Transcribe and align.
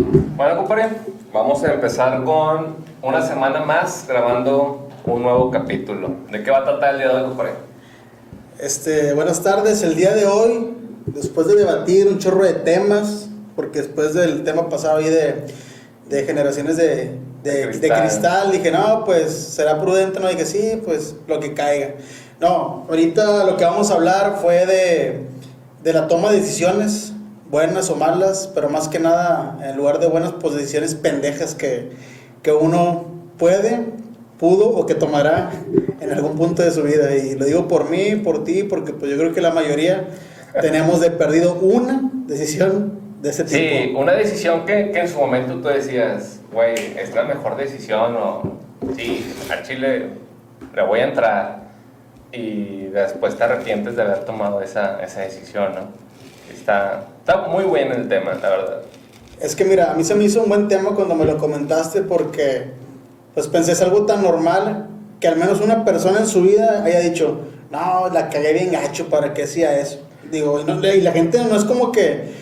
Bueno, 0.00 0.56
compadre, 0.56 0.88
vamos 1.32 1.62
a 1.62 1.74
empezar 1.74 2.24
con 2.24 2.76
una 3.02 3.20
semana 3.26 3.60
más 3.64 4.06
grabando 4.08 4.88
un 5.04 5.22
nuevo 5.22 5.50
capítulo. 5.50 6.10
¿De 6.30 6.42
qué 6.42 6.50
va 6.50 6.58
a 6.58 6.64
tratar 6.64 6.94
el 6.94 7.00
día 7.00 7.08
de 7.08 7.14
hoy, 7.16 7.28
compadre? 7.28 7.52
Este, 8.58 9.12
buenas 9.12 9.42
tardes. 9.42 9.82
El 9.82 9.96
día 9.96 10.14
de 10.14 10.24
hoy, 10.24 10.70
después 11.06 11.46
de 11.48 11.56
debatir 11.56 12.08
un 12.08 12.18
chorro 12.18 12.44
de 12.44 12.54
temas, 12.54 13.28
porque 13.54 13.80
después 13.82 14.14
del 14.14 14.42
tema 14.42 14.70
pasado 14.70 14.98
ahí 14.98 15.10
de, 15.10 15.44
de 16.08 16.24
generaciones 16.24 16.78
de, 16.78 17.18
de, 17.42 17.50
De 17.50 17.56
de 17.58 17.68
cristal. 17.68 18.00
cristal. 18.00 18.52
dije, 18.52 18.70
no, 18.70 19.04
pues 19.04 19.30
será 19.34 19.78
prudente, 19.78 20.18
no, 20.18 20.28
dije, 20.28 20.46
sí, 20.46 20.80
pues 20.82 21.14
lo 21.26 21.40
que 21.40 21.52
caiga. 21.52 21.94
No, 22.40 22.86
ahorita 22.88 23.44
lo 23.44 23.58
que 23.58 23.64
vamos 23.66 23.90
a 23.90 23.94
hablar 23.94 24.38
fue 24.40 24.64
de, 24.64 25.26
de 25.82 25.92
la 25.92 26.08
toma 26.08 26.30
de 26.30 26.40
decisiones, 26.40 27.12
buenas 27.50 27.90
o 27.90 27.96
malas, 27.96 28.50
pero 28.54 28.68
más 28.68 28.88
que 28.88 28.98
nada, 28.98 29.58
en 29.62 29.76
lugar 29.76 29.98
de 29.98 30.06
buenas, 30.06 30.32
pues 30.40 30.54
decisiones 30.54 30.94
pendejas 30.94 31.54
que, 31.54 31.90
que 32.42 32.52
uno 32.52 33.06
puede, 33.38 33.86
pudo 34.38 34.68
o 34.68 34.86
que 34.86 34.94
tomará 34.94 35.50
en 36.00 36.12
algún 36.12 36.36
punto 36.36 36.62
de 36.62 36.70
su 36.70 36.82
vida. 36.82 37.14
Y 37.14 37.34
lo 37.34 37.44
digo 37.44 37.68
por 37.68 37.90
mí, 37.90 38.16
por 38.16 38.44
ti, 38.44 38.62
porque 38.62 38.92
pues 38.92 39.10
yo 39.10 39.18
creo 39.18 39.34
que 39.34 39.40
la 39.40 39.50
mayoría 39.50 40.08
tenemos 40.60 41.00
de 41.00 41.10
perdido 41.10 41.54
una 41.54 42.10
decisión 42.26 43.00
de 43.20 43.30
ese 43.30 43.44
tipo. 43.44 43.56
Sí, 43.56 43.94
una 43.96 44.12
decisión 44.12 44.64
que, 44.64 44.92
que 44.92 45.00
en 45.00 45.08
su 45.08 45.18
momento 45.18 45.54
tú 45.56 45.68
decías, 45.68 46.40
güey, 46.52 46.74
es 46.96 47.14
la 47.14 47.24
mejor 47.24 47.56
decisión 47.56 48.16
o 48.16 48.58
sí, 48.96 49.34
al 49.50 49.62
Chile 49.62 50.08
le 50.74 50.82
voy 50.82 51.00
a 51.00 51.04
entrar 51.04 51.60
y 52.32 52.84
después 52.86 53.36
te 53.36 53.44
arrepientes 53.44 53.96
de 53.96 54.02
haber 54.02 54.24
tomado 54.24 54.62
esa, 54.62 55.02
esa 55.02 55.20
decisión, 55.20 55.72
¿no? 55.74 55.80
Está, 56.52 57.06
está 57.30 57.48
muy 57.48 57.64
bueno 57.64 57.94
el 57.94 58.08
tema, 58.08 58.32
la 58.34 58.48
verdad. 58.48 58.76
Es 59.40 59.54
que 59.56 59.64
mira, 59.64 59.92
a 59.92 59.94
mí 59.94 60.04
se 60.04 60.14
me 60.14 60.24
hizo 60.24 60.42
un 60.42 60.48
buen 60.48 60.68
tema 60.68 60.90
cuando 60.94 61.14
me 61.14 61.24
lo 61.24 61.38
comentaste 61.38 62.02
porque 62.02 62.72
pues 63.34 63.46
pensé 63.46 63.72
es 63.72 63.80
algo 63.82 64.04
tan 64.04 64.22
normal 64.22 64.88
que 65.20 65.28
al 65.28 65.36
menos 65.36 65.60
una 65.60 65.84
persona 65.84 66.20
en 66.20 66.26
su 66.26 66.42
vida 66.42 66.82
haya 66.84 67.00
dicho, 67.00 67.40
no, 67.70 68.08
la 68.12 68.28
cagué 68.28 68.52
bien 68.52 68.72
gacho, 68.72 69.08
¿para 69.08 69.32
qué 69.32 69.44
hacía 69.44 69.78
eso? 69.78 70.00
Digo, 70.30 70.60
y, 70.60 70.64
no- 70.64 70.86
y 70.86 71.00
la 71.00 71.12
gente 71.12 71.38
no 71.44 71.56
es 71.56 71.64
como 71.64 71.92
que 71.92 72.34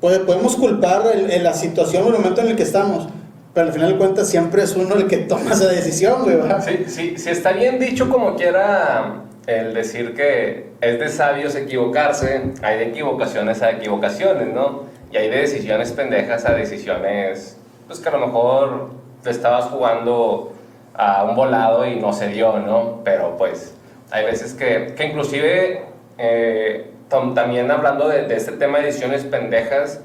pues, 0.00 0.18
podemos 0.20 0.56
culpar 0.56 1.02
el- 1.14 1.30
el- 1.30 1.44
la 1.44 1.54
situación 1.54 2.02
o 2.04 2.06
el 2.08 2.14
momento 2.14 2.40
en 2.40 2.48
el 2.48 2.56
que 2.56 2.62
estamos, 2.64 3.08
pero 3.54 3.66
al 3.68 3.72
final 3.72 3.92
de 3.92 3.98
cuentas 3.98 4.28
siempre 4.28 4.62
es 4.64 4.74
uno 4.74 4.94
el 4.96 5.06
que 5.06 5.18
toma 5.18 5.52
esa 5.52 5.68
decisión, 5.68 6.22
güey. 6.24 6.38
Sí, 6.64 6.84
sí, 6.88 7.14
sí 7.18 7.30
está 7.30 7.52
bien 7.52 7.78
dicho 7.78 8.08
como 8.10 8.34
quiera 8.34 9.22
el 9.46 9.74
decir 9.74 10.14
que 10.14 10.70
es 10.80 10.98
de 10.98 11.08
sabios 11.08 11.54
equivocarse, 11.54 12.42
hay 12.62 12.78
de 12.78 12.84
equivocaciones 12.86 13.62
a 13.62 13.70
equivocaciones, 13.70 14.48
¿no? 14.48 14.84
Y 15.10 15.16
hay 15.16 15.28
de 15.28 15.38
decisiones 15.38 15.92
pendejas 15.92 16.44
a 16.46 16.54
decisiones, 16.54 17.58
pues 17.86 17.98
que 18.00 18.08
a 18.08 18.12
lo 18.12 18.26
mejor 18.26 18.90
te 19.22 19.30
estabas 19.30 19.66
jugando 19.66 20.52
a 20.94 21.24
un 21.24 21.36
volado 21.36 21.86
y 21.86 21.96
no 21.96 22.12
se 22.12 22.28
dio, 22.28 22.58
¿no? 22.58 23.00
Pero 23.04 23.36
pues 23.36 23.74
hay 24.10 24.24
veces 24.24 24.54
que, 24.54 24.94
que 24.96 25.06
inclusive 25.06 25.82
eh, 26.18 26.90
también 27.08 27.70
hablando 27.70 28.08
de, 28.08 28.22
de 28.26 28.36
este 28.36 28.52
tema 28.52 28.78
de 28.78 28.86
decisiones 28.86 29.24
pendejas, 29.24 30.00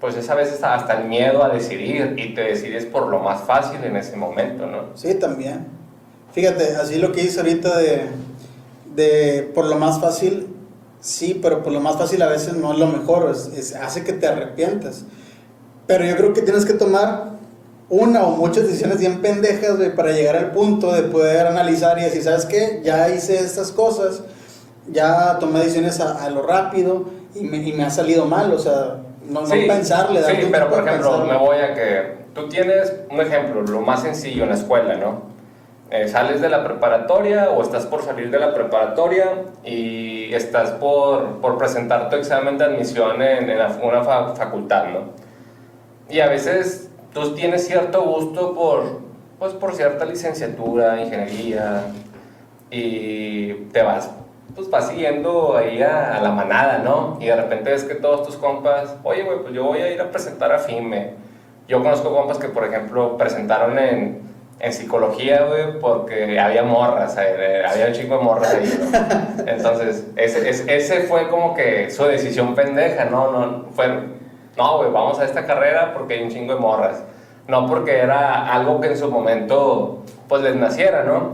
pues 0.00 0.16
es 0.16 0.30
a 0.30 0.34
veces 0.34 0.62
hasta 0.62 0.98
el 0.98 1.08
miedo 1.08 1.44
a 1.44 1.50
decidir 1.50 2.14
y 2.16 2.34
te 2.34 2.42
decides 2.42 2.86
por 2.86 3.08
lo 3.08 3.18
más 3.18 3.42
fácil 3.42 3.84
en 3.84 3.96
ese 3.96 4.16
momento, 4.16 4.66
¿no? 4.66 4.84
Sí, 4.94 5.14
también. 5.14 5.66
Fíjate, 6.32 6.76
así 6.76 6.98
lo 6.98 7.12
que 7.12 7.22
hice 7.22 7.40
ahorita 7.40 7.76
de, 7.76 8.02
de 9.00 9.50
por 9.54 9.64
lo 9.66 9.76
más 9.76 10.00
fácil, 10.00 10.48
sí, 11.00 11.38
pero 11.42 11.62
por 11.62 11.72
lo 11.72 11.80
más 11.80 11.96
fácil 11.96 12.20
a 12.22 12.28
veces 12.28 12.54
no 12.54 12.72
es 12.72 12.78
lo 12.78 12.86
mejor, 12.86 13.30
es, 13.30 13.46
es- 13.56 13.74
hace 13.74 14.04
que 14.04 14.12
te 14.12 14.26
arrepientas. 14.26 15.04
Pero 15.86 16.04
yo 16.04 16.16
creo 16.16 16.32
que 16.32 16.42
tienes 16.42 16.64
que 16.64 16.74
tomar 16.74 17.30
una 17.88 18.22
o 18.22 18.36
muchas 18.36 18.64
decisiones 18.68 18.98
bien 18.98 19.20
pendejas, 19.20 19.76
güey, 19.76 19.94
para 19.94 20.12
llegar 20.12 20.36
al 20.36 20.52
punto 20.52 20.92
de 20.92 21.02
poder 21.02 21.46
analizar 21.46 21.98
y 21.98 22.02
decir, 22.02 22.22
¿sabes 22.22 22.46
qué? 22.46 22.80
Ya 22.84 23.08
hice 23.08 23.36
estas 23.40 23.72
cosas, 23.72 24.22
ya 24.92 25.38
tomé 25.40 25.58
decisiones 25.60 25.98
a, 26.00 26.24
a 26.24 26.30
lo 26.30 26.42
rápido 26.42 27.06
y 27.34 27.40
me, 27.40 27.56
y 27.58 27.72
me 27.72 27.84
ha 27.84 27.90
salido 27.90 28.26
mal, 28.26 28.52
o 28.52 28.58
sea, 28.58 28.98
no, 29.28 29.40
no 29.40 29.46
Sí, 29.46 29.64
pensarle. 29.66 30.20
darte 30.20 30.42
Sí, 30.42 30.48
pero 30.52 30.68
por 30.70 30.86
ejemplo, 30.86 31.10
pensarle. 31.10 31.32
me 31.32 31.38
voy 31.38 31.56
a 31.58 31.74
que 31.74 32.14
tú 32.34 32.48
tienes 32.48 32.92
un 33.10 33.20
ejemplo, 33.20 33.62
lo 33.62 33.80
más 33.80 34.02
sencillo 34.02 34.44
en 34.44 34.50
la 34.50 34.54
escuela, 34.56 34.94
¿no? 34.96 35.22
Eh, 35.92 36.06
sales 36.06 36.40
de 36.40 36.48
la 36.48 36.62
preparatoria 36.62 37.50
o 37.50 37.62
estás 37.62 37.84
por 37.84 38.02
salir 38.04 38.30
de 38.30 38.38
la 38.38 38.54
preparatoria 38.54 39.26
y 39.64 40.32
estás 40.32 40.70
por, 40.70 41.40
por 41.40 41.58
presentar 41.58 42.08
tu 42.08 42.14
examen 42.14 42.58
de 42.58 42.64
admisión 42.64 43.20
en, 43.20 43.50
en 43.50 43.58
una 43.82 44.04
fa- 44.04 44.36
facultad, 44.36 44.84
¿no? 44.84 45.00
Y 46.08 46.20
a 46.20 46.28
veces 46.28 46.90
tú 47.12 47.34
tienes 47.34 47.66
cierto 47.66 48.02
gusto 48.02 48.54
por, 48.54 49.00
pues, 49.40 49.52
por 49.54 49.74
cierta 49.74 50.04
licenciatura, 50.04 51.00
ingeniería, 51.02 51.82
y 52.70 53.52
te 53.72 53.82
vas, 53.82 54.12
pues 54.54 54.70
vas 54.70 54.88
siguiendo 54.88 55.56
ahí 55.56 55.82
a, 55.82 56.16
a 56.16 56.20
la 56.20 56.30
manada, 56.30 56.78
¿no? 56.78 57.18
Y 57.20 57.26
de 57.26 57.34
repente 57.34 57.70
ves 57.70 57.82
que 57.82 57.96
todos 57.96 58.24
tus 58.24 58.36
compas, 58.36 58.94
oye, 59.02 59.24
güey, 59.24 59.40
pues 59.42 59.52
yo 59.54 59.64
voy 59.64 59.80
a 59.80 59.90
ir 59.92 60.00
a 60.00 60.10
presentar 60.10 60.52
a 60.52 60.58
FIME. 60.60 61.14
Yo 61.66 61.82
conozco 61.82 62.14
compas 62.14 62.38
que, 62.38 62.48
por 62.48 62.64
ejemplo, 62.64 63.16
presentaron 63.16 63.76
en, 63.78 64.29
en 64.60 64.72
psicología, 64.72 65.46
güey, 65.48 65.78
porque 65.80 66.38
había 66.38 66.62
morras, 66.62 67.16
eh, 67.18 67.62
había 67.66 67.86
un 67.86 67.92
chico 67.92 68.18
de 68.18 68.22
morras 68.22 68.54
ahí, 68.54 68.78
¿no? 68.78 69.42
Entonces, 69.46 70.06
ese, 70.16 70.76
ese, 70.76 71.00
fue 71.02 71.28
como 71.28 71.54
que 71.54 71.90
su 71.90 72.04
decisión 72.04 72.54
pendeja, 72.54 73.06
¿no? 73.06 73.30
No, 73.32 73.64
fue, 73.74 73.88
no, 74.58 74.76
güey, 74.76 74.90
vamos 74.90 75.18
a 75.18 75.24
esta 75.24 75.46
carrera 75.46 75.94
porque 75.94 76.14
hay 76.14 76.22
un 76.22 76.30
chingo 76.30 76.54
de 76.54 76.60
morras. 76.60 77.02
No 77.48 77.66
porque 77.66 77.98
era 77.98 78.52
algo 78.52 78.80
que 78.80 78.88
en 78.88 78.98
su 78.98 79.10
momento, 79.10 80.04
pues 80.28 80.42
les 80.42 80.54
naciera, 80.54 81.04
¿no? 81.04 81.30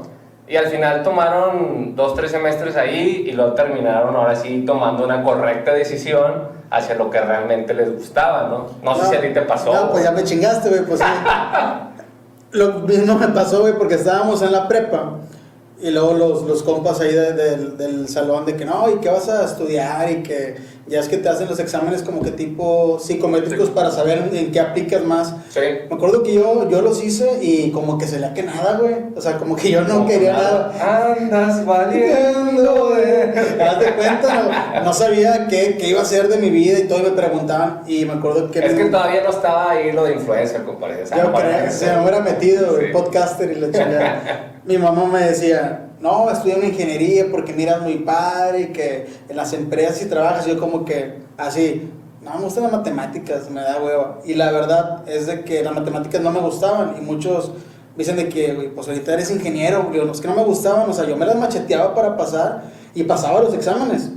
Y 0.48 0.56
al 0.56 0.68
final 0.68 1.02
tomaron 1.02 1.96
dos, 1.96 2.14
tres 2.14 2.30
semestres 2.30 2.76
ahí 2.76 3.24
y 3.26 3.32
luego 3.32 3.54
terminaron 3.54 4.14
ahora 4.14 4.36
sí 4.36 4.64
tomando 4.64 5.04
una 5.04 5.24
correcta 5.24 5.72
decisión 5.72 6.48
hacia 6.70 6.94
lo 6.94 7.10
que 7.10 7.20
realmente 7.20 7.74
les 7.74 7.92
gustaba, 7.92 8.44
¿no? 8.44 8.66
No, 8.82 8.94
sé 8.94 9.06
si 9.06 9.16
a 9.16 9.20
ti 9.20 9.30
te 9.30 9.42
pasó. 9.42 9.74
No, 9.74 9.90
pues 9.90 10.04
ya 10.04 10.12
me 10.12 10.22
chingaste, 10.22 10.68
güey, 10.68 10.82
pues 10.82 11.00
sí. 11.00 11.06
Lo 12.56 12.72
mismo 12.80 13.16
me 13.18 13.28
pasó, 13.28 13.64
porque 13.78 13.96
estábamos 13.96 14.40
en 14.42 14.52
la 14.52 14.66
prepa 14.66 15.18
y 15.80 15.90
luego 15.90 16.14
los, 16.14 16.42
los 16.44 16.62
compas 16.62 17.00
ahí 17.00 17.12
de- 17.12 17.32
del- 17.34 17.76
del 17.76 18.08
salón 18.08 18.46
de 18.46 18.56
que 18.56 18.64
no, 18.64 18.90
y 18.90 18.94
que 18.98 19.10
vas 19.10 19.28
a 19.28 19.44
estudiar 19.44 20.10
y 20.10 20.22
que 20.22 20.56
ya 20.88 21.00
es 21.00 21.08
que 21.08 21.16
te 21.16 21.28
hacen 21.28 21.48
los 21.48 21.58
exámenes 21.58 22.02
como 22.02 22.22
que 22.22 22.30
tipo 22.30 22.98
psicométricos 23.00 23.66
Sí. 23.68 23.72
para 23.74 23.90
saber 23.90 24.28
en, 24.32 24.52
qué 24.52 24.60
aplicas 24.60 25.02
más. 25.04 25.34
Sí. 25.50 25.60
Me 25.88 25.94
acuerdo 25.96 26.22
que 26.22 26.32
yo, 26.34 26.68
yo 26.70 26.80
los 26.82 27.02
hice 27.02 27.38
y 27.42 27.70
como 27.72 27.98
que 27.98 28.06
se 28.06 28.20
le 28.20 28.32
que 28.34 28.42
nada, 28.42 28.78
güey. 28.78 28.94
O 29.16 29.20
sea, 29.20 29.38
como 29.38 29.56
que 29.56 29.70
yo 29.70 29.80
no 29.82 29.94
Como 29.94 30.08
quería 30.08 30.32
nada. 30.34 30.72
nada. 30.78 31.16
Andas 31.18 31.64
valiendo. 31.66 32.94
Haz 32.94 33.78
de 33.80 33.94
cuenta, 33.94 34.42
no, 34.74 34.84
no 34.84 34.92
sabía 34.92 35.46
qué, 35.48 35.76
qué 35.78 35.88
iba 35.88 36.00
a 36.00 36.02
hacer 36.02 36.28
de 36.28 36.38
mi 36.38 36.50
vida 36.50 36.78
y 36.78 36.84
todo 36.84 37.00
y 37.00 37.02
me 37.02 37.10
preguntaban 37.10 37.82
y 37.86 38.04
me 38.04 38.14
acuerdo 38.14 38.50
que... 38.50 38.60
Es 38.60 38.72
me- 38.74 38.84
que 38.84 38.90
todavía 38.90 39.22
no 39.22 39.30
estaba 39.30 39.70
ahí 39.72 39.92
lo 39.92 40.04
de 40.04 40.14
influencer, 40.14 40.64
compadre. 40.64 41.04
Yo 41.04 41.32
creo 41.32 41.64
que 41.64 41.70
se 41.70 41.86
me 41.92 42.00
hubiera 42.02 42.20
metido, 42.20 42.78
Sí. 42.78 42.84
el 42.86 42.92
podcaster 42.92 43.50
y 43.50 43.60
la 43.60 43.66
chingada. 43.70 44.52
Mi 44.64 44.78
mamá 44.78 45.04
me 45.06 45.20
decía, 45.20 45.85
no, 46.00 46.30
estudia 46.30 46.56
una 46.56 46.66
ingeniería 46.66 47.26
porque 47.30 47.52
miras 47.52 47.80
muy 47.82 47.96
padre 47.98 48.62
y 48.62 48.66
que 48.66 49.06
en 49.28 49.36
las 49.36 49.52
empresas 49.52 50.02
y 50.02 50.06
trabajas. 50.06 50.46
Yo 50.46 50.58
como 50.58 50.84
que, 50.84 51.20
así, 51.36 51.90
no 52.22 52.34
me 52.34 52.44
gustan 52.44 52.64
las 52.64 52.72
matemáticas, 52.72 53.50
me 53.50 53.60
da 53.60 53.80
hueva. 53.82 54.18
Y 54.24 54.34
la 54.34 54.52
verdad 54.52 55.08
es 55.08 55.26
de 55.26 55.42
que 55.42 55.62
las 55.62 55.74
matemáticas 55.74 56.20
no 56.20 56.30
me 56.30 56.40
gustaban 56.40 56.96
y 56.98 57.00
muchos 57.00 57.50
me 57.96 58.04
dicen 58.04 58.16
de 58.16 58.28
que, 58.28 58.72
pues 58.74 58.88
ahorita 58.88 59.14
eres 59.14 59.30
ingeniero. 59.30 59.90
Es 60.12 60.20
que 60.20 60.28
no 60.28 60.36
me 60.36 60.44
gustaban, 60.44 60.88
o 60.90 60.92
sea, 60.92 61.06
yo 61.06 61.16
me 61.16 61.24
las 61.24 61.36
macheteaba 61.36 61.94
para 61.94 62.16
pasar 62.16 62.64
y 62.94 63.04
pasaba 63.04 63.40
los 63.40 63.54
exámenes. 63.54 64.10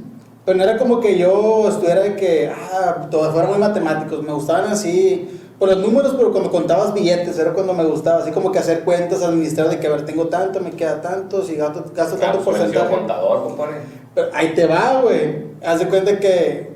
Pero 0.45 0.57
no 0.57 0.63
era 0.63 0.77
como 0.77 0.99
que 0.99 1.17
yo 1.17 1.69
estuviera 1.69 2.01
de 2.01 2.15
que, 2.15 2.49
ah, 2.49 3.07
todos 3.09 3.31
fueran 3.31 3.51
muy 3.51 3.59
matemáticos, 3.59 4.23
me 4.23 4.33
gustaban 4.33 4.71
así, 4.71 5.29
por 5.59 5.69
los 5.69 5.77
números, 5.79 6.13
pero 6.17 6.31
cuando 6.31 6.49
contabas 6.49 6.93
billetes, 6.93 7.37
era 7.37 7.53
cuando 7.53 7.73
me 7.73 7.83
gustaba, 7.83 8.21
así 8.21 8.31
como 8.31 8.51
que 8.51 8.59
hacer 8.59 8.83
cuentas, 8.85 9.21
administrar 9.21 9.69
de 9.69 9.79
que, 9.79 9.87
a 9.87 9.91
ver, 9.91 10.05
tengo 10.05 10.27
tanto, 10.27 10.61
me 10.61 10.71
queda 10.71 11.01
tanto, 11.01 11.43
si 11.43 11.55
gasto, 11.55 11.83
gasto 11.93 12.15
Ah, 12.15 12.19
tanto 12.21 12.43
pues, 12.43 12.57
porcentaje. 12.57 12.95
contador, 12.95 13.43
compadre. 13.43 13.75
Pero 14.15 14.29
ahí 14.33 14.53
te 14.55 14.65
va, 14.65 15.01
güey. 15.01 15.49
Haz 15.65 15.79
de 15.79 15.87
cuenta 15.87 16.17
que 16.19 16.71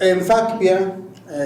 en 0.00 0.20
FACPIA, 0.22 0.96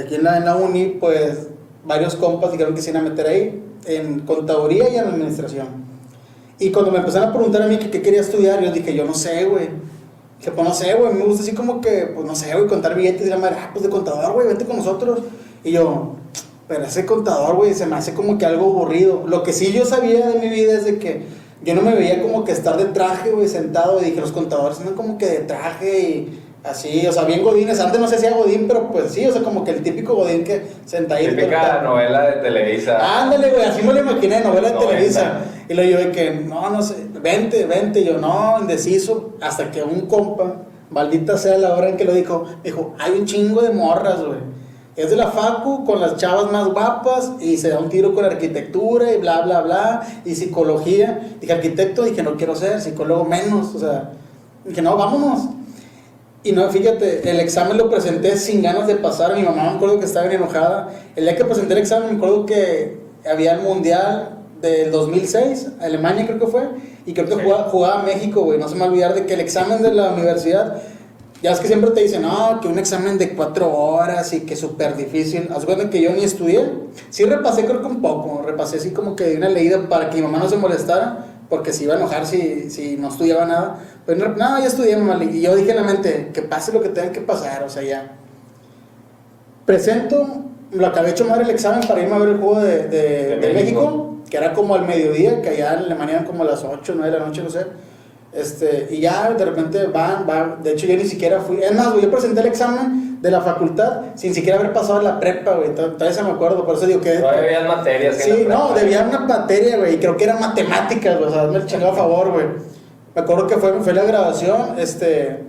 aquí 0.04 0.14
en 0.14 0.24
la, 0.24 0.36
en 0.36 0.44
la 0.44 0.56
uni, 0.56 0.96
pues 1.00 1.48
varios 1.84 2.14
compas 2.14 2.52
dijeron 2.52 2.74
que 2.74 2.82
se 2.82 2.90
iban 2.90 3.04
a 3.06 3.08
meter 3.10 3.26
ahí, 3.26 3.62
en 3.84 4.20
contaduría 4.20 4.88
y 4.88 4.96
en 4.96 5.06
administración. 5.08 5.66
Y 6.58 6.70
cuando 6.70 6.90
me 6.92 6.98
empezaron 6.98 7.28
a 7.28 7.32
preguntar 7.32 7.62
a 7.62 7.66
mí 7.66 7.76
que 7.78 7.90
qué 7.90 8.00
quería 8.02 8.20
estudiar, 8.20 8.62
yo 8.62 8.70
dije, 8.72 8.94
yo 8.94 9.04
no 9.04 9.14
sé, 9.14 9.44
güey. 9.44 9.68
Dije, 10.38 10.52
pues 10.52 10.66
no 10.68 10.72
sé, 10.74 10.94
güey, 10.94 11.12
me 11.12 11.24
gusta 11.24 11.42
así 11.42 11.54
como 11.54 11.80
que, 11.80 12.12
pues 12.14 12.24
no 12.26 12.34
sé, 12.34 12.54
güey, 12.54 12.66
contar 12.66 12.94
billetes 12.94 13.26
y 13.26 13.30
la 13.30 13.36
madre, 13.36 13.56
ah, 13.58 13.70
pues 13.72 13.82
de 13.82 13.90
contador, 13.90 14.32
güey, 14.32 14.46
vente 14.46 14.64
con 14.64 14.76
nosotros. 14.76 15.20
Y 15.64 15.72
yo, 15.72 16.14
pero 16.68 16.84
ese 16.84 17.06
contador, 17.06 17.56
güey, 17.56 17.74
se 17.74 17.86
me 17.86 17.96
hace 17.96 18.14
como 18.14 18.38
que 18.38 18.46
algo 18.46 18.66
aburrido. 18.66 19.24
Lo 19.26 19.42
que 19.42 19.52
sí 19.52 19.72
yo 19.72 19.84
sabía 19.84 20.28
de 20.28 20.38
mi 20.38 20.48
vida 20.48 20.72
es 20.74 20.84
de 20.84 20.98
que 20.98 21.24
yo 21.64 21.74
no 21.74 21.82
me 21.82 21.94
veía 21.94 22.22
como 22.22 22.44
que 22.44 22.52
estar 22.52 22.76
de 22.76 22.86
traje, 22.86 23.30
güey, 23.30 23.48
sentado. 23.48 24.00
Y 24.00 24.06
dije, 24.06 24.20
los 24.20 24.32
contadores 24.32 24.78
andan 24.78 24.94
como 24.94 25.18
que 25.18 25.26
de 25.26 25.38
traje 25.38 26.00
y 26.00 26.42
Así, 26.68 27.06
o 27.06 27.12
sea, 27.12 27.24
bien 27.24 27.44
Godines. 27.44 27.78
Antes 27.78 28.00
no 28.00 28.08
se 28.08 28.16
hacía 28.16 28.32
Godín, 28.32 28.66
pero 28.66 28.90
pues 28.90 29.12
sí, 29.12 29.24
o 29.24 29.32
sea, 29.32 29.42
como 29.42 29.62
que 29.62 29.70
el 29.70 29.82
típico 29.82 30.14
Godín 30.14 30.42
que 30.42 30.62
sentadito. 30.84 31.30
Típica 31.30 31.80
novela 31.82 32.26
de 32.26 32.32
Televisa. 32.42 33.22
Ándale, 33.22 33.50
güey, 33.50 33.64
así 33.64 33.82
me 33.82 33.92
lo 33.92 34.00
imaginé, 34.00 34.40
novela 34.40 34.70
de. 34.70 34.78
Televisa. 34.78 35.42
Y 35.68 35.74
le 35.74 35.82
digo 35.84 35.98
de 35.98 36.10
que, 36.10 36.30
no, 36.32 36.68
no 36.70 36.82
sé, 36.82 37.06
vente, 37.22 37.66
vente. 37.66 38.00
Y 38.00 38.06
yo, 38.06 38.18
no, 38.18 38.56
indeciso. 38.60 39.34
Hasta 39.40 39.70
que 39.70 39.82
un 39.82 40.06
compa, 40.06 40.56
maldita 40.90 41.38
sea 41.38 41.56
la 41.56 41.76
hora 41.76 41.88
en 41.88 41.96
que 41.96 42.04
lo 42.04 42.14
dijo, 42.14 42.46
dijo, 42.64 42.94
hay 42.98 43.12
un 43.12 43.26
chingo 43.26 43.62
de 43.62 43.70
morras, 43.70 44.24
güey. 44.24 44.55
Es 44.96 45.10
de 45.10 45.16
la 45.16 45.30
Facu 45.30 45.84
con 45.84 46.00
las 46.00 46.16
chavas 46.16 46.50
más 46.50 46.68
guapas 46.68 47.32
y 47.38 47.58
se 47.58 47.68
da 47.68 47.78
un 47.78 47.90
tiro 47.90 48.14
con 48.14 48.24
arquitectura 48.24 49.12
y 49.12 49.18
bla, 49.18 49.42
bla, 49.42 49.60
bla. 49.60 50.06
Y 50.24 50.34
psicología. 50.34 51.20
Dije, 51.40 51.52
arquitecto, 51.52 52.02
dije, 52.04 52.22
no 52.22 52.36
quiero 52.36 52.54
ser, 52.56 52.80
psicólogo 52.80 53.24
menos. 53.24 53.74
O 53.74 53.78
sea, 53.78 54.12
dije, 54.64 54.80
no, 54.80 54.96
vámonos. 54.96 55.48
Y 56.42 56.52
no, 56.52 56.68
fíjate, 56.70 57.28
el 57.28 57.40
examen 57.40 57.76
lo 57.76 57.90
presenté 57.90 58.36
sin 58.38 58.62
ganas 58.62 58.86
de 58.86 58.94
pasar. 58.96 59.34
Mi 59.36 59.42
mamá 59.42 59.64
me 59.64 59.76
acuerdo 59.76 59.98
que 59.98 60.06
estaba 60.06 60.28
bien 60.28 60.40
enojada. 60.40 60.88
El 61.14 61.24
día 61.24 61.36
que 61.36 61.44
presenté 61.44 61.74
el 61.74 61.80
examen, 61.80 62.10
me 62.12 62.16
acuerdo 62.16 62.46
que 62.46 62.98
había 63.30 63.52
el 63.54 63.62
mundial 63.62 64.30
del 64.62 64.90
2006, 64.92 65.72
Alemania 65.80 66.24
creo 66.26 66.38
que 66.38 66.46
fue, 66.46 66.62
y 67.04 67.12
creo 67.12 67.26
que 67.26 67.34
Sí. 67.34 67.40
jugaba, 67.44 67.64
jugaba 67.64 68.02
México, 68.02 68.42
güey. 68.42 68.58
No 68.58 68.68
se 68.68 68.74
me 68.74 68.80
va 68.80 68.86
a 68.86 68.88
olvidar 68.90 69.14
de 69.14 69.26
que 69.26 69.34
el 69.34 69.40
examen 69.40 69.82
de 69.82 69.92
la 69.92 70.12
universidad, 70.12 70.80
ya 71.46 71.52
es 71.52 71.60
que 71.60 71.68
siempre 71.68 71.90
te 71.92 72.00
dicen, 72.02 72.22
no, 72.22 72.58
que 72.60 72.66
un 72.68 72.78
examen 72.78 73.18
de 73.18 73.30
cuatro 73.36 73.72
horas 73.72 74.32
y 74.32 74.40
que 74.40 74.56
súper 74.56 74.96
difícil. 74.96 75.48
Haz 75.54 75.64
cuenta 75.64 75.88
que 75.88 76.00
yo 76.02 76.10
ni 76.10 76.24
estudié. 76.24 76.68
Sí 77.10 77.24
repasé, 77.24 77.64
creo 77.64 77.80
que 77.80 77.86
un 77.86 78.02
poco. 78.02 78.42
Repasé 78.44 78.78
así 78.78 78.90
como 78.90 79.14
que 79.14 79.36
una 79.36 79.48
leída 79.48 79.88
para 79.88 80.10
que 80.10 80.16
mi 80.16 80.22
mamá 80.24 80.38
no 80.38 80.48
se 80.48 80.56
molestara, 80.56 81.24
porque 81.48 81.72
se 81.72 81.84
iba 81.84 81.94
a 81.94 81.98
enojar 81.98 82.26
si, 82.26 82.68
si 82.70 82.96
no 82.96 83.08
estudiaba 83.08 83.44
nada. 83.44 83.78
Pero 84.04 84.28
no, 84.28 84.34
no, 84.36 84.58
ya 84.58 84.66
estudié, 84.66 84.96
mamá. 84.96 85.22
Y 85.24 85.40
yo 85.40 85.54
dije 85.54 85.70
en 85.70 85.76
la 85.76 85.82
mente, 85.84 86.30
que 86.34 86.42
pase 86.42 86.72
lo 86.72 86.82
que 86.82 86.88
tenga 86.88 87.12
que 87.12 87.20
pasar, 87.20 87.62
o 87.62 87.70
sea, 87.70 87.82
ya. 87.82 88.12
Presento, 89.64 90.26
lo 90.72 90.86
acabé 90.86 91.10
hecho 91.10 91.24
madre 91.26 91.44
el 91.44 91.50
examen 91.50 91.86
para 91.88 92.00
irme 92.02 92.14
a 92.14 92.18
ver 92.18 92.28
el 92.30 92.38
juego 92.38 92.60
de, 92.60 92.88
de- 92.88 92.88
De 92.88 93.36
de 93.38 93.52
México. 93.54 93.80
México, 93.80 94.16
que 94.30 94.36
era 94.36 94.52
como 94.52 94.74
al 94.74 94.86
mediodía, 94.86 95.42
que 95.42 95.48
allá 95.50 95.74
en 95.74 95.78
Alemania 95.84 96.14
eran 96.16 96.24
como 96.26 96.42
a 96.42 96.46
las 96.46 96.64
8, 96.64 96.92
9 96.96 97.10
de 97.12 97.18
la 97.18 97.26
noche, 97.26 97.42
no 97.42 97.50
sé. 97.50 97.66
Este, 98.36 98.88
y 98.90 99.00
ya 99.00 99.30
de 99.32 99.44
repente 99.44 99.86
van, 99.86 100.26
van, 100.26 100.62
de 100.62 100.72
hecho 100.72 100.86
yo 100.86 100.96
ni 100.96 101.04
siquiera 101.04 101.40
fui, 101.40 101.58
es 101.62 101.74
más, 101.74 101.90
güey, 101.92 102.02
yo 102.04 102.10
presenté 102.10 102.40
el 102.40 102.46
examen 102.48 103.20
de 103.22 103.30
la 103.30 103.40
facultad 103.40 104.02
sin 104.14 104.34
siquiera 104.34 104.58
haber 104.58 104.74
pasado 104.74 105.00
la 105.00 105.18
prepa, 105.18 105.54
güey, 105.54 105.74
to- 105.74 105.92
todavía 105.92 106.12
se 106.12 106.22
me 106.22 106.30
acuerdo, 106.32 106.66
por 106.66 106.76
eso 106.76 106.86
digo 106.86 107.00
que... 107.00 107.12
Todavía 107.18 107.58
había 107.60 107.76
materias. 107.76 108.16
Sí, 108.16 108.44
no, 108.46 108.74
debía 108.74 109.06
una 109.08 109.20
materia, 109.20 109.78
güey, 109.78 109.94
y 109.94 109.98
creo 109.98 110.16
que 110.18 110.24
era 110.24 110.36
matemáticas, 110.36 111.16
güey, 111.18 111.30
o 111.30 111.32
sea, 111.32 111.44
me 111.44 111.56
el 111.56 111.64
chingado 111.66 111.92
a 111.92 111.96
favor, 111.96 112.30
güey. 112.32 112.44
Me 113.14 113.22
acuerdo 113.22 113.46
que 113.46 113.56
fue, 113.56 113.72
fue 113.80 113.94
la 113.94 114.04
graduación, 114.04 114.74
este, 114.78 115.40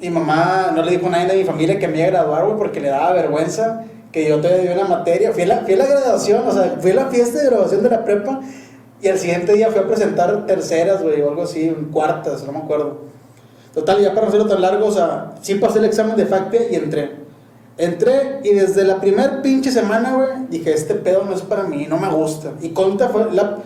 mi 0.00 0.08
mamá 0.08 0.72
no 0.74 0.82
le 0.82 0.92
dijo 0.92 1.08
a 1.08 1.10
nadie 1.10 1.26
de 1.26 1.36
mi 1.36 1.44
familia 1.44 1.78
que 1.78 1.88
me 1.88 1.98
iba 1.98 2.06
a 2.06 2.10
graduar, 2.10 2.44
güey, 2.46 2.56
porque 2.56 2.80
le 2.80 2.88
daba 2.88 3.12
vergüenza 3.12 3.84
que 4.12 4.26
yo 4.26 4.38
todavía 4.38 4.62
debía 4.62 4.78
una 4.80 4.88
materia. 4.88 5.30
Fui 5.32 5.42
a, 5.42 5.46
la, 5.46 5.56
fui 5.58 5.74
a 5.74 5.76
la 5.76 5.86
graduación, 5.86 6.42
o 6.48 6.50
sea, 6.52 6.74
fui 6.80 6.90
a 6.92 6.94
la 6.94 7.06
fiesta 7.06 7.38
de 7.38 7.46
graduación 7.50 7.82
de 7.82 7.90
la 7.90 8.02
prepa, 8.02 8.40
y 9.02 9.08
al 9.08 9.18
siguiente 9.18 9.52
día 9.54 9.70
fui 9.70 9.80
a 9.80 9.86
presentar 9.86 10.46
terceras, 10.46 11.02
güey, 11.02 11.20
o 11.22 11.30
algo 11.30 11.42
así, 11.42 11.74
cuartas, 11.92 12.44
no 12.44 12.52
me 12.52 12.58
acuerdo. 12.58 12.98
Total, 13.74 14.00
ya 14.00 14.10
para 14.10 14.22
no 14.22 14.28
hacerlo 14.28 14.48
tan 14.48 14.60
largo, 14.60 14.86
o 14.86 14.92
sea, 14.92 15.34
sí 15.42 15.54
pasé 15.54 15.78
el 15.78 15.84
examen 15.86 16.16
de 16.16 16.26
FACPIA 16.26 16.70
y 16.70 16.74
entré. 16.74 17.10
Entré 17.78 18.40
y 18.44 18.50
desde 18.50 18.84
la 18.84 19.00
primer 19.00 19.40
pinche 19.42 19.70
semana, 19.70 20.14
güey, 20.14 20.28
dije, 20.50 20.72
este 20.72 20.94
pedo 20.94 21.24
no 21.24 21.34
es 21.34 21.42
para 21.42 21.62
mí, 21.62 21.86
no 21.88 21.96
me 21.96 22.08
gusta. 22.08 22.52
Y 22.60 22.70
conta 22.70 23.08
fue 23.08 23.32
la 23.32 23.58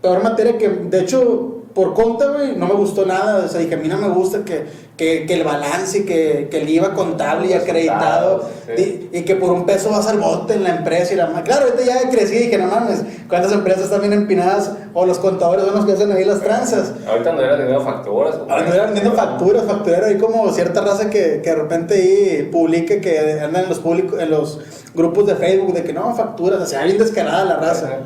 peor 0.00 0.22
materia 0.22 0.58
que, 0.58 0.68
de 0.68 1.00
hecho, 1.00 1.55
por 1.76 1.92
conta, 1.92 2.28
güey, 2.28 2.56
no 2.56 2.66
me 2.66 2.72
gustó 2.72 3.04
nada. 3.04 3.44
O 3.44 3.48
sea, 3.48 3.60
dije, 3.60 3.74
a 3.74 3.76
mí 3.76 3.86
no 3.86 3.98
me 3.98 4.08
gusta 4.08 4.46
que, 4.46 4.64
que, 4.96 5.26
que 5.26 5.34
el 5.34 5.44
balance, 5.44 5.98
y 5.98 6.04
que, 6.06 6.48
que 6.50 6.62
el 6.62 6.68
IVA 6.70 6.94
contable 6.94 7.48
y 7.48 7.52
acreditado, 7.52 8.48
sí. 8.74 9.08
y, 9.12 9.18
y 9.18 9.22
que 9.24 9.36
por 9.36 9.50
un 9.52 9.66
peso 9.66 9.90
vas 9.90 10.06
al 10.06 10.18
bote 10.18 10.54
en 10.54 10.64
la 10.64 10.70
empresa 10.70 11.12
y 11.12 11.16
la 11.16 11.26
Claro, 11.44 11.66
ahorita 11.66 11.84
ya 11.84 12.08
crecí 12.08 12.34
y 12.34 12.38
dije, 12.44 12.56
no 12.56 12.68
mames, 12.68 13.04
¿cuántas 13.28 13.52
empresas 13.52 13.84
están 13.84 14.00
bien 14.00 14.14
empinadas? 14.14 14.72
O 14.94 15.04
los 15.04 15.18
contadores 15.18 15.66
son 15.66 15.74
los 15.74 15.84
que 15.84 15.92
hacen 15.92 16.10
ahí 16.12 16.24
las 16.24 16.40
tranzas. 16.40 16.94
Ahorita 17.06 17.32
no 17.32 17.42
era 17.42 17.58
dinero 17.58 17.82
facturas. 17.82 18.38
güey. 18.38 18.50
Ahora 18.50 18.74
eran 18.74 18.86
vendiendo 18.86 19.12
facturas, 19.12 19.64
facturero, 19.64 20.06
hay 20.06 20.16
como 20.16 20.50
cierta 20.52 20.80
raza 20.80 21.10
que, 21.10 21.42
que 21.44 21.50
de 21.50 21.56
repente 21.56 21.94
ahí 21.94 22.48
publique 22.50 23.02
que 23.02 23.38
andan 23.38 23.64
en 23.64 23.68
los 23.68 23.80
públicos, 23.80 24.18
en 24.18 24.30
los 24.30 24.60
grupos 24.94 25.26
de 25.26 25.34
Facebook 25.34 25.74
de 25.74 25.84
que 25.84 25.92
no, 25.92 26.14
facturas, 26.14 26.58
o 26.62 26.66
sea, 26.66 26.84
bien 26.84 26.96
descarada 26.96 27.44
la 27.44 27.56
raza. 27.56 27.86
Ajá. 27.86 27.98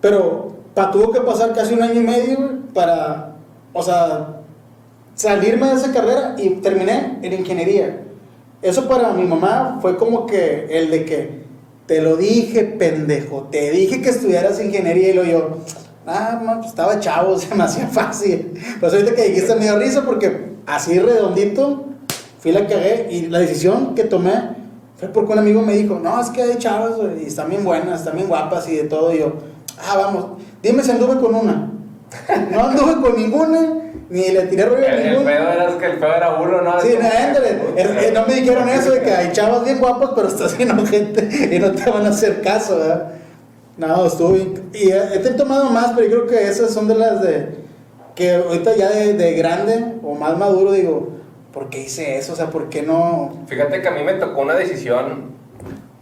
Pero 0.00 0.52
pa, 0.74 0.92
tuvo 0.92 1.10
que 1.10 1.20
pasar 1.20 1.52
casi 1.52 1.74
un 1.74 1.82
año 1.82 2.00
y 2.00 2.04
medio 2.04 2.36
güey, 2.36 2.61
para, 2.74 3.36
o 3.72 3.82
sea, 3.82 4.42
salirme 5.14 5.68
de 5.68 5.74
esa 5.74 5.92
carrera 5.92 6.34
y 6.38 6.50
terminé 6.56 7.18
en 7.22 7.32
ingeniería. 7.32 8.02
Eso 8.62 8.88
para 8.88 9.12
mi 9.12 9.24
mamá 9.24 9.78
fue 9.82 9.96
como 9.96 10.26
que 10.26 10.66
el 10.70 10.90
de 10.90 11.04
que 11.04 11.42
te 11.86 12.00
lo 12.00 12.16
dije, 12.16 12.64
pendejo, 12.64 13.48
te 13.50 13.70
dije 13.70 14.00
que 14.00 14.10
estudiaras 14.10 14.62
ingeniería 14.62 15.10
y 15.10 15.12
lo 15.14 15.24
yo, 15.24 15.58
ah, 16.06 16.40
no, 16.42 16.54
pues 16.58 16.68
estaba 16.68 17.00
chavo, 17.00 17.38
se 17.38 17.54
me 17.54 17.64
hacía 17.64 17.88
fácil. 17.88 18.54
Pues 18.80 18.92
ahorita 18.92 19.14
que 19.14 19.28
dijiste 19.28 19.54
me 19.56 19.64
dio 19.64 19.78
risa 19.78 20.04
porque 20.04 20.52
así 20.66 20.98
redondito 20.98 21.86
fui 22.38 22.52
la 22.52 22.66
cagué 22.66 23.08
y 23.10 23.26
la 23.26 23.40
decisión 23.40 23.94
que 23.94 24.04
tomé 24.04 24.62
fue 24.96 25.08
porque 25.08 25.32
un 25.32 25.40
amigo 25.40 25.62
me 25.62 25.74
dijo, 25.74 25.98
no, 25.98 26.20
es 26.20 26.30
que 26.30 26.42
hay 26.42 26.56
chavas 26.58 26.92
y 27.20 27.26
están 27.26 27.50
bien 27.50 27.64
buenas, 27.64 28.00
están 28.00 28.14
bien 28.14 28.28
guapas 28.28 28.68
y 28.68 28.76
de 28.76 28.84
todo. 28.84 29.12
Y 29.12 29.18
yo, 29.18 29.32
ah, 29.78 29.96
vamos, 29.96 30.26
dime 30.62 30.84
si 30.84 30.92
anduve 30.92 31.18
con 31.18 31.34
una. 31.34 31.71
No 32.50 32.64
anduve 32.64 33.00
con 33.00 33.16
ninguna, 33.16 33.60
ni 34.10 34.28
le 34.28 34.42
tiré 34.42 34.64
rollo 34.66 34.84
a 34.86 34.90
El, 34.90 35.00
el 35.00 35.10
ninguna. 35.12 35.30
pedo 35.30 35.52
era 35.52 35.78
que 35.78 35.86
el 35.86 35.98
pedo 35.98 36.14
era 36.14 36.34
uno, 36.34 36.62
¿no? 36.62 36.80
Sí, 36.80 36.88
no, 37.00 38.20
no 38.20 38.26
me 38.26 38.34
dijeron 38.34 38.68
eso 38.68 38.92
de 38.92 39.02
que 39.02 39.10
hay 39.10 39.32
chavas 39.32 39.64
bien 39.64 39.78
guapas, 39.78 40.10
pero 40.14 40.28
estás 40.28 40.58
de 40.58 40.66
gente 40.86 41.54
y 41.54 41.58
no 41.58 41.72
te 41.72 41.90
van 41.90 42.06
a 42.06 42.10
hacer 42.10 42.42
caso, 42.42 42.78
¿verdad? 42.78 43.12
No, 43.76 44.06
estuvo 44.06 44.32
bien. 44.32 44.62
Y 44.74 44.90
eh, 44.90 45.02
he 45.14 45.18
tomado 45.30 45.70
más, 45.70 45.92
pero 45.96 46.06
yo 46.08 46.26
creo 46.26 46.26
que 46.26 46.48
esas 46.48 46.72
son 46.72 46.88
de 46.88 46.94
las 46.94 47.22
de. 47.22 47.62
Que 48.14 48.34
ahorita 48.34 48.76
ya 48.76 48.90
de, 48.90 49.14
de 49.14 49.32
grande 49.32 49.94
o 50.02 50.14
más 50.14 50.36
maduro 50.36 50.72
digo, 50.72 51.12
¿por 51.52 51.70
qué 51.70 51.80
hice 51.80 52.18
eso? 52.18 52.34
O 52.34 52.36
sea, 52.36 52.50
¿por 52.50 52.68
qué 52.68 52.82
no? 52.82 53.44
Fíjate 53.46 53.80
que 53.80 53.88
a 53.88 53.92
mí 53.92 54.02
me 54.04 54.14
tocó 54.14 54.42
una 54.42 54.54
decisión 54.54 55.30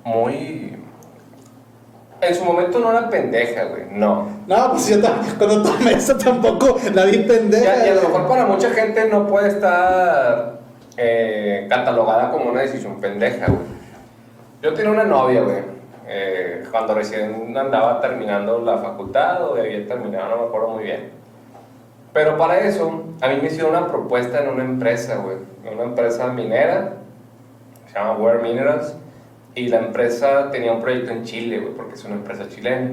muy... 0.04 0.76
En 2.22 2.34
su 2.34 2.44
momento 2.44 2.78
no 2.78 2.90
era 2.90 3.08
pendeja, 3.08 3.64
güey, 3.64 3.84
no. 3.90 4.28
No, 4.46 4.70
pues 4.72 4.88
yo 4.88 4.96
cuando 5.38 5.62
tomé 5.62 5.92
eso 5.92 6.16
tampoco 6.16 6.78
la 6.92 7.06
vi 7.06 7.18
pendeja. 7.20 7.86
Y 7.86 7.90
a 7.90 7.94
lo 7.94 8.02
mejor 8.02 8.28
para 8.28 8.44
mucha 8.46 8.70
gente 8.70 9.08
no 9.08 9.26
puede 9.26 9.48
estar 9.48 10.60
eh, 10.96 11.66
catalogada 11.70 12.30
como 12.30 12.50
una 12.50 12.60
decisión 12.60 13.00
pendeja, 13.00 13.46
güey. 13.46 13.80
Yo 14.62 14.74
tenía 14.74 14.90
una 14.90 15.04
novia, 15.04 15.40
güey, 15.40 15.62
eh, 16.06 16.64
cuando 16.70 16.94
recién 16.94 17.56
andaba 17.56 18.00
terminando 18.00 18.60
la 18.60 18.76
facultad 18.76 19.42
o 19.42 19.54
había 19.54 19.86
terminado, 19.86 20.28
no 20.28 20.42
me 20.42 20.48
acuerdo 20.48 20.68
muy 20.68 20.84
bien. 20.84 21.10
Pero 22.12 22.36
para 22.36 22.58
eso, 22.58 23.04
a 23.22 23.28
mí 23.28 23.38
me 23.40 23.46
hicieron 23.46 23.70
una 23.70 23.86
propuesta 23.86 24.42
en 24.42 24.50
una 24.50 24.64
empresa, 24.64 25.16
güey, 25.16 25.36
en 25.64 25.74
una 25.74 25.84
empresa 25.84 26.26
minera, 26.26 26.94
se 27.86 27.94
llama 27.94 28.18
Ware 28.18 28.42
Minerals, 28.42 28.94
y 29.54 29.68
la 29.68 29.78
empresa 29.78 30.50
tenía 30.50 30.72
un 30.72 30.80
proyecto 30.80 31.10
en 31.10 31.24
Chile, 31.24 31.58
güey, 31.58 31.74
porque 31.74 31.94
es 31.94 32.04
una 32.04 32.14
empresa 32.16 32.48
chilena. 32.48 32.92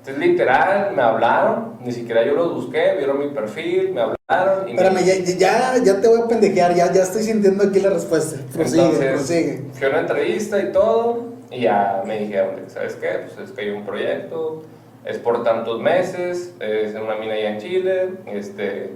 Entonces, 0.00 0.18
literal, 0.18 0.94
me 0.96 1.02
hablaron, 1.02 1.76
ni 1.82 1.92
siquiera 1.92 2.24
yo 2.24 2.34
los 2.34 2.54
busqué, 2.54 2.94
vieron 2.96 3.18
mi 3.18 3.28
perfil, 3.28 3.92
me 3.92 4.00
hablaron 4.00 4.68
y 4.68 4.72
me- 4.74 4.82
Espérame, 4.82 5.04
ya, 5.04 5.36
ya, 5.36 5.82
ya 5.84 6.00
te 6.00 6.08
voy 6.08 6.20
a 6.22 6.28
pendejear, 6.28 6.74
ya, 6.74 6.90
ya 6.92 7.02
estoy 7.02 7.22
sintiendo 7.22 7.64
aquí 7.64 7.80
la 7.80 7.90
respuesta. 7.90 8.38
Prosigue, 8.52 8.82
Entonces, 8.82 9.12
prosigue. 9.12 9.62
fui 9.74 9.86
a 9.86 9.90
una 9.90 10.00
entrevista 10.00 10.58
y 10.62 10.72
todo, 10.72 11.24
y 11.50 11.62
ya 11.62 12.02
me 12.06 12.18
dijeron, 12.20 12.50
¿sabes 12.68 12.94
qué? 12.94 13.08
Pues 13.26 13.48
es 13.48 13.54
que 13.54 13.60
hay 13.62 13.70
un 13.70 13.84
proyecto, 13.84 14.62
es 15.04 15.18
por 15.18 15.42
tantos 15.44 15.80
meses, 15.82 16.54
es 16.60 16.94
en 16.94 17.02
una 17.02 17.16
mina 17.16 17.34
allá 17.34 17.50
en 17.50 17.58
Chile, 17.58 18.08
este, 18.26 18.92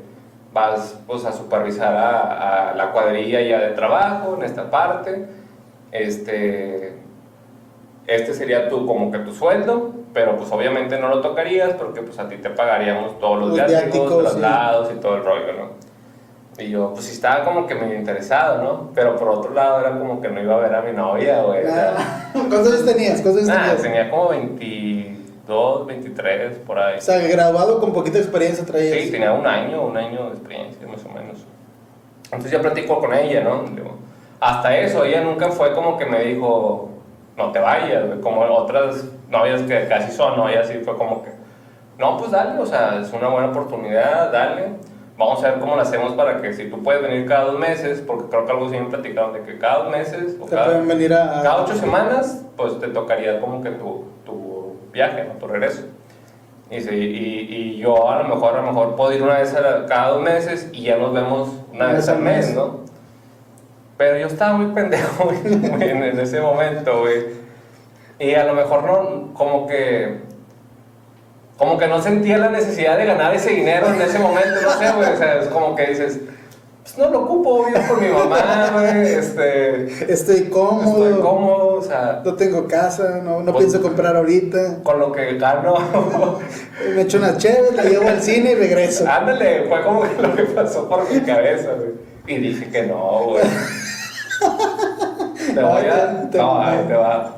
vas 0.54 0.98
pues, 1.06 1.24
a 1.26 1.32
supervisar 1.32 1.94
a, 1.96 2.70
a 2.70 2.74
la 2.74 2.92
cuadrilla 2.92 3.42
ya 3.42 3.60
de 3.60 3.70
trabajo 3.74 4.36
en 4.38 4.44
esta 4.44 4.70
parte, 4.70 5.26
este, 5.94 6.92
este 8.06 8.34
sería 8.34 8.68
tu, 8.68 8.84
como 8.84 9.10
que 9.10 9.18
tu 9.20 9.32
sueldo, 9.32 9.92
pero 10.12 10.36
pues 10.36 10.50
obviamente 10.52 10.98
no 10.98 11.08
lo 11.08 11.20
tocarías 11.20 11.72
porque 11.74 12.02
pues 12.02 12.18
a 12.18 12.28
ti 12.28 12.36
te 12.36 12.50
pagaríamos 12.50 13.18
todos 13.18 13.38
los, 13.38 13.48
Los 13.56 13.66
viáticos, 13.68 14.22
traslados 14.22 14.92
y 14.92 15.00
todo 15.00 15.16
el 15.16 15.24
rollo, 15.24 15.52
¿no? 15.52 15.84
Y 16.58 16.70
yo, 16.70 16.92
pues 16.92 17.06
sí 17.06 17.12
estaba 17.14 17.44
como 17.44 17.66
que 17.66 17.74
medio 17.74 17.96
interesado, 17.96 18.62
¿no? 18.62 18.90
Pero 18.94 19.16
por 19.16 19.28
otro 19.28 19.52
lado 19.54 19.80
era 19.80 19.98
como 19.98 20.20
que 20.20 20.28
no 20.28 20.40
iba 20.40 20.54
a 20.54 20.58
ver 20.58 20.74
a 20.74 20.82
mi 20.82 20.92
novia, 20.92 21.42
güey. 21.42 21.62
Ah, 21.68 22.28
¿Cuántos 22.32 22.68
años 22.68 22.84
tenías? 22.84 23.22
¿Cuántos 23.22 23.44
Nah, 23.44 23.54
tenías? 23.62 23.82
tenía 23.82 24.10
como 24.10 24.28
22, 24.28 25.86
23, 25.86 26.58
por 26.58 26.78
ahí. 26.78 26.98
O 26.98 27.00
sea, 27.00 27.18
graduado 27.18 27.80
con 27.80 27.92
poquita 27.92 28.18
experiencia 28.18 28.64
traías. 28.64 29.04
Sí, 29.04 29.10
tenía 29.10 29.32
un 29.32 29.46
año, 29.46 29.84
un 29.84 29.96
año 29.96 30.26
de 30.26 30.30
experiencia, 30.30 30.86
más 30.86 31.04
o 31.04 31.08
menos. 31.08 31.44
Entonces 32.26 32.50
ya 32.52 32.60
platico 32.60 33.00
con 33.00 33.12
ella, 33.14 33.42
¿no? 33.42 33.64
Digo, 33.74 33.98
hasta 34.44 34.76
eso, 34.78 35.04
ella 35.04 35.22
nunca 35.22 35.48
fue 35.50 35.72
como 35.72 35.96
que 35.96 36.06
me 36.06 36.20
dijo, 36.24 36.90
no 37.36 37.50
te 37.52 37.58
vayas, 37.58 38.06
güey", 38.06 38.20
como 38.20 38.42
otras 38.42 39.04
novias 39.28 39.62
que 39.62 39.86
casi 39.88 40.12
son, 40.12 40.36
¿no? 40.36 40.48
Ella 40.48 40.64
sí 40.64 40.80
fue 40.84 40.96
como 40.96 41.22
que, 41.22 41.30
no, 41.98 42.16
pues 42.18 42.30
dale, 42.30 42.58
o 42.60 42.66
sea, 42.66 42.98
es 43.00 43.12
una 43.12 43.28
buena 43.28 43.48
oportunidad, 43.48 44.30
dale. 44.32 44.68
vamos 45.16 45.42
a 45.44 45.50
ver 45.50 45.60
cómo 45.60 45.76
lo 45.76 45.82
hacemos 45.82 46.12
para 46.14 46.42
que 46.42 46.52
si 46.52 46.68
tú 46.68 46.82
puedes 46.82 47.00
venir 47.02 47.24
cada 47.26 47.44
dos 47.44 47.58
meses, 47.58 48.02
porque 48.06 48.28
creo 48.28 48.44
que 48.46 48.52
algo 48.52 48.68
sí 48.68 48.76
me 48.76 48.86
platicaron 48.90 49.32
de 49.32 49.42
que 49.42 49.58
cada 49.58 49.84
dos 49.84 49.90
meses 49.92 50.36
o 50.40 50.44
Te 50.44 50.50
cada, 50.56 50.66
pueden 50.66 50.88
venir 50.88 51.14
a... 51.14 51.40
cada 51.42 51.62
ocho 51.62 51.74
semanas, 51.76 52.44
pues 52.56 52.78
te 52.80 52.88
tocaría 52.88 53.40
como 53.40 53.62
que 53.62 53.70
tu, 53.70 54.04
tu 54.26 54.76
viaje, 54.92 55.24
¿no? 55.24 55.34
tu 55.38 55.46
regreso. 55.46 55.82
Y, 56.70 56.80
sí, 56.80 56.94
y, 56.94 57.54
y 57.54 57.76
yo 57.78 58.10
a 58.10 58.22
lo 58.22 58.28
mejor 58.28 58.54
a 58.56 58.62
lo 58.62 58.66
mejor 58.72 58.96
puedo 58.96 59.12
ir 59.12 59.22
una 59.22 59.34
vez 59.38 59.54
a 59.54 59.60
la- 59.60 59.86
cada 59.86 60.08
dos 60.10 60.22
meses 60.22 60.68
y 60.72 60.82
ya 60.82 60.96
nos 60.96 61.12
vemos 61.12 61.48
una 61.72 61.92
vez 61.92 62.08
al 62.08 62.18
mes, 62.18 62.54
¿no? 62.54 62.80
Pero 63.96 64.18
yo 64.18 64.26
estaba 64.26 64.54
muy 64.56 64.74
pendejo 64.74 65.24
güey, 65.24 65.38
en, 65.88 66.18
ese 66.18 66.40
momento, 66.40 67.00
güey. 67.00 67.44
Y 68.18 68.34
a 68.34 68.44
lo 68.44 68.54
mejor 68.54 68.84
no, 68.84 69.32
como 69.34 69.66
que, 69.66 70.20
como 71.56 71.78
que 71.78 71.86
no 71.86 72.02
sentía 72.02 72.38
la 72.38 72.48
necesidad 72.50 72.96
de 72.98 73.06
ganar 73.06 73.34
ese 73.34 73.50
dinero 73.50 73.86
en 73.88 74.00
ese 74.00 74.18
momento, 74.18 74.60
no 74.62 74.70
sé, 74.72 74.92
güey. 74.92 75.12
O 75.12 75.16
sea, 75.16 75.36
es 75.40 75.46
como 75.48 75.76
que 75.76 75.86
dices, 75.86 76.18
pues 76.82 76.98
no 76.98 77.08
lo 77.10 77.20
ocupo, 77.22 77.66
vivo 77.66 77.78
por 77.88 78.00
mi 78.00 78.08
mamá, 78.08 78.70
güey. 78.72 79.14
Este, 79.14 80.12
Estoy 80.12 80.44
cómodo. 80.48 81.06
estoy 81.06 81.22
cómodo, 81.22 81.66
o 81.76 81.82
sea, 81.82 82.20
No 82.24 82.34
tengo 82.34 82.66
casa, 82.66 83.20
no, 83.22 83.42
no 83.42 83.52
Pues- 83.52 83.66
pienso 83.66 83.80
comprar 83.82 84.16
ahorita. 84.16 84.82
con 84.82 84.98
lo 84.98 85.12
que 85.12 85.38
gano. 85.38 85.76
Me 86.94 87.02
echo 87.02 87.18
unas 87.18 87.38
chéves, 87.38 87.74
la 87.74 87.84
llevo 87.84 88.08
al 88.08 88.20
cine 88.20 88.52
y 88.52 88.54
regreso. 88.56 89.04
Ándale, 89.08 89.66
fue 89.68 89.82
como 89.82 90.02
que 90.02 90.20
lo 90.20 90.34
que 90.34 90.42
pasó 90.44 90.88
por 90.88 91.08
mi 91.12 91.20
cabeza, 91.20 91.70
güey. 91.74 92.13
Y 92.26 92.38
dije 92.38 92.70
que 92.70 92.84
no, 92.84 93.24
güey. 93.24 93.44
Te 95.54 95.62
voy 95.62 95.86
a. 95.86 96.28
No, 96.32 96.60
ahí 96.60 96.78
te 96.88 96.94
va. 96.94 97.36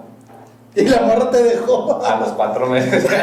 Y 0.75 0.88
la 0.88 1.00
morra 1.02 1.31
te 1.31 1.43
dejó. 1.43 2.02
A 2.05 2.21
los 2.21 2.28
cuatro 2.31 2.66
meses. 2.66 3.07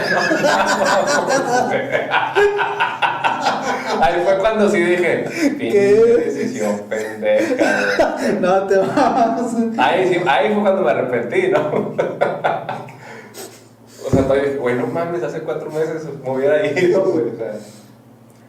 Ahí 4.01 4.22
fue 4.25 4.38
cuando 4.39 4.70
sí 4.70 4.82
dije, 4.82 5.25
pinche 5.58 5.70
¿Qué? 5.70 5.93
decisión 6.25 6.82
pendeja, 6.89 8.15
güey. 8.17 8.34
No 8.41 8.63
te 8.67 8.77
vas. 8.77 9.55
Ahí, 9.77 10.10
sí, 10.10 10.17
ahí 10.27 10.53
fue 10.53 10.62
cuando 10.62 10.82
me 10.82 10.91
arrepentí, 10.91 11.48
¿no? 11.50 11.96
O 14.05 14.10
sea, 14.12 14.24
todavía 14.24 14.43
dije, 14.43 14.58
güey, 14.58 14.75
no 14.75 14.88
mames, 14.88 15.24
hace 15.24 15.39
cuatro 15.41 15.72
meses 15.72 16.03
me 16.22 16.29
hubiera 16.29 16.65
ido, 16.65 17.05
güey. 17.05 17.29
O 17.29 17.38
sea. 17.38 17.53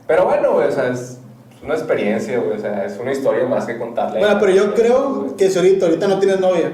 Pero 0.08 0.24
bueno, 0.24 0.54
güey, 0.54 0.66
o 0.68 0.72
sea, 0.72 0.88
es 0.88 1.18
una 1.64 1.74
experiencia, 1.74 2.38
güey. 2.38 2.56
O 2.56 2.60
sea, 2.60 2.84
es 2.84 2.98
una 2.98 3.12
historia 3.12 3.46
más 3.46 3.66
que 3.66 3.78
contarle. 3.78 4.20
Bueno, 4.20 4.36
pero 4.38 4.52
yo 4.52 4.74
creo 4.74 5.36
que 5.36 5.50
si 5.50 5.58
ahorita, 5.58 5.86
ahorita 5.86 6.08
no 6.08 6.18
tienes 6.18 6.40
novia, 6.40 6.72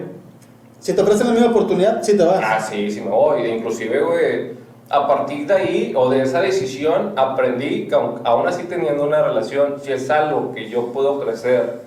si 0.78 0.92
te 0.92 1.02
ofrecen 1.02 1.28
la 1.28 1.32
misma 1.34 1.50
oportunidad, 1.50 2.02
sí 2.02 2.16
te 2.16 2.24
vas. 2.24 2.40
Ah, 2.42 2.60
sí, 2.60 2.90
sí 2.90 3.00
me 3.00 3.10
voy. 3.10 3.46
Inclusive, 3.46 4.00
güey, 4.00 4.50
a 4.88 5.06
partir 5.06 5.46
de 5.46 5.54
ahí 5.54 5.92
o 5.96 6.10
de 6.10 6.22
esa 6.22 6.40
decisión 6.40 7.12
aprendí 7.16 7.86
que 7.86 7.94
aún 7.94 8.48
así 8.48 8.64
teniendo 8.64 9.04
una 9.04 9.22
relación, 9.22 9.76
si 9.80 9.92
es 9.92 10.10
algo 10.10 10.52
que 10.52 10.68
yo 10.68 10.92
puedo 10.92 11.20
crecer 11.20 11.80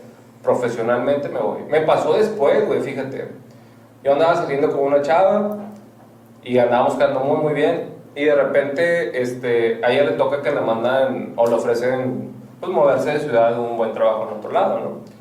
profesionalmente, 0.43 1.29
me 1.29 1.39
voy. 1.39 1.63
Me 1.69 1.81
pasó 1.81 2.13
después, 2.13 2.65
güey, 2.67 2.81
fíjate. 2.81 3.27
Yo 4.03 4.13
andaba 4.13 4.36
saliendo 4.36 4.69
con 4.69 4.81
una 4.81 5.01
chava 5.01 5.57
y 6.43 6.57
andábamos 6.57 6.95
quedando 6.95 7.22
muy, 7.22 7.38
muy 7.41 7.53
bien. 7.53 7.93
Y 8.15 8.25
de 8.25 8.36
repente, 8.36 9.22
este, 9.22 9.83
a 9.83 9.91
ella 9.91 10.03
le 10.03 10.12
toca 10.12 10.41
que 10.41 10.51
le 10.51 10.62
mandan 10.62 11.33
o 11.36 11.48
le 11.48 11.55
ofrecen, 11.55 12.31
pues, 12.63 12.75
moverse 12.75 13.12
de 13.12 13.20
ciudad, 13.20 13.60
un 13.60 13.77
buen 13.77 13.93
trabajo 13.93 14.29
en 14.29 14.38
otro 14.38 14.51
lado, 14.51 14.79
¿no? 14.79 15.13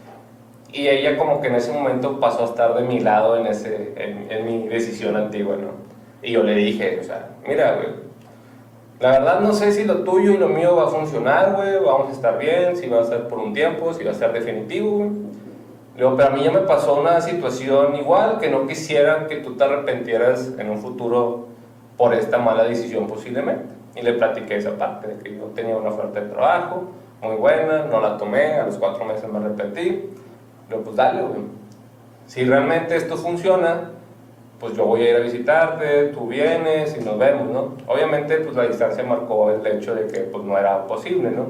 Y 0.72 0.88
ella 0.88 1.18
como 1.18 1.40
que 1.40 1.48
en 1.48 1.56
ese 1.56 1.72
momento 1.72 2.18
pasó 2.18 2.42
a 2.42 2.46
estar 2.46 2.74
de 2.74 2.82
mi 2.82 3.00
lado 3.00 3.36
en, 3.36 3.46
ese, 3.46 3.92
en, 3.96 4.30
en 4.30 4.46
mi 4.46 4.68
decisión 4.68 5.16
antigua, 5.16 5.56
¿no? 5.56 5.68
Y 6.22 6.32
yo 6.32 6.42
le 6.42 6.54
dije, 6.54 6.98
o 7.00 7.04
sea, 7.04 7.30
mira, 7.46 7.74
güey, 7.74 7.88
la 9.00 9.10
verdad 9.10 9.40
no 9.40 9.52
sé 9.52 9.72
si 9.72 9.84
lo 9.84 10.04
tuyo 10.04 10.30
y 10.30 10.38
lo 10.38 10.48
mío 10.48 10.76
va 10.76 10.84
a 10.84 10.86
funcionar, 10.86 11.54
güey, 11.56 11.74
vamos 11.84 12.08
a 12.08 12.12
estar 12.12 12.38
bien, 12.38 12.76
si 12.76 12.88
va 12.88 13.00
a 13.00 13.04
ser 13.04 13.26
por 13.26 13.38
un 13.38 13.52
tiempo, 13.52 13.92
si 13.92 14.04
va 14.04 14.12
a 14.12 14.14
ser 14.14 14.32
definitivo, 14.32 14.98
güey. 14.98 15.10
Le 15.96 16.04
digo, 16.04 16.16
pero 16.16 16.28
a 16.28 16.32
mí 16.32 16.42
ya 16.42 16.50
me 16.50 16.60
pasó 16.60 16.94
una 16.98 17.20
situación 17.20 17.96
igual 17.96 18.38
que 18.38 18.48
no 18.48 18.66
quisiera 18.66 19.26
que 19.26 19.36
tú 19.36 19.56
te 19.56 19.64
arrepentieras 19.64 20.52
en 20.56 20.70
un 20.70 20.78
futuro 20.78 21.48
por 21.98 22.14
esta 22.14 22.38
mala 22.38 22.64
decisión 22.64 23.06
posiblemente. 23.06 23.74
Y 23.94 24.00
le 24.00 24.14
platiqué 24.14 24.56
esa 24.56 24.78
parte 24.78 25.08
de 25.08 25.18
que 25.18 25.36
yo 25.36 25.44
tenía 25.54 25.76
una 25.76 25.90
oferta 25.90 26.20
de 26.20 26.30
trabajo 26.30 26.84
muy 27.22 27.36
buena, 27.36 27.84
no 27.84 28.00
la 28.00 28.16
tomé, 28.16 28.54
a 28.54 28.66
los 28.66 28.76
cuatro 28.76 29.04
meses 29.04 29.30
me 29.30 29.38
arrepentí. 29.38 30.10
Digo, 30.68 30.82
pues 30.82 30.96
dale, 30.96 31.22
güey. 31.22 31.42
Si 32.26 32.44
realmente 32.44 32.96
esto 32.96 33.16
funciona, 33.16 33.92
pues 34.58 34.74
yo 34.74 34.86
voy 34.86 35.02
a 35.02 35.10
ir 35.10 35.16
a 35.16 35.20
visitarte, 35.20 36.08
tú 36.08 36.26
vienes 36.26 36.96
y 37.00 37.04
nos 37.04 37.18
vemos, 37.18 37.48
¿no? 37.48 37.74
Obviamente, 37.86 38.38
pues 38.38 38.56
la 38.56 38.66
distancia 38.66 39.04
marcó 39.04 39.50
el 39.50 39.64
hecho 39.66 39.94
de 39.94 40.08
que 40.08 40.20
pues 40.20 40.44
no 40.44 40.58
era 40.58 40.86
posible, 40.86 41.30
¿no? 41.30 41.46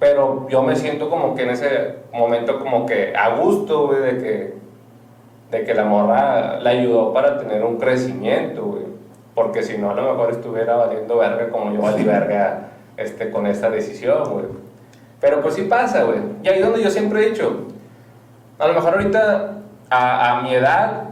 Pero 0.00 0.48
yo 0.48 0.62
me 0.62 0.74
siento 0.74 1.08
como 1.08 1.34
que 1.34 1.42
en 1.42 1.50
ese 1.50 1.96
momento 2.12 2.58
como 2.58 2.86
que 2.86 3.14
a 3.14 3.36
gusto, 3.36 3.86
güey, 3.86 4.00
de 4.00 4.18
que, 4.18 4.54
de 5.50 5.64
que 5.64 5.74
la 5.74 5.84
morra 5.84 6.58
la 6.58 6.70
ayudó 6.70 7.12
para 7.12 7.38
tener 7.38 7.64
un 7.64 7.76
crecimiento, 7.76 8.64
güey. 8.64 8.84
Porque 9.34 9.62
si 9.62 9.78
no, 9.78 9.90
a 9.90 9.94
lo 9.94 10.02
mejor 10.02 10.30
estuviera 10.30 10.74
valiendo 10.74 11.16
verga 11.18 11.50
como 11.50 11.72
yo 11.72 11.82
valí 11.82 12.02
verga 12.02 12.70
este, 12.96 13.30
con 13.30 13.46
esta 13.46 13.70
decisión, 13.70 14.32
güey. 14.32 14.69
Pero 15.20 15.40
pues 15.42 15.54
sí 15.54 15.62
pasa, 15.62 16.04
güey. 16.04 16.18
Y 16.42 16.48
ahí 16.48 16.60
es 16.60 16.64
donde 16.64 16.82
yo 16.82 16.90
siempre 16.90 17.24
he 17.26 17.30
dicho, 17.30 17.66
a 18.58 18.66
lo 18.66 18.74
mejor 18.74 18.94
ahorita, 18.94 19.58
a, 19.90 20.38
a 20.38 20.42
mi 20.42 20.54
edad, 20.54 21.04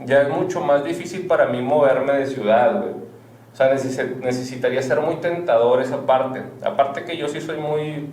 ya 0.00 0.22
es 0.22 0.28
mucho 0.28 0.60
más 0.60 0.84
difícil 0.84 1.26
para 1.26 1.46
mí 1.46 1.60
moverme 1.62 2.12
de 2.14 2.26
ciudad, 2.26 2.80
güey. 2.80 2.92
O 3.52 3.56
sea, 3.56 3.72
neces- 3.74 4.16
necesitaría 4.16 4.82
ser 4.82 5.00
muy 5.00 5.16
tentador 5.16 5.80
esa 5.80 6.04
parte. 6.04 6.42
Aparte 6.62 7.04
que 7.04 7.16
yo 7.16 7.28
sí 7.28 7.40
soy 7.40 7.56
muy 7.58 8.10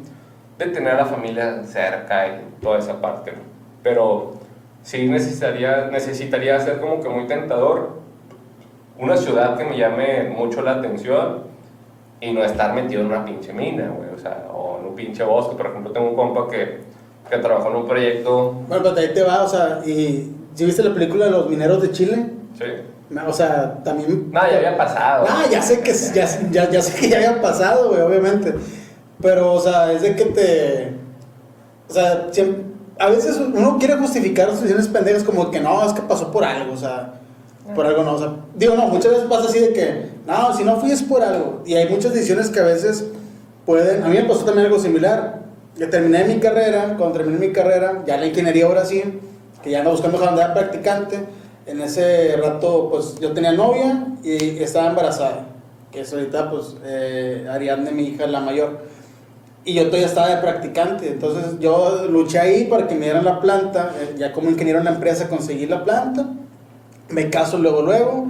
de 0.57 0.65
tener 0.67 0.93
a 0.93 0.97
la 0.97 1.05
familia 1.05 1.63
cerca 1.65 2.27
y 2.27 2.61
toda 2.61 2.79
esa 2.79 3.01
parte, 3.01 3.31
¿no? 3.31 3.39
Pero 3.81 4.33
sí 4.83 5.07
necesitaría, 5.09 5.87
necesitaría 5.91 6.59
ser 6.59 6.79
como 6.79 7.01
que 7.01 7.09
muy 7.09 7.27
tentador 7.27 8.01
una 8.97 9.17
ciudad 9.17 9.57
que 9.57 9.65
me 9.65 9.77
llame 9.77 10.29
mucho 10.29 10.61
la 10.61 10.73
atención 10.75 11.43
y 12.21 12.31
no 12.31 12.43
estar 12.43 12.73
metido 12.73 13.01
en 13.01 13.07
una 13.07 13.25
pinche 13.25 13.51
mina, 13.51 13.89
güey. 13.89 14.09
O 14.15 14.17
sea, 14.17 14.45
un 14.93 14.95
pinche 14.95 15.23
bosque. 15.23 15.55
Por 15.55 15.67
ejemplo, 15.67 15.91
tengo 15.91 16.09
un 16.09 16.15
compa 16.15 16.47
que, 16.49 16.79
que 17.29 17.37
trabajó 17.37 17.69
en 17.69 17.75
un 17.77 17.87
proyecto... 17.87 18.51
Bueno, 18.67 18.83
pero 18.83 18.97
ahí 18.97 19.13
te 19.13 19.23
va, 19.23 19.43
o 19.43 19.47
sea, 19.47 19.81
y 19.85 20.31
si 20.53 20.65
viste 20.65 20.83
la 20.83 20.93
película 20.93 21.25
de 21.25 21.31
los 21.31 21.49
mineros 21.49 21.81
de 21.81 21.91
Chile, 21.91 22.25
Sí. 22.57 22.65
o 23.27 23.33
sea, 23.33 23.81
también... 23.83 24.31
No, 24.31 24.41
ya 24.49 24.57
había 24.57 24.77
pasado. 24.77 25.25
Ah, 25.27 25.43
ya 25.51 25.61
sé 25.61 25.79
que 25.81 25.91
ya, 25.93 26.27
ya, 26.51 26.69
ya 26.69 26.81
sé 26.81 26.99
que 26.99 27.09
ya 27.09 27.17
había 27.17 27.41
pasado, 27.41 27.89
güey, 27.89 28.01
obviamente. 28.01 28.53
Pero, 29.21 29.53
o 29.53 29.59
sea, 29.59 29.91
es 29.91 30.01
de 30.01 30.15
que 30.15 30.25
te. 30.25 30.93
O 31.89 31.93
sea, 31.93 32.27
siem- 32.31 32.63
a 32.99 33.09
veces 33.09 33.37
uno 33.39 33.77
quiere 33.79 33.95
justificar 33.97 34.49
sus 34.49 34.61
decisiones 34.61 34.87
pendejas 34.89 35.23
como 35.23 35.49
que 35.49 35.59
no, 35.59 35.85
es 35.85 35.93
que 35.93 36.01
pasó 36.01 36.31
por 36.31 36.43
algo, 36.43 36.73
o 36.73 36.77
sea, 36.77 37.13
por 37.73 37.85
algo 37.85 38.03
no. 38.03 38.13
O 38.15 38.19
sea, 38.19 38.33
digo, 38.55 38.75
no, 38.75 38.87
muchas 38.87 39.11
veces 39.13 39.27
pasa 39.29 39.47
así 39.49 39.59
de 39.59 39.73
que, 39.73 40.05
no, 40.27 40.53
si 40.55 40.63
no 40.63 40.77
fui 40.79 40.91
es 40.91 41.01
por 41.03 41.23
algo. 41.23 41.61
Y 41.65 41.75
hay 41.75 41.87
muchas 41.89 42.13
decisiones 42.13 42.49
que 42.49 42.59
a 42.59 42.63
veces 42.63 43.05
pueden. 43.65 44.03
A 44.03 44.07
mí 44.07 44.15
me 44.17 44.23
pasó 44.23 44.45
también 44.45 44.67
algo 44.67 44.79
similar. 44.79 45.41
Que 45.77 45.87
terminé 45.87 46.23
mi 46.25 46.39
carrera, 46.39 46.95
cuando 46.97 47.17
terminé 47.17 47.47
mi 47.47 47.51
carrera, 47.51 48.03
ya 48.05 48.17
la 48.17 48.27
ingeniería 48.27 48.67
ahora 48.67 48.85
sí, 48.85 49.03
que 49.63 49.71
ya 49.71 49.79
ando 49.79 49.91
buscando 49.91 50.23
andar 50.23 50.53
practicante. 50.53 51.19
En 51.65 51.81
ese 51.81 52.35
rato, 52.37 52.89
pues 52.91 53.19
yo 53.19 53.31
tenía 53.31 53.53
novia 53.53 54.05
y 54.23 54.61
estaba 54.61 54.89
embarazada. 54.89 55.47
Que 55.91 56.01
es 56.01 56.13
ahorita, 56.13 56.51
pues, 56.51 56.75
eh, 56.85 57.47
Ariadne, 57.49 57.91
mi 57.91 58.03
hija, 58.09 58.27
la 58.27 58.39
mayor. 58.39 58.81
Y 59.65 59.73
yo 59.75 59.85
todavía 59.85 60.07
estaba 60.07 60.27
de 60.29 60.37
practicante. 60.37 61.07
Entonces 61.07 61.59
yo 61.59 62.05
luché 62.09 62.39
ahí 62.39 62.65
para 62.65 62.87
que 62.87 62.95
me 62.95 63.05
dieran 63.05 63.25
la 63.25 63.39
planta. 63.39 63.93
eh, 63.99 64.15
ya 64.17 64.33
como 64.33 64.49
ingeniero 64.49 64.79
en 64.79 64.85
la 64.85 64.91
empresa 64.91 65.29
conseguí 65.29 65.65
la 65.65 65.83
planta. 65.83 66.27
Me 67.09 67.29
caso 67.29 67.57
luego, 67.57 67.81
luego. 67.81 68.27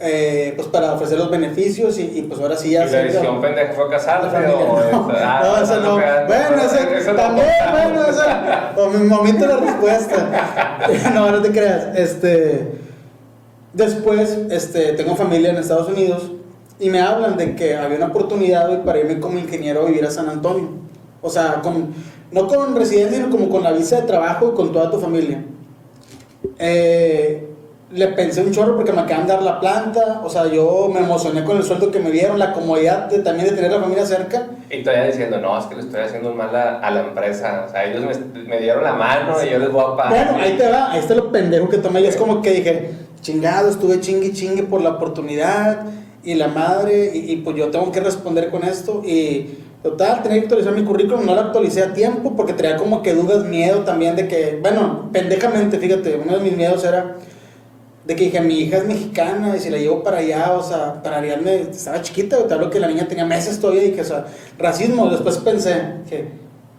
Eh, 0.00 0.52
pues 0.56 0.66
para 0.68 0.92
ofrecer 0.92 1.18
los 1.18 1.30
beneficios 1.30 1.98
y, 1.98 2.18
y, 2.18 2.22
pues 2.22 2.40
ahora 2.40 2.56
sí 2.56 2.68
¿Y 2.68 2.72
ya... 2.72 2.84
la 2.84 2.90
decisión 2.90 3.40
pendeja 3.40 3.72
fue 3.74 3.88
familia, 3.96 4.56
o...? 4.56 4.80
no, 4.92 5.12
Ah, 5.16 5.42
no, 5.44 5.62
eso 5.62 5.80
no. 5.80 5.94
Bueno, 5.94 6.62
eso 6.96 7.12
no 7.12 7.16
también, 7.16 7.46
bueno, 7.70 8.06
eso. 8.06 8.22
O 8.76 8.88
mi 8.90 9.06
momento 9.06 9.46
la 9.46 9.56
respuesta. 9.58 10.80
No, 11.14 11.30
no 11.30 11.40
te 11.40 11.50
creas. 11.50 11.96
Este. 11.96 12.72
Después, 13.72 14.38
este, 14.50 14.92
tengo 14.92 15.16
familia 15.16 15.50
en 15.50 15.56
Estados 15.56 15.88
Unidos 15.88 16.30
y 16.78 16.90
me 16.90 17.00
hablan 17.00 17.36
de 17.36 17.56
que 17.56 17.76
había 17.76 17.96
una 17.96 18.06
oportunidad 18.06 18.68
güey, 18.68 18.84
para 18.84 18.98
irme 18.98 19.20
como 19.20 19.38
ingeniero 19.38 19.82
a 19.82 19.84
vivir 19.86 20.04
a 20.04 20.10
San 20.10 20.28
Antonio. 20.28 20.68
O 21.22 21.30
sea, 21.30 21.60
con, 21.62 21.94
no 22.30 22.46
con 22.46 22.76
residencia, 22.76 23.16
sino 23.16 23.30
como 23.30 23.48
con 23.48 23.62
la 23.62 23.72
visa 23.72 24.00
de 24.00 24.02
trabajo 24.02 24.50
y 24.52 24.56
con 24.56 24.72
toda 24.72 24.90
tu 24.90 24.98
familia. 24.98 25.44
Eh, 26.58 27.53
le 27.94 28.08
pensé 28.08 28.42
un 28.42 28.50
chorro 28.50 28.76
porque 28.76 28.92
me 28.92 29.02
acaban 29.02 29.26
de 29.26 29.32
dar 29.32 29.42
la 29.42 29.60
planta. 29.60 30.20
O 30.24 30.28
sea, 30.28 30.46
yo 30.46 30.90
me 30.92 31.00
emocioné 31.00 31.44
con 31.44 31.56
el 31.56 31.62
sueldo 31.62 31.90
que 31.90 32.00
me 32.00 32.10
dieron, 32.10 32.38
la 32.38 32.52
comodidad 32.52 33.08
de, 33.08 33.20
también 33.20 33.48
de 33.48 33.54
tener 33.54 33.70
la 33.70 33.80
familia 33.80 34.04
cerca. 34.04 34.48
Y 34.68 34.82
todavía 34.82 35.06
diciendo, 35.06 35.38
no, 35.38 35.58
es 35.58 35.64
que 35.66 35.76
le 35.76 35.82
estoy 35.82 36.00
haciendo 36.00 36.34
mal 36.34 36.54
a, 36.54 36.80
a 36.80 36.90
la 36.90 37.00
empresa. 37.00 37.64
O 37.66 37.70
sea, 37.70 37.84
ellos 37.84 38.04
me, 38.04 38.42
me 38.42 38.60
dieron 38.60 38.82
la 38.82 38.94
mano 38.94 39.36
y 39.42 39.50
yo 39.50 39.58
les 39.58 39.70
voy 39.70 39.84
a 39.84 39.96
pagar. 39.96 40.26
Bueno, 40.26 40.44
ahí 40.44 40.56
te 40.58 40.68
va, 40.68 40.92
ahí 40.92 40.98
está 40.98 41.14
lo 41.14 41.30
pendejo 41.30 41.68
que 41.68 41.78
tomé. 41.78 42.02
Yo 42.02 42.08
es 42.08 42.16
como 42.16 42.42
que 42.42 42.50
dije, 42.50 42.90
chingado, 43.20 43.70
estuve 43.70 44.00
chingue 44.00 44.32
chingue 44.32 44.64
por 44.64 44.82
la 44.82 44.90
oportunidad 44.90 45.86
y 46.24 46.34
la 46.34 46.48
madre, 46.48 47.12
y, 47.14 47.32
y 47.32 47.36
pues 47.36 47.56
yo 47.56 47.70
tengo 47.70 47.92
que 47.92 48.00
responder 48.00 48.50
con 48.50 48.64
esto. 48.64 49.02
Y 49.04 49.58
Total, 49.84 50.22
tenía 50.22 50.38
que 50.38 50.44
actualizar 50.44 50.72
mi 50.72 50.82
currículum, 50.82 51.26
no 51.26 51.34
lo 51.34 51.42
actualicé 51.42 51.82
a 51.82 51.92
tiempo 51.92 52.34
porque 52.34 52.54
tenía 52.54 52.78
como 52.78 53.02
que 53.02 53.12
dudas, 53.12 53.44
miedo 53.44 53.80
también 53.80 54.16
de 54.16 54.26
que, 54.28 54.58
bueno, 54.62 55.10
pendejamente, 55.12 55.78
fíjate, 55.78 56.18
uno 56.24 56.38
de 56.38 56.42
mis 56.42 56.56
miedos 56.56 56.82
era 56.84 57.16
de 58.04 58.16
que 58.16 58.24
dije, 58.24 58.40
mi 58.40 58.60
hija 58.60 58.78
es 58.78 58.86
mexicana 58.86 59.56
y 59.56 59.60
si 59.60 59.70
la 59.70 59.78
llevo 59.78 60.02
para 60.02 60.18
allá, 60.18 60.52
o 60.52 60.62
sea, 60.62 61.02
para 61.02 61.18
Ariadne, 61.18 61.62
estaba 61.70 62.02
chiquita, 62.02 62.46
te 62.46 62.52
hablo 62.52 62.68
que 62.68 62.78
la 62.78 62.86
niña 62.86 63.08
tenía 63.08 63.24
meses 63.24 63.58
todavía 63.58 63.84
y 63.84 63.90
dije, 63.90 64.02
o 64.02 64.04
sea, 64.04 64.26
racismo, 64.58 65.08
después 65.08 65.38
pensé 65.38 65.94
que, 66.08 66.28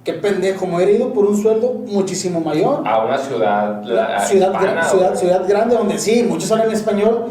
qué 0.04 0.14
pendejo, 0.14 0.68
me 0.68 0.76
hubiera 0.76 0.92
ido 0.92 1.14
por 1.14 1.26
un 1.26 1.42
sueldo 1.42 1.74
muchísimo 1.74 2.42
mayor. 2.42 2.88
A 2.88 3.04
una 3.04 3.18
ciudad, 3.18 3.84
la, 3.84 4.20
ciudad, 4.20 4.54
hispana, 4.54 4.84
ciudad, 4.84 5.16
ciudad 5.16 5.48
grande, 5.48 5.76
donde 5.76 5.98
sí, 5.98 6.24
muchos 6.30 6.52
hablan 6.52 6.72
español, 6.72 7.26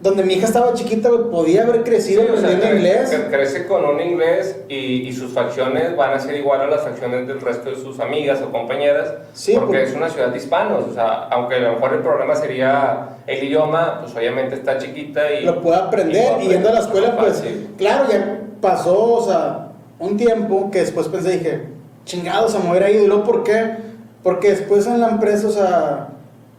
donde 0.00 0.22
mi 0.22 0.32
hija 0.34 0.46
estaba 0.46 0.72
chiquita, 0.72 1.10
podía 1.30 1.62
haber 1.64 1.76
Sí, 1.76 1.82
crecido 1.82 2.22
sea, 2.22 2.32
aprendiendo 2.32 2.64
cre- 2.66 2.76
inglés. 2.76 3.12
cre- 3.12 3.30
crece 3.30 3.66
con 3.66 3.84
un 3.84 4.00
inglés 4.00 4.56
y, 4.68 4.74
y 5.06 5.12
sus 5.12 5.32
facciones 5.32 5.94
van 5.94 6.14
a 6.14 6.18
ser 6.18 6.36
igual 6.36 6.62
a 6.62 6.66
las 6.68 6.82
facciones 6.82 7.26
del 7.28 7.38
resto 7.40 7.68
de 7.68 7.76
sus 7.76 8.00
amigas 8.00 8.40
o 8.40 8.50
compañeras, 8.50 9.12
Sí, 9.34 9.52
porque 9.52 9.66
porque- 9.66 9.82
es 9.82 9.94
una 9.94 10.08
ciudad 10.08 10.28
de 10.28 10.38
hispanos, 10.38 10.84
o 10.90 10.94
sea, 10.94 11.28
aunque 11.30 11.56
a 11.56 11.58
lo 11.60 11.72
mejor 11.74 11.92
el 11.92 12.00
problema 12.00 12.34
sería 12.34 13.08
el 13.26 13.44
idioma, 13.44 14.00
pues 14.00 14.16
obviamente 14.16 14.54
está 14.54 14.78
chiquita 14.78 15.30
y... 15.32 15.44
lo 15.44 15.60
puede 15.60 15.76
aprender 15.76 16.40
y 16.40 16.46
y 16.46 16.48
yendo 16.48 16.70
a 16.70 16.72
la 16.72 16.80
escuela 16.80 17.16
pues 17.18 17.44
claro 17.76 18.04
ya 18.10 18.40
pasó 18.62 18.98
o 19.14 19.24
sea 19.24 19.68
un 19.98 20.16
tiempo 20.16 20.70
que 20.70 20.80
después 20.80 21.08
pensé 21.08 21.32
dije 21.32 21.60
chingados 22.06 22.54
a 22.54 22.58
me 22.58 22.70
hubiera 22.70 22.90
ido 22.90 23.04
y 23.04 23.06
luego 23.06 23.24
por 23.24 23.44
qué 23.44 23.76
porque 24.22 24.50
después 24.50 24.86
en 24.86 25.00
la 25.00 25.10
empresa 25.10 25.46
o 25.46 25.50
sea 25.50 26.08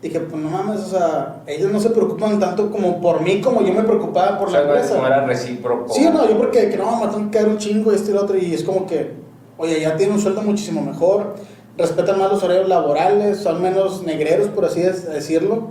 dije 0.01 0.19
pues 0.19 0.41
no 0.41 0.49
mames 0.49 0.79
o 0.81 0.87
sea 0.87 1.43
ellos 1.45 1.71
no 1.71 1.79
se 1.79 1.91
preocupan 1.91 2.39
tanto 2.39 2.71
como 2.71 2.99
por 2.99 3.21
mí 3.21 3.39
como 3.39 3.61
yo 3.61 3.73
me 3.73 3.83
preocupaba 3.83 4.39
por 4.39 4.47
o 4.47 4.51
sea, 4.51 4.61
la 4.61 4.67
empresa 4.67 4.97
no 4.97 5.05
era 5.05 5.25
recíproco. 5.25 5.93
sí 5.93 6.05
o 6.07 6.11
no 6.11 6.27
yo 6.27 6.37
porque 6.37 6.69
que 6.69 6.77
no 6.77 6.99
me 6.99 7.07
tengo 7.07 7.29
que 7.29 7.39
dar 7.39 7.49
un 7.49 7.57
chingo 7.57 7.91
esto 7.91 8.11
y 8.11 8.13
lo 8.15 8.23
otro 8.23 8.37
y 8.37 8.53
es 8.53 8.63
como 8.63 8.87
que 8.87 9.11
oye 9.57 9.79
ya 9.79 9.95
tiene 9.95 10.13
un 10.13 10.19
sueldo 10.19 10.41
muchísimo 10.41 10.81
mejor 10.81 11.35
respetan 11.77 12.17
más 12.17 12.31
los 12.31 12.43
horarios 12.43 12.67
laborales 12.67 13.37
son 13.37 13.61
menos 13.61 14.03
negreros 14.03 14.47
por 14.47 14.65
así 14.65 14.81
decirlo 14.81 15.69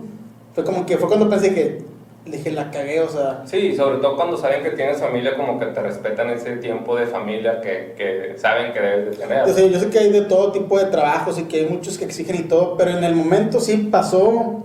fue 0.55 0.65
como 0.65 0.87
que 0.87 0.97
fue 0.97 1.09
cuando 1.09 1.29
pensé 1.29 1.53
que 1.53 1.90
dije 2.27 2.51
la 2.51 2.71
cagué 2.71 3.01
o 3.01 3.09
sea 3.09 3.43
Sí, 3.47 3.75
sobre 3.75 3.99
todo 3.99 4.17
cuando 4.17 4.37
saben 4.37 4.63
que 4.63 4.71
tienes 4.71 4.99
familia, 4.99 5.37
como 5.37 5.59
que 5.59 5.67
te 5.67 5.81
respetan 5.81 6.31
ese 6.31 6.57
tiempo 6.57 6.97
de 6.97 7.07
familia 7.07 7.61
que, 7.61 7.95
que 7.97 8.39
saben 8.39 8.73
que 8.73 8.81
debes 8.81 9.11
de 9.11 9.25
tener. 9.25 9.47
Yo 9.47 9.55
sé, 9.55 9.71
yo 9.71 9.81
sé 9.81 9.89
que 9.89 9.99
hay 9.99 10.11
de 10.11 10.23
todo 10.23 10.53
tipo 10.53 10.79
de 10.79 10.87
trabajos 10.87 11.39
y 11.39 11.45
que 11.45 11.61
hay 11.61 11.67
muchos 11.67 11.99
que 11.99 12.05
exigen 12.05 12.37
y 12.37 12.43
todo, 12.43 12.77
pero 12.77 12.91
en 12.91 13.05
el 13.05 13.15
momento 13.15 13.61
sí 13.61 13.89
pasó, 13.91 14.65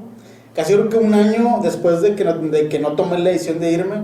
casi 0.53 0.73
creo 0.73 0.89
que 0.89 0.97
un 0.97 1.13
año 1.13 1.59
después 1.63 2.01
de 2.01 2.15
que 2.15 2.25
no, 2.25 2.33
de 2.33 2.67
que 2.67 2.79
no 2.79 2.93
tomé 2.93 3.17
la 3.19 3.29
decisión 3.29 3.59
de 3.59 3.71
irme, 3.71 3.95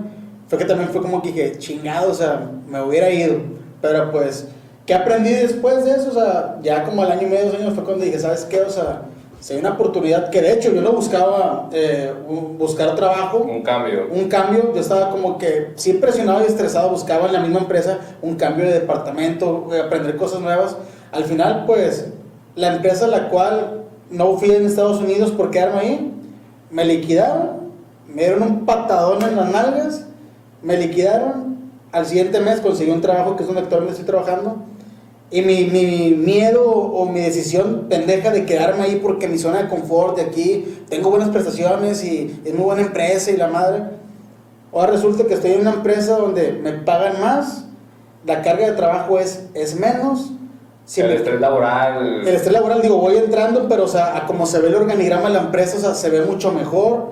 fue 0.47 0.57
que 0.57 0.65
también 0.65 0.89
fue 0.89 1.01
como 1.01 1.21
que 1.21 1.31
dije, 1.31 1.57
chingado, 1.57 2.11
o 2.11 2.13
sea, 2.13 2.49
me 2.67 2.81
hubiera 2.81 3.09
ido. 3.09 3.35
Pero 3.81 4.11
pues, 4.11 4.47
¿qué 4.85 4.93
aprendí 4.93 5.31
después 5.31 5.85
de 5.85 5.91
eso? 5.91 6.09
O 6.09 6.13
sea, 6.13 6.57
ya 6.61 6.83
como 6.83 7.03
al 7.03 7.11
año 7.11 7.27
y 7.27 7.29
medio, 7.29 7.45
dos 7.45 7.55
años 7.55 7.73
fue 7.73 7.83
cuando 7.83 8.05
dije, 8.05 8.19
¿sabes 8.19 8.45
qué? 8.45 8.61
O 8.61 8.69
sea, 8.69 9.03
si 9.41 9.53
hay 9.53 9.59
una 9.59 9.71
oportunidad, 9.71 10.29
que 10.29 10.41
de 10.41 10.53
hecho 10.53 10.71
yo 10.71 10.81
lo 10.81 10.93
buscaba, 10.93 11.67
eh, 11.73 12.13
bu- 12.29 12.57
buscar 12.57 12.95
trabajo, 12.95 13.39
Un 13.39 13.63
cambio. 13.63 14.07
un 14.13 14.29
cambio, 14.29 14.71
yo 14.73 14.79
estaba 14.79 15.09
como 15.09 15.37
que 15.37 15.73
sí 15.75 15.93
presionado 15.93 16.41
y 16.43 16.45
estresado, 16.45 16.89
buscaba 16.91 17.25
en 17.27 17.33
la 17.33 17.39
misma 17.41 17.59
empresa 17.59 17.97
un 18.21 18.35
cambio 18.35 18.65
de 18.65 18.73
departamento, 18.73 19.67
eh, 19.73 19.79
aprender 19.81 20.15
cosas 20.15 20.39
nuevas. 20.41 20.77
Al 21.11 21.25
final, 21.25 21.65
pues, 21.65 22.05
la 22.55 22.75
empresa 22.75 23.05
a 23.05 23.09
la 23.09 23.27
cual 23.29 23.81
no 24.11 24.37
fui 24.37 24.51
en 24.51 24.65
Estados 24.65 24.99
Unidos 24.99 25.31
por 25.31 25.51
quedarme 25.51 25.79
ahí, 25.79 26.13
me 26.69 26.85
liquidaron, 26.85 27.71
me 28.07 28.23
dieron 28.23 28.43
un 28.43 28.65
patadón 28.65 29.23
en 29.23 29.35
las 29.35 29.51
nalgas, 29.51 30.05
me 30.61 30.77
liquidaron, 30.77 31.57
al 31.91 32.05
siguiente 32.05 32.39
mes 32.39 32.61
conseguí 32.61 32.91
un 32.91 33.01
trabajo 33.01 33.35
que 33.35 33.41
es 33.43 33.47
donde 33.47 33.63
actualmente 33.63 33.93
estoy 33.99 34.05
trabajando. 34.07 34.57
Y 35.33 35.41
mi, 35.43 35.63
mi 35.63 36.09
miedo 36.11 36.69
o 36.69 37.05
mi 37.05 37.21
decisión 37.21 37.87
pendeja 37.89 38.31
de 38.31 38.45
quedarme 38.45 38.83
ahí 38.83 38.99
porque 39.01 39.29
mi 39.29 39.37
zona 39.37 39.63
de 39.63 39.69
confort 39.69 40.17
de 40.17 40.23
aquí, 40.23 40.83
tengo 40.89 41.09
buenas 41.09 41.29
prestaciones 41.29 42.03
y 42.03 42.37
es 42.43 42.53
muy 42.53 42.65
buena 42.65 42.81
empresa 42.81 43.31
y 43.31 43.37
la 43.37 43.47
madre. 43.47 43.83
Ahora 44.73 44.91
resulta 44.91 45.23
que 45.23 45.33
estoy 45.35 45.51
en 45.53 45.61
una 45.61 45.71
empresa 45.73 46.17
donde 46.17 46.51
me 46.53 46.73
pagan 46.73 47.21
más, 47.21 47.65
la 48.25 48.41
carga 48.41 48.67
de 48.69 48.73
trabajo 48.73 49.19
es, 49.19 49.45
es 49.53 49.79
menos. 49.79 50.31
Si 50.83 50.99
el 50.99 51.07
me- 51.07 51.15
estrés 51.15 51.39
laboral. 51.39 52.21
el 52.21 52.35
estrés 52.35 52.51
laboral, 52.51 52.81
digo, 52.81 52.97
voy 52.97 53.15
entrando, 53.15 53.67
pero 53.69 53.85
o 53.85 53.87
sea, 53.87 54.17
a 54.17 54.25
como 54.25 54.45
se 54.45 54.59
ve 54.59 54.67
el 54.67 54.75
organigrama 54.75 55.29
de 55.29 55.35
la 55.35 55.41
empresa, 55.41 55.77
o 55.77 55.79
sea, 55.79 55.93
se 55.93 56.09
ve 56.09 56.21
mucho 56.25 56.51
mejor. 56.51 57.11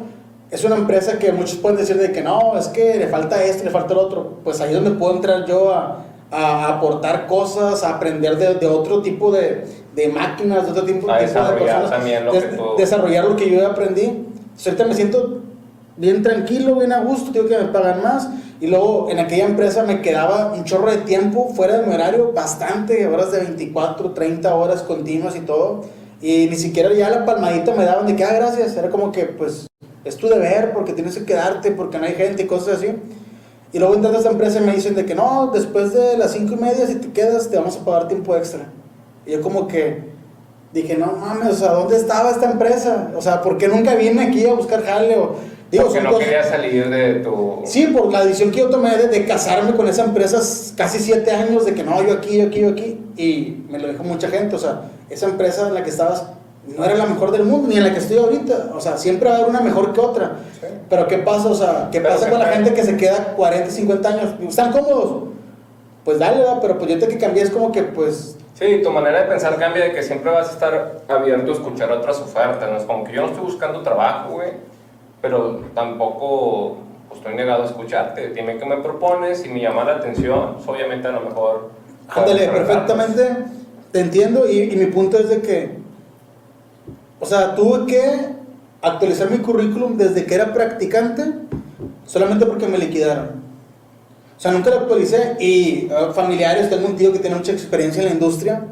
Es 0.51 0.63
una 0.65 0.75
empresa 0.75 1.19
que 1.19 1.31
muchos 1.31 1.55
pueden 1.57 1.77
decir 1.77 1.97
de 1.97 2.11
que 2.11 2.21
no, 2.21 2.57
es 2.57 2.67
que 2.67 2.95
le 2.95 3.07
falta 3.07 3.41
esto, 3.43 3.63
le 3.63 3.69
falta 3.69 3.93
lo 3.93 4.01
otro. 4.01 4.39
Pues 4.43 4.59
ahí 4.59 4.69
es 4.69 4.75
donde 4.83 4.97
puedo 4.99 5.15
entrar 5.15 5.45
yo 5.45 5.71
a, 5.71 6.03
a 6.31 6.75
aportar 6.77 7.25
cosas, 7.27 7.83
a 7.83 7.95
aprender 7.95 8.37
de, 8.37 8.55
de 8.55 8.67
otro 8.67 9.01
tipo 9.01 9.31
de, 9.31 9.65
de 9.95 10.07
máquinas, 10.09 10.65
de 10.65 10.71
otro 10.71 10.83
tipo, 10.83 11.09
A 11.11 11.17
tipo 11.19 11.39
de 11.41 11.57
personas. 11.57 11.89
también 11.89 12.25
lo 12.25 12.31
Des- 12.31 12.43
que 12.45 12.55
tú- 12.57 12.63
Desarrollar 12.77 13.25
lo 13.25 13.35
que 13.35 13.49
yo 13.49 13.65
aprendí. 13.65 14.01
Entonces, 14.03 14.67
ahorita 14.67 14.85
me 14.85 14.93
siento 14.93 15.39
bien 15.97 16.21
tranquilo, 16.23 16.75
bien 16.75 16.93
a 16.93 16.99
gusto, 17.01 17.31
digo 17.31 17.47
que 17.47 17.57
me 17.57 17.65
pagan 17.65 18.03
más. 18.03 18.29
Y 18.61 18.67
luego 18.67 19.07
en 19.09 19.19
aquella 19.19 19.45
empresa 19.45 19.83
me 19.83 20.01
quedaba 20.01 20.51
un 20.53 20.65
chorro 20.65 20.91
de 20.91 20.97
tiempo 20.97 21.49
fuera 21.55 21.77
de 21.79 21.87
mi 21.87 21.93
horario, 21.95 22.33
bastante, 22.33 23.07
horas 23.07 23.31
de 23.31 23.39
24, 23.39 24.11
30 24.11 24.53
horas 24.53 24.81
continuas 24.83 25.35
y 25.35 25.39
todo. 25.39 25.85
Y 26.21 26.47
ni 26.47 26.57
siquiera 26.57 26.91
ya 26.93 27.09
la 27.09 27.25
palmadita 27.25 27.73
me 27.73 27.85
daban 27.85 28.05
de 28.05 28.15
que, 28.17 28.23
ah, 28.25 28.33
gracias. 28.33 28.75
Era 28.75 28.89
como 28.89 29.11
que, 29.13 29.23
pues, 29.25 29.67
es 30.03 30.17
tu 30.17 30.27
deber 30.27 30.73
porque 30.73 30.91
tienes 30.93 31.17
que 31.17 31.23
quedarte, 31.25 31.71
porque 31.71 31.97
no 31.97 32.05
hay 32.05 32.15
gente 32.15 32.43
y 32.43 32.47
cosas 32.47 32.77
así. 32.79 32.87
Y 33.71 33.77
luego 33.79 33.93
entrando 33.95 34.17
a 34.17 34.21
esta 34.21 34.31
empresa 34.31 34.59
y 34.59 34.63
me 34.65 34.73
dicen 34.73 34.95
de 34.95 35.05
que 35.05 35.13
no, 35.15 35.51
después 35.53 35.93
de 35.93 36.17
las 36.17 36.31
5 36.31 36.53
y 36.53 36.57
media, 36.57 36.87
si 36.87 36.95
te 36.95 37.11
quedas, 37.11 37.49
te 37.49 37.57
vamos 37.57 37.77
a 37.77 37.85
pagar 37.85 38.07
tiempo 38.07 38.35
extra. 38.35 38.61
Y 39.25 39.31
yo 39.31 39.41
como 39.41 39.67
que 39.67 40.09
dije, 40.73 40.95
no 40.97 41.13
mames, 41.13 41.49
o 41.49 41.55
sea, 41.55 41.71
¿dónde 41.73 41.95
estaba 41.97 42.31
esta 42.31 42.49
empresa? 42.51 43.11
O 43.15 43.21
sea, 43.21 43.41
¿por 43.41 43.57
qué 43.57 43.67
nunca 43.67 43.93
vine 43.95 44.23
aquí 44.23 44.45
a 44.47 44.53
buscar 44.53 44.83
jale? 44.83 45.15
O, 45.17 45.35
digo, 45.69 45.85
porque 45.85 46.01
no 46.01 46.09
cosas- 46.11 46.23
querías 46.25 46.49
salir 46.49 46.89
de 46.89 47.13
tu... 47.19 47.61
Sí, 47.65 47.85
por 47.87 48.11
la 48.11 48.23
decisión 48.25 48.49
que 48.49 48.57
yo 48.59 48.69
tomé 48.69 48.97
de, 48.97 49.07
de 49.07 49.25
casarme 49.25 49.75
con 49.75 49.87
esa 49.87 50.03
empresa 50.03 50.39
casi 50.75 50.97
siete 50.99 51.29
años, 51.31 51.65
de 51.65 51.75
que 51.75 51.83
no, 51.83 52.01
yo 52.01 52.13
aquí, 52.13 52.37
yo 52.37 52.47
aquí, 52.47 52.61
yo 52.61 52.69
aquí, 52.69 52.99
y 53.17 53.65
me 53.69 53.77
lo 53.77 53.87
dijo 53.87 54.03
mucha 54.03 54.29
gente, 54.29 54.55
o 54.55 54.59
sea, 54.59 54.81
esa 55.11 55.27
empresa 55.27 55.67
en 55.67 55.75
la 55.75 55.83
que 55.83 55.89
estabas 55.91 56.23
no 56.67 56.85
era 56.85 56.95
la 56.95 57.05
mejor 57.05 57.31
del 57.31 57.43
mundo, 57.43 57.67
ni 57.67 57.77
en 57.77 57.83
la 57.83 57.93
que 57.93 57.99
estoy 57.99 58.17
ahorita, 58.17 58.71
o 58.75 58.79
sea, 58.79 58.97
siempre 58.97 59.29
va 59.29 59.35
a 59.35 59.37
haber 59.39 59.49
una 59.49 59.61
mejor 59.61 59.93
que 59.93 59.99
otra. 59.99 60.37
Sí. 60.59 60.67
Pero 60.89 61.07
¿qué 61.07 61.17
pasa? 61.19 61.49
O 61.49 61.55
sea, 61.55 61.89
¿qué 61.91 62.01
Pero 62.01 62.13
pasa 62.13 62.29
con 62.29 62.39
la 62.39 62.47
gente 62.47 62.73
que 62.73 62.83
se 62.83 62.97
queda 62.97 63.33
40, 63.35 63.71
50 63.71 64.09
años? 64.09 64.35
¿Están 64.41 64.71
cómodos? 64.71 65.29
Pues 66.03 66.19
dale, 66.19 66.39
¿verdad? 66.39 66.59
pero 66.61 66.77
pues 66.77 66.89
yo 66.91 66.99
te 66.99 67.07
que 67.07 67.17
cambié 67.17 67.43
es 67.43 67.49
como 67.49 67.71
que 67.71 67.83
pues 67.83 68.37
Sí, 68.59 68.81
tu 68.83 68.91
manera 68.91 69.21
de 69.21 69.27
pensar 69.27 69.55
cambia 69.55 69.85
de 69.85 69.93
que 69.93 70.03
siempre 70.03 70.31
vas 70.31 70.49
a 70.49 70.51
estar 70.51 70.97
abierto 71.07 71.51
a 71.51 71.53
escuchar 71.53 71.89
otras 71.93 72.19
ofertas, 72.19 72.69
¿no? 72.69 72.75
Es 72.75 72.83
como 72.83 73.05
que 73.05 73.13
yo 73.13 73.21
no 73.21 73.27
estoy 73.27 73.43
buscando 73.43 73.81
trabajo, 73.83 74.31
güey, 74.31 74.49
pero 75.21 75.61
tampoco 75.73 76.75
pues, 77.07 77.21
estoy 77.21 77.35
negado 77.35 77.63
a 77.63 77.67
escucharte. 77.67 78.33
Dime 78.33 78.57
qué 78.57 78.65
me 78.65 78.75
propones, 78.77 79.39
si 79.39 79.47
me 79.47 79.61
llama 79.61 79.85
la 79.85 79.93
atención, 79.93 80.55
pues, 80.55 80.67
obviamente 80.67 81.07
a 81.07 81.11
lo 81.11 81.21
mejor... 81.21 81.69
Ándale, 82.09 82.49
perfectamente, 82.49 83.37
te 83.93 83.99
entiendo 84.01 84.45
y, 84.45 84.63
y 84.63 84.75
mi 84.75 84.87
punto 84.87 85.17
es 85.17 85.29
de 85.29 85.41
que, 85.41 85.77
o 87.19 87.25
sea, 87.25 87.55
tuve 87.55 87.85
que 87.85 88.29
actualizar 88.81 89.29
mi 89.29 89.39
currículum 89.39 89.97
desde 89.97 90.25
que 90.25 90.35
era 90.35 90.53
practicante 90.53 91.23
solamente 92.05 92.45
porque 92.45 92.67
me 92.67 92.77
liquidaron. 92.77 93.39
O 94.37 94.41
sea, 94.41 94.51
nunca 94.51 94.69
lo 94.69 94.77
actualicé 94.79 95.35
y 95.39 95.87
eh, 95.91 96.13
familiares, 96.15 96.69
tengo 96.69 96.87
un 96.87 96.95
tío 96.95 97.11
que 97.11 97.19
tiene 97.19 97.35
mucha 97.35 97.51
experiencia 97.51 98.01
en 98.01 98.07
la 98.07 98.13
industria, 98.13 98.63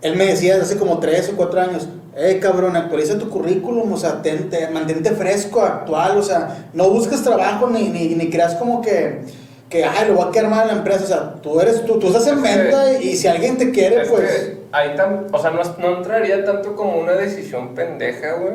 él 0.00 0.16
me 0.16 0.26
decía 0.26 0.56
hace 0.60 0.76
como 0.78 0.98
3 0.98 1.30
o 1.32 1.36
4 1.36 1.60
años, 1.60 1.88
eh 2.16 2.38
cabrón, 2.40 2.76
actualiza 2.76 3.18
tu 3.18 3.28
currículum, 3.28 3.92
o 3.92 3.96
sea, 3.98 4.22
ten- 4.22 4.48
te- 4.48 4.68
mantente 4.70 5.10
fresco, 5.10 5.60
actual, 5.60 6.16
o 6.16 6.22
sea, 6.22 6.68
no 6.72 6.88
busques 6.88 7.22
trabajo 7.22 7.68
ni, 7.68 7.88
ni, 7.90 8.14
ni 8.14 8.30
creas 8.30 8.54
como 8.54 8.80
que, 8.80 9.20
que, 9.68 9.84
ay, 9.84 10.08
lo 10.08 10.14
voy 10.14 10.28
a 10.28 10.30
quedar 10.30 10.48
mal 10.48 10.62
en 10.62 10.68
la 10.68 10.72
empresa, 10.74 11.04
o 11.04 11.06
sea, 11.06 11.34
tú 11.42 11.60
eres, 11.60 11.84
tú, 11.84 11.98
tú 11.98 12.06
estás 12.08 12.26
en 12.28 12.40
venta 12.42 12.92
y 13.00 13.16
si 13.16 13.26
alguien 13.26 13.56
te 13.58 13.70
quiere, 13.72 14.02
Es 14.02 14.08
pues... 14.08 14.52
ahí 14.72 14.90
tam- 14.96 15.26
o 15.32 15.38
sea, 15.38 15.50
no, 15.50 15.60
no 15.78 15.96
entraría 15.98 16.44
tanto 16.44 16.76
como 16.76 16.98
una 16.98 17.12
decisión 17.12 17.74
pendeja, 17.74 18.34
güey. 18.34 18.54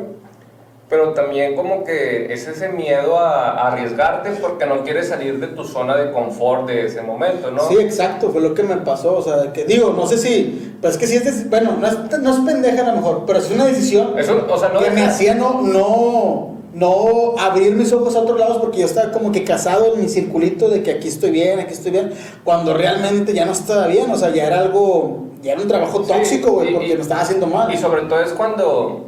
Pero 0.88 1.14
también 1.14 1.56
como 1.56 1.84
que 1.84 2.30
es 2.34 2.46
ese 2.46 2.68
miedo 2.68 3.18
a, 3.18 3.52
a 3.52 3.68
arriesgarte 3.68 4.28
porque 4.42 4.66
no 4.66 4.82
quieres 4.84 5.08
salir 5.08 5.40
de 5.40 5.46
tu 5.46 5.64
zona 5.64 5.96
de 5.96 6.12
confort 6.12 6.66
de 6.68 6.84
ese 6.84 7.00
momento, 7.00 7.50
¿no? 7.50 7.66
Sí, 7.66 7.76
exacto, 7.80 8.28
fue 8.30 8.42
lo 8.42 8.52
que 8.52 8.62
me 8.62 8.76
pasó, 8.76 9.16
o 9.16 9.22
sea, 9.22 9.54
que 9.54 9.64
digo, 9.64 9.94
no 9.96 10.06
sé 10.06 10.18
si, 10.18 10.76
pues 10.82 10.98
que 10.98 11.06
si 11.06 11.16
es, 11.16 11.48
bueno, 11.48 11.78
no 11.80 11.86
es, 11.86 11.96
no 12.20 12.30
es 12.34 12.40
pendeja 12.40 12.82
a 12.82 12.88
lo 12.88 12.96
mejor, 12.96 13.24
pero 13.26 13.38
es 13.38 13.50
una 13.50 13.64
decisión 13.64 14.18
Eso, 14.18 14.46
o 14.50 14.58
sea, 14.58 14.68
no 14.68 14.80
que 14.80 14.90
me 14.90 15.00
deja- 15.00 15.08
hacía 15.12 15.34
no, 15.34 15.62
no, 15.62 16.56
no 16.74 17.38
abrir 17.38 17.74
mis 17.74 17.92
ojos 17.92 18.16
a 18.16 18.20
otros 18.20 18.38
lados 18.38 18.58
porque 18.58 18.78
yo 18.78 18.86
estaba 18.86 19.12
como 19.12 19.30
que 19.30 19.44
casado 19.44 19.94
en 19.94 20.00
mi 20.00 20.08
circulito 20.08 20.68
de 20.68 20.82
que 20.82 20.92
aquí 20.92 21.08
estoy 21.08 21.30
bien, 21.30 21.60
aquí 21.60 21.74
estoy 21.74 21.92
bien, 21.92 22.12
cuando 22.44 22.74
realmente 22.74 23.34
ya 23.34 23.44
no 23.44 23.52
estaba 23.52 23.86
bien, 23.86 24.10
o 24.10 24.16
sea, 24.16 24.30
ya 24.30 24.46
era 24.46 24.60
algo, 24.60 25.28
ya 25.42 25.52
era 25.52 25.60
un 25.60 25.68
trabajo 25.68 26.00
tóxico, 26.02 26.52
güey, 26.52 26.72
porque 26.72 26.94
me 26.94 27.02
estaba 27.02 27.20
haciendo 27.20 27.46
mal. 27.46 27.72
Y 27.72 27.76
sobre 27.76 28.02
todo 28.02 28.20
es 28.20 28.32
cuando, 28.32 29.06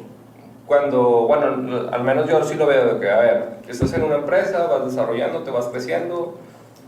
cuando, 0.66 1.26
bueno, 1.26 1.88
al 1.90 2.04
menos 2.04 2.28
yo 2.28 2.44
sí 2.44 2.54
lo 2.54 2.66
veo 2.66 2.94
de 2.94 3.00
que, 3.00 3.10
a 3.10 3.20
ver, 3.20 3.48
estás 3.66 3.92
en 3.94 4.02
una 4.02 4.16
empresa, 4.16 4.66
vas 4.66 4.84
desarrollando, 4.84 5.42
te 5.42 5.50
vas 5.50 5.66
creciendo, 5.66 6.34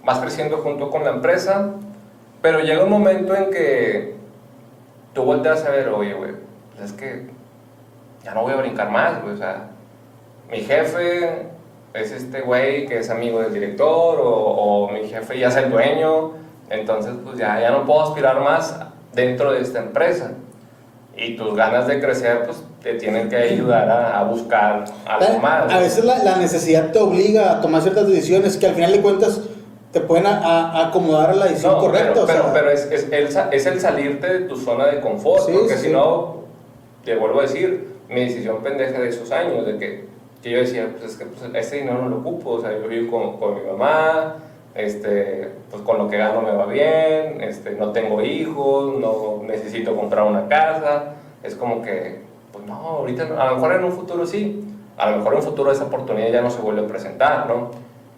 vas 0.04 0.18
creciendo 0.18 0.58
junto 0.58 0.90
con 0.90 1.04
la 1.04 1.10
empresa, 1.10 1.72
Pero 2.42 2.60
llega 2.60 2.84
un 2.84 2.90
momento 2.90 3.34
en 3.34 3.50
que 3.50 4.14
tú 5.14 5.22
volteas 5.22 5.64
a 5.64 5.70
ver, 5.70 5.88
oye, 5.88 6.12
güey, 6.12 6.32
pues 6.70 6.90
es 6.90 6.92
que 6.92 7.26
ya 8.22 8.34
no 8.34 8.42
voy 8.42 8.52
a 8.52 8.56
brincar 8.56 8.90
más, 8.90 9.22
güey, 9.22 9.34
o 9.34 9.38
sea, 9.38 9.70
mi 10.50 10.58
jefe 10.58 11.46
es 11.94 12.12
este 12.12 12.42
güey 12.42 12.86
que 12.86 12.98
es 12.98 13.10
amigo 13.10 13.40
del 13.40 13.52
director 13.52 14.20
o, 14.20 14.30
o, 14.30 14.90
mi 14.90 15.08
jefe 15.08 15.38
ya 15.38 15.48
es 15.48 15.56
el 15.56 15.70
dueño, 15.70 16.32
entonces 16.70 17.14
pues 17.24 17.38
ya, 17.38 17.60
ya 17.60 17.70
no 17.70 17.84
puedo 17.84 18.02
aspirar 18.02 18.40
más 18.40 18.78
dentro 19.14 19.52
de 19.52 19.60
esta 19.60 19.78
empresa. 19.80 20.32
Y 21.16 21.34
tus 21.34 21.54
ganas 21.56 21.86
de 21.86 21.98
crecer 21.98 22.42
pues 22.44 22.62
te 22.82 22.94
tienen 22.94 23.30
que 23.30 23.36
ayudar 23.36 23.88
a, 23.88 24.20
a 24.20 24.24
buscar 24.24 24.84
algo 25.06 25.38
más. 25.38 25.72
A 25.72 25.78
veces 25.78 26.04
la, 26.04 26.18
la, 26.18 26.36
necesidad 26.36 26.92
te 26.92 26.98
obliga 26.98 27.52
a 27.52 27.60
tomar 27.62 27.80
ciertas 27.80 28.06
decisiones 28.06 28.58
que 28.58 28.66
al 28.66 28.74
final 28.74 28.92
de 28.92 29.00
cuentas 29.00 29.40
te 29.92 30.00
pueden 30.00 30.26
a, 30.26 30.36
a 30.72 30.88
acomodar 30.88 31.30
a 31.30 31.34
la 31.34 31.46
decisión 31.46 31.72
no, 31.72 31.78
correcta. 31.78 32.12
Pero, 32.12 32.24
o 32.24 32.26
sea, 32.26 32.42
pero, 32.42 32.52
pero 32.52 32.70
es, 32.70 32.84
es, 32.92 33.10
el, 33.10 33.28
es, 33.52 33.66
el, 33.66 33.80
salirte 33.80 34.26
de 34.26 34.40
tu 34.40 34.58
zona 34.58 34.88
de 34.88 35.00
confort, 35.00 35.46
Sí, 35.46 35.52
porque 35.58 35.76
sí, 35.76 35.86
si 35.86 35.92
no, 35.92 36.42
te 37.02 37.16
vuelvo 37.16 37.40
a 37.40 37.42
decir, 37.42 37.94
mi 38.10 38.20
decisión 38.20 38.62
pendeja 38.62 39.00
de 39.00 39.08
esos 39.08 39.32
años, 39.32 39.64
de 39.64 39.78
que, 39.78 40.04
que 40.42 40.50
yo 40.50 40.58
decía, 40.58 40.88
pues 40.92 41.12
es 41.12 41.18
que 41.18 41.26
pues, 41.26 41.42
ese 41.54 41.76
dinero 41.76 42.02
no 42.02 42.08
lo 42.08 42.16
ocupo, 42.18 42.50
o 42.50 42.60
sea, 42.60 42.72
yo 42.72 42.86
vivo 42.88 43.10
con, 43.10 43.38
con 43.38 43.54
mi 43.54 43.70
mamá, 43.70 44.36
este, 44.74 45.50
pues 45.70 45.82
con 45.82 45.98
lo 45.98 46.08
que 46.08 46.18
gano 46.18 46.42
me 46.42 46.52
va 46.52 46.66
bien, 46.66 47.40
este, 47.40 47.72
no 47.72 47.92
tengo 47.92 48.22
hijos, 48.22 48.98
no 48.98 49.42
necesito 49.44 49.96
comprar 49.96 50.24
una 50.24 50.48
casa, 50.48 51.14
es 51.42 51.54
como 51.54 51.82
que, 51.82 52.20
pues 52.52 52.66
no, 52.66 52.74
ahorita 52.74 53.24
a 53.38 53.46
lo 53.50 53.54
mejor 53.56 53.72
en 53.74 53.84
un 53.84 53.92
futuro 53.92 54.26
sí, 54.26 54.64
a 54.96 55.10
lo 55.10 55.18
mejor 55.18 55.34
en 55.34 55.38
un 55.40 55.44
futuro 55.44 55.72
esa 55.72 55.84
oportunidad 55.84 56.30
ya 56.30 56.42
no 56.42 56.50
se 56.50 56.60
vuelve 56.60 56.82
a 56.82 56.86
presentar, 56.86 57.46
¿no? 57.48 57.70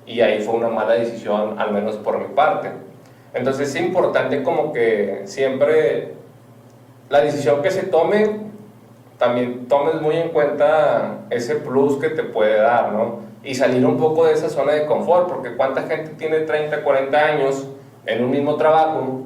Y 0.07 0.21
ahí 0.21 0.41
fue 0.41 0.55
una 0.55 0.69
mala 0.69 0.95
decisión, 0.95 1.59
al 1.59 1.73
menos 1.73 1.97
por 1.97 2.19
mi 2.19 2.35
parte. 2.35 2.71
Entonces 3.35 3.75
es 3.75 3.83
importante 3.83 4.43
como 4.43 4.73
que 4.73 5.23
siempre 5.27 6.15
la 7.11 7.21
decisión 7.21 7.63
que 7.63 7.71
se 7.71 7.85
tome, 7.85 8.48
también 9.19 9.67
tomes 9.67 10.01
muy 10.01 10.17
en 10.17 10.29
cuenta 10.31 11.27
ese 11.31 11.57
plus 11.57 11.99
que 11.99 12.09
te 12.09 12.23
puede 12.23 12.59
dar, 12.59 12.93
¿no? 12.93 13.21
Y 13.43 13.55
salir 13.55 13.85
un 13.85 13.99
poco 13.99 14.27
de 14.27 14.33
esa 14.33 14.49
zona 14.49 14.73
de 14.73 14.87
confort, 14.87 15.29
porque 15.29 15.57
cuánta 15.57 15.83
gente 15.83 16.13
tiene 16.17 16.41
30, 16.41 16.83
40 16.83 17.19
años 17.19 17.69
en 18.07 18.25
un 18.25 18.31
mismo 18.31 18.57
trabajo 18.57 19.23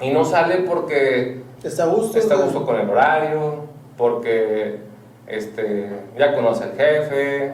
y 0.00 0.10
no 0.10 0.24
sale 0.24 0.56
porque 0.68 1.40
está 1.62 1.84
a 1.84 1.86
gusto. 1.86 2.18
está 2.18 2.34
a 2.34 2.38
gusto 2.38 2.64
con 2.64 2.76
el 2.76 2.88
horario, 2.88 3.64
porque 3.96 4.80
este, 5.26 5.90
ya 6.18 6.34
conoce 6.34 6.64
al 6.64 6.72
jefe, 6.72 7.52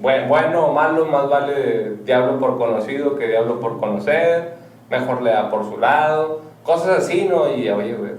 bueno, 0.00 0.28
bueno 0.28 0.66
o 0.66 0.72
malo, 0.72 1.06
más 1.06 1.28
vale 1.28 1.96
diablo 2.04 2.38
por 2.38 2.58
conocido 2.58 3.16
que 3.16 3.28
diablo 3.28 3.60
por 3.60 3.80
conocer, 3.80 4.54
mejor 4.90 5.22
le 5.22 5.30
da 5.30 5.50
por 5.50 5.64
su 5.64 5.78
lado, 5.78 6.42
cosas 6.62 7.04
así, 7.04 7.26
¿no? 7.28 7.54
Y 7.54 7.68
oye, 7.68 7.94
pues, 7.94 8.12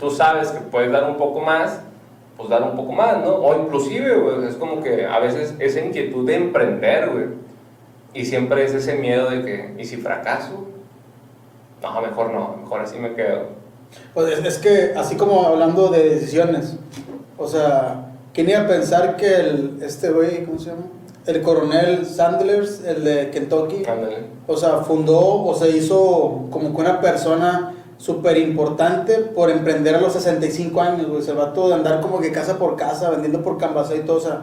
tú 0.00 0.10
sabes 0.10 0.48
que 0.50 0.60
puedes 0.60 0.90
dar 0.90 1.08
un 1.08 1.16
poco 1.16 1.40
más, 1.40 1.80
pues 2.36 2.48
dar 2.48 2.62
un 2.62 2.74
poco 2.74 2.92
más, 2.92 3.18
¿no? 3.18 3.34
O 3.34 3.62
inclusive, 3.62 4.16
güey, 4.16 4.48
es 4.48 4.56
como 4.56 4.82
que 4.82 5.06
a 5.06 5.18
veces 5.18 5.54
esa 5.58 5.80
inquietud 5.80 6.26
de 6.26 6.36
emprender, 6.36 7.10
güey, 7.10 7.26
y 8.14 8.24
siempre 8.24 8.64
es 8.64 8.74
ese 8.74 8.94
miedo 8.94 9.30
de 9.30 9.44
que, 9.44 9.74
¿y 9.78 9.84
si 9.84 9.98
fracaso? 9.98 10.66
No, 11.82 12.00
mejor 12.00 12.32
no, 12.32 12.56
mejor 12.62 12.80
así 12.80 12.98
me 12.98 13.14
quedo. 13.14 13.60
Pues 14.14 14.38
es, 14.38 14.44
es 14.44 14.58
que, 14.58 14.94
así 14.96 15.16
como 15.16 15.46
hablando 15.46 15.88
de 15.88 16.14
decisiones, 16.14 16.76
o 17.38 17.46
sea, 17.46 18.12
¿quién 18.32 18.48
iba 18.48 18.60
a 18.60 18.66
pensar 18.66 19.16
que 19.16 19.34
el, 19.36 19.78
este 19.82 20.10
güey, 20.10 20.44
¿cómo 20.44 20.58
se 20.58 20.70
llama? 20.70 20.82
El 21.26 21.42
coronel 21.42 22.06
Sanders, 22.06 22.82
el 22.84 23.04
de 23.04 23.30
Kentucky, 23.30 23.84
Ándale. 23.84 24.24
o 24.46 24.56
sea, 24.56 24.78
fundó 24.78 25.44
o 25.44 25.54
se 25.54 25.68
hizo 25.70 26.46
como 26.50 26.74
que 26.74 26.80
una 26.80 27.00
persona 27.00 27.74
súper 28.00 28.38
importante 28.38 29.14
por 29.18 29.50
emprender 29.50 29.94
a 29.94 30.00
los 30.00 30.14
65 30.14 30.80
años, 30.80 31.06
güey. 31.08 31.22
Se 31.22 31.34
va 31.34 31.52
todo 31.52 31.68
de 31.68 31.74
andar 31.74 32.00
como 32.00 32.18
que 32.18 32.32
casa 32.32 32.56
por 32.56 32.74
casa, 32.74 33.10
vendiendo 33.10 33.42
por 33.42 33.58
Canvas 33.58 33.92
y 33.94 34.00
todo, 34.00 34.16
o 34.16 34.20
sea, 34.20 34.40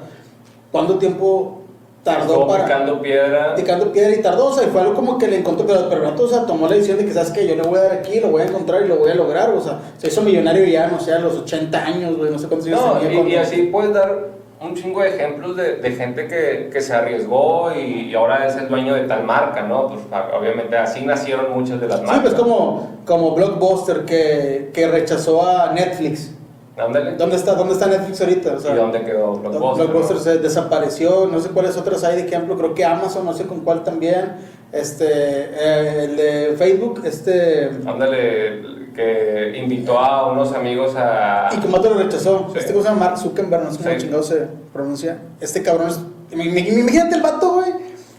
¿cuánto 0.72 1.00
tiempo 1.00 1.62
tardó 2.04 2.34
Estuvo 2.34 2.48
para...? 2.48 2.66
picando 2.66 3.02
piedra. 3.02 3.56
picando 3.56 3.92
piedra 3.92 4.16
y 4.16 4.22
tardó, 4.22 4.46
o 4.50 4.54
sea, 4.54 4.68
y 4.68 4.70
fue 4.70 4.82
algo 4.82 4.94
como 4.94 5.18
que 5.18 5.28
le 5.28 5.40
encontró, 5.40 5.66
pero, 5.66 5.90
pero 5.90 6.04
el 6.04 6.12
vato, 6.12 6.24
o 6.24 6.28
sea, 6.28 6.46
tomó 6.46 6.68
la 6.68 6.76
decisión 6.76 7.00
de 7.00 7.06
que, 7.06 7.14
¿sabes 7.14 7.32
qué? 7.32 7.48
Yo 7.48 7.56
le 7.56 7.64
voy 7.64 7.80
a 7.80 7.82
dar 7.84 7.92
aquí, 7.94 8.20
lo 8.20 8.30
voy 8.30 8.44
a 8.44 8.46
encontrar 8.46 8.86
y 8.86 8.88
lo 8.88 8.98
voy 8.98 9.10
a 9.10 9.16
lograr, 9.16 9.50
o 9.50 9.60
sea, 9.60 9.80
se 9.98 10.08
hizo 10.08 10.22
millonario 10.22 10.64
ya, 10.66 10.88
no 10.88 11.00
sé, 11.00 11.14
a 11.14 11.20
los 11.20 11.36
80 11.38 11.84
años, 11.84 12.16
güey, 12.16 12.30
no 12.32 12.38
sé 12.38 12.48
cuántos 12.48 12.68
años 12.68 12.80
No, 12.80 12.94
tenía 13.00 13.12
y, 13.12 13.16
cuando- 13.16 13.34
y 13.34 13.36
así 13.38 13.62
puedes 13.64 13.94
dar 13.94 14.37
un 14.60 14.74
chingo 14.76 15.02
de 15.02 15.10
ejemplos 15.10 15.56
de, 15.56 15.76
de 15.78 15.92
gente 15.92 16.28
que, 16.28 16.70
que 16.72 16.82
se 16.82 16.94
arriesgó 16.94 17.72
y, 17.76 18.10
y 18.10 18.16
ahora 18.16 18.48
es 18.48 18.56
el 18.56 18.68
dueño 18.68 18.96
de 18.96 19.02
tal 19.02 19.24
marca, 19.24 19.62
¿no? 19.62 19.88
Pues 19.88 20.00
obviamente 20.38 20.76
así 20.78 21.06
nacieron 21.06 21.52
muchas 21.54 21.80
de 21.80 21.88
las 21.88 22.00
Sí, 22.00 22.06
marcas. 22.06 22.22
pues 22.24 22.34
como, 22.34 22.98
como 23.06 23.36
Blockbuster 23.36 24.06
que, 24.06 24.72
que 24.74 24.88
rechazó 24.88 25.48
a 25.48 25.74
Netflix. 25.74 26.32
Ándale. 26.76 27.14
¿Dónde 27.16 27.36
está, 27.38 27.54
¿Dónde 27.56 27.74
está 27.74 27.88
Netflix 27.88 28.22
ahorita? 28.22 28.54
O 28.54 28.60
sea, 28.60 28.74
¿Y 28.74 28.78
dónde 28.78 29.02
quedó 29.04 29.34
Blockbuster? 29.34 29.88
Blockbuster 29.88 30.18
se 30.20 30.38
desapareció, 30.40 31.28
no 31.32 31.40
sé 31.40 31.50
cuáles 31.50 31.76
otras 31.78 32.04
hay 32.04 32.16
de 32.22 32.28
ejemplo, 32.28 32.56
creo 32.58 32.74
que 32.76 32.86
Amazon, 32.86 33.26
no 33.26 33.34
sé 33.34 33.46
con 33.48 33.62
cuál 33.62 33.84
también, 33.84 34.34
este, 34.72 35.06
eh, 35.08 36.04
el 36.06 36.16
de 36.18 36.56
Facebook, 36.58 37.02
este, 37.06 37.70
Ándale, 37.86 38.62
que 38.98 39.58
invitó 39.58 40.00
a 40.00 40.32
unos 40.32 40.52
amigos 40.54 40.96
a... 40.98 41.50
y 41.56 41.58
que 41.60 41.68
Mato 41.68 41.92
lo 41.94 42.00
rechazó, 42.02 42.50
Sí. 42.52 42.58
este 42.60 42.74
cosa 42.74 42.94
Mark 42.94 43.18
Zuckerberg, 43.20 43.64
no 43.64 43.72
sé 43.72 43.78
cómo 43.78 43.90
Sí. 43.92 43.98
chingado 44.02 44.24
se 44.24 44.48
pronuncia, 44.74 45.20
este 45.40 45.62
cabrón 45.62 45.88
es, 45.90 46.00
imagínate 46.32 47.16
el 47.16 47.22
vato, 47.22 47.54
güey, 47.54 47.74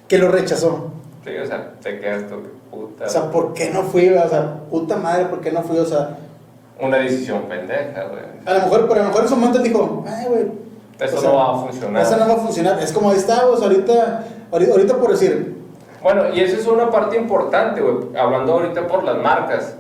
que 0.07 0.19
lo 0.19 0.29
rechazó, 0.29 0.93
Sí, 1.25 1.31
o 1.37 1.45
sea, 1.47 1.73
te 1.83 1.99
quedas 1.99 2.23
tú, 2.29 2.37
puta. 2.71 3.05
o 3.07 3.09
sea, 3.09 3.31
¿por 3.31 3.53
qué 3.55 3.71
no 3.71 3.83
fui? 3.83 4.09
O 4.09 4.29
sea, 4.29 4.61
puta 4.71 4.97
madre, 4.97 5.27
¿por 5.27 5.41
qué 5.41 5.51
no 5.51 5.63
fui? 5.63 5.79
O 5.79 5.85
sea, 5.85 6.17
Una 6.81 6.99
decisión 6.99 7.43
pendeja, 7.49 8.05
güey. 8.05 8.23
a 8.47 8.55
lo 8.55 8.61
mejor, 8.61 8.89
pero 8.89 9.01
a 9.01 9.03
lo 9.03 9.09
mejor 9.09 9.23
en 9.25 9.29
su 9.29 9.37
momento 9.37 9.59
dijo, 9.59 10.05
ay, 10.09 10.27
güey, 10.29 10.47
Eso 11.01 11.17
o 11.17 11.21
sea, 11.21 11.31
no 11.31 11.37
va 11.37 11.55
a 11.57 11.59
funcionar. 11.59 12.03
Eso 12.03 12.17
no 12.17 12.29
va 12.29 12.35
a 12.35 12.39
funcionar. 12.39 12.79
Es 12.81 12.93
como 12.93 13.11
ahí 13.11 13.17
está, 13.17 13.47
pues, 13.49 13.61
ahorita, 13.61 14.25
ahorita, 14.53 14.73
ahorita 14.73 14.97
por 14.97 15.11
decir, 15.11 15.57
Bueno, 16.03 16.33
y 16.33 16.39
esa 16.41 16.57
es 16.57 16.67
una 16.69 16.89
parte 16.89 17.17
importante, 17.17 17.81
güey. 17.81 18.17
Hablando 18.17 18.53
ahorita 18.53 18.87
por 18.87 19.03
las 19.03 19.19
marcas. 19.19 19.75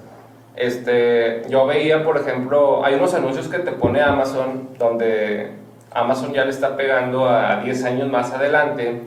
Este, 0.59 1.43
yo 1.49 1.67
veía, 1.67 2.03
por 2.05 2.17
ejemplo, 2.17 2.85
hay 2.85 2.95
unos 2.97 3.15
anuncios 3.15 3.47
que 3.49 3.59
te 3.59 3.71
pone 3.73 4.01
Amazon, 4.03 4.71
donde 4.79 5.51
Amazon 5.93 6.33
ya 6.33 6.45
le 6.45 6.51
está 6.51 6.77
pegando 6.77 7.29
a 7.29 7.61
10 7.63 7.85
años 7.85 8.09
más 8.11 8.33
adelante, 8.33 9.03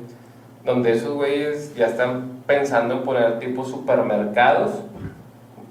donde 0.64 0.94
esos 0.94 1.14
güeyes 1.14 1.76
ya 1.76 1.88
están 1.88 2.42
pensando 2.48 2.94
en 2.96 3.02
poner 3.04 3.40
tipo 3.40 3.66
supermercados, 3.66 4.72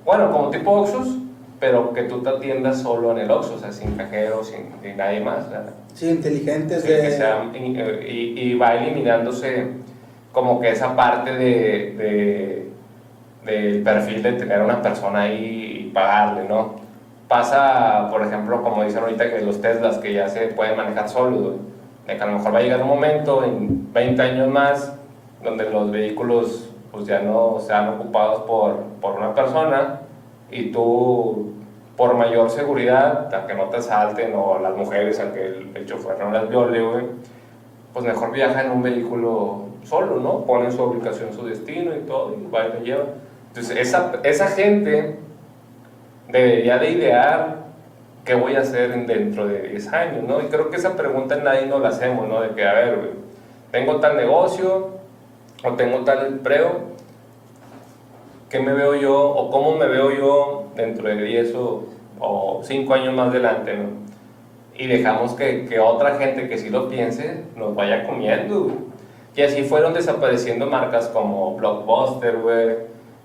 bueno, 0.04 0.30
como 0.30 0.50
tipo 0.50 0.70
Oxxos, 0.72 1.16
pero 1.58 1.92
que 1.94 2.02
tú 2.04 2.22
te 2.22 2.28
atiendas 2.30 2.82
solo 2.82 3.12
en 3.12 3.18
el 3.18 3.30
Oxxo, 3.30 3.54
o 3.54 3.58
sea, 3.58 3.72
sin 3.72 3.92
cajero, 3.96 4.42
sin, 4.44 4.66
sin 4.82 4.96
nadie 4.98 5.20
más. 5.20 5.46
sí, 5.94 6.08
inteligentes 6.10 6.82
Sí, 6.82 6.88
de... 6.88 7.00
que 7.00 7.10
sea- 7.10 7.44
y, 7.54 7.58
y- 7.58 8.34
y 8.40 8.54
va 8.58 8.74
eliminándose 8.74 9.66
como 10.32 10.60
que 10.60 10.70
esa 10.70 10.94
parte 10.94 11.32
de, 11.32 11.94
de- 11.96 12.69
del 13.44 13.82
perfil 13.82 14.22
de 14.22 14.32
tener 14.32 14.60
una 14.60 14.82
persona 14.82 15.22
ahí 15.22 15.86
y 15.86 15.90
pagarle, 15.90 16.48
¿no? 16.48 16.74
Pasa, 17.28 18.08
por 18.10 18.22
ejemplo, 18.22 18.62
como 18.62 18.82
dicen 18.84 19.02
ahorita 19.02 19.30
que 19.30 19.40
los 19.40 19.60
Teslas 19.60 19.98
que 19.98 20.12
ya 20.12 20.28
se 20.28 20.48
pueden 20.48 20.76
manejar 20.76 21.08
solos, 21.08 21.56
de 22.06 22.16
que 22.16 22.22
a 22.22 22.26
lo 22.26 22.32
mejor 22.32 22.54
va 22.54 22.58
a 22.58 22.62
llegar 22.62 22.82
un 22.82 22.88
momento 22.88 23.44
en 23.44 23.92
20 23.92 24.22
años 24.22 24.48
más 24.48 24.94
donde 25.42 25.70
los 25.70 25.90
vehículos 25.90 26.70
pues 26.90 27.06
ya 27.06 27.20
no 27.20 27.58
sean 27.60 27.88
ocupados 27.88 28.42
por, 28.42 28.82
por 29.00 29.16
una 29.16 29.34
persona 29.34 30.00
y 30.50 30.72
tú 30.72 31.54
por 31.96 32.14
mayor 32.14 32.50
seguridad, 32.50 33.32
a 33.34 33.46
que 33.46 33.54
no 33.54 33.64
te 33.64 33.76
asalten 33.76 34.32
o 34.34 34.58
las 34.58 34.74
mujeres, 34.74 35.20
a 35.20 35.32
que 35.32 35.44
el, 35.44 35.70
el 35.74 35.86
chofer 35.86 36.18
no 36.18 36.30
las 36.30 36.48
viole, 36.48 36.80
güey, 36.82 37.06
pues 37.92 38.04
mejor 38.04 38.32
viaja 38.32 38.64
en 38.64 38.70
un 38.70 38.82
vehículo 38.82 39.66
solo, 39.84 40.16
¿no? 40.16 40.46
Pone 40.46 40.70
su 40.70 40.82
ubicación, 40.82 41.32
su 41.32 41.44
destino 41.44 41.94
y 41.94 42.00
todo, 42.00 42.34
y 42.34 42.50
va 42.50 42.66
y 42.66 42.72
lo 42.72 42.80
lleva. 42.80 43.04
Entonces, 43.50 43.76
esa, 43.78 44.12
esa 44.24 44.48
gente 44.48 45.16
debería 46.28 46.78
de 46.78 46.90
idear 46.90 47.56
qué 48.24 48.34
voy 48.34 48.54
a 48.54 48.60
hacer 48.60 48.92
en- 48.92 49.06
dentro 49.06 49.46
de 49.48 49.62
10 49.68 49.88
años, 49.92 50.22
¿no? 50.24 50.40
Y 50.40 50.44
creo 50.46 50.70
que 50.70 50.76
esa 50.76 50.94
pregunta 50.96 51.36
nadie 51.36 51.66
nos 51.66 51.80
la 51.80 51.88
hacemos, 51.88 52.28
¿no? 52.28 52.40
De 52.40 52.50
que, 52.50 52.64
a 52.64 52.72
ver, 52.74 52.96
güey, 52.96 53.10
tengo 53.72 53.96
tal 54.00 54.16
negocio 54.16 54.90
o 55.64 55.72
tengo 55.72 56.00
tal 56.00 56.26
empleo, 56.26 56.90
¿qué 58.48 58.60
me 58.60 58.72
veo 58.72 58.94
yo 58.94 59.18
o 59.18 59.50
cómo 59.50 59.76
me 59.76 59.86
veo 59.86 60.10
yo 60.12 60.64
dentro 60.76 61.08
de 61.08 61.16
10 61.22 61.54
o, 61.54 61.84
o 62.20 62.60
5 62.62 62.94
años 62.94 63.14
más 63.14 63.28
adelante, 63.30 63.76
¿no? 63.76 64.00
Y 64.76 64.86
dejamos 64.86 65.34
que, 65.34 65.66
que 65.66 65.78
otra 65.78 66.16
gente 66.16 66.48
que 66.48 66.56
sí 66.56 66.70
lo 66.70 66.88
piense 66.88 67.42
nos 67.56 67.74
vaya 67.74 68.06
comiendo. 68.06 68.70
Y 69.36 69.42
así 69.42 69.62
fueron 69.62 69.92
desapareciendo 69.92 70.66
marcas 70.66 71.08
como 71.08 71.54
Blockbuster, 71.56 72.38
güey. 72.38 72.76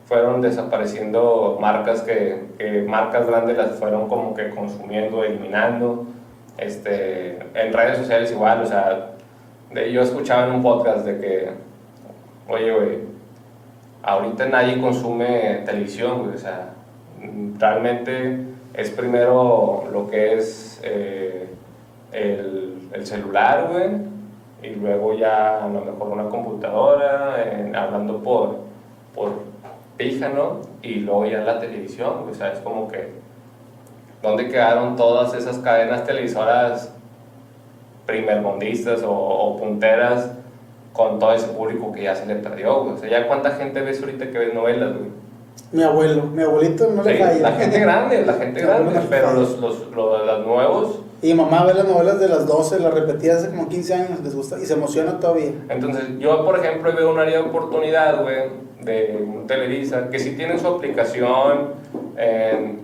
Fueron 0.06 0.42
desapareciendo 0.42 1.58
marcas 1.60 2.02
que, 2.02 2.86
marcas 2.88 3.26
grandes 3.28 3.58
las 3.58 3.72
fueron 3.80 4.08
como 4.08 4.34
que 4.34 4.50
consumiendo, 4.50 5.24
eliminando. 5.24 6.06
Este, 6.58 7.40
en 7.54 7.74
redes 7.74 7.98
sociales 7.98 8.32
igual, 8.32 8.62
o 8.62 8.66
sea, 8.66 9.12
yo 9.92 10.02
escuchaba 10.02 10.48
en 10.48 10.54
un 10.54 10.62
podcast 10.62 11.06
de 11.06 11.20
que, 11.20 11.50
oye, 12.48 13.00
ahorita 14.04 14.46
nadie 14.46 14.80
consume 14.80 15.64
televisión, 15.66 16.24
güey, 16.24 16.36
o 16.36 16.38
sea, 16.38 16.70
realmente 17.60 18.40
es 18.74 18.92
primero 18.92 19.86
lo 19.92 20.08
que 20.08 20.36
es 20.36 20.80
eh, 20.84 21.50
el, 22.12 22.90
el, 22.94 23.06
celular, 23.06 23.70
güey, 23.72 23.90
y 24.64 24.76
luego 24.76 25.14
ya 25.14 25.66
a 25.66 25.68
lo 25.68 25.82
mejor 25.82 26.08
una 26.10 26.30
computadora, 26.30 27.36
hablando 27.76 28.22
por, 28.22 28.60
por 29.14 29.55
pija, 29.98 30.30
¿no? 30.30 30.62
Y 30.82 30.96
luego 30.96 31.26
ya 31.26 31.40
la 31.40 31.60
televisión, 31.60 32.26
o 32.30 32.34
sea, 32.34 32.52
es 32.52 32.60
como 32.60 32.88
que, 32.88 33.10
¿dónde 34.22 34.48
quedaron 34.48 34.96
todas 34.96 35.34
esas 35.34 35.58
cadenas 35.60 36.04
televisoras 36.06 36.94
primermundistas 38.06 39.04
o, 39.04 39.12
o 39.12 39.58
punteras 39.58 40.32
con 40.94 41.20
todo 41.20 41.34
ese 41.34 41.48
público 41.48 41.92
que 41.92 42.04
ya 42.04 42.16
se 42.16 42.26
le 42.26 42.36
perdió, 42.36 42.84
güey? 42.84 42.96
O 42.96 42.98
sea, 42.98 43.10
¿ya 43.10 43.28
cuánta 43.28 43.52
gente 43.52 43.82
ves 43.82 44.02
ahorita 44.02 44.32
que 44.32 44.38
ves 44.38 44.54
novelas, 44.54 44.94
güey? 44.94 45.26
Mi 45.72 45.84
abuelo, 45.84 46.24
mi 46.24 46.44
abuelito 46.44 46.90
no 46.90 47.04
le 47.04 47.18
falla. 47.18 47.40
La 47.40 47.52
gente 47.54 47.80
grande, 47.80 48.26
la 48.26 48.34
gente 48.34 48.62
grande, 48.62 49.00
pero 49.10 49.34
los, 49.34 49.60
los, 49.60 49.88
los, 49.92 50.46
nuevos. 50.46 51.00
Y 51.22 51.34
mamá 51.34 51.66
ve 51.66 51.74
las 51.74 51.88
novelas 51.88 52.20
de 52.20 52.28
las 52.28 52.46
12, 52.46 52.80
las 52.80 52.94
repetía 52.94 53.36
hace 53.36 53.50
como 53.50 53.68
15 53.68 53.94
años, 53.94 54.20
les 54.24 54.36
gusta 54.36 54.60
y 54.60 54.66
se 54.66 54.74
emociona 54.74 55.20
todavía. 55.20 55.52
Entonces, 55.70 56.04
yo, 56.20 56.46
por 56.46 56.60
ejemplo, 56.60 56.94
veo 56.96 57.12
un 57.12 57.20
área 57.20 57.42
de 57.42 57.44
oportunidad, 57.44 58.22
güey, 58.22 58.50
de 58.82 59.26
Televisa, 59.48 60.10
que 60.10 60.20
sí 60.20 60.32
tienen 60.36 60.60
su 60.60 60.68
aplicación 60.68 61.72
en, 62.18 62.82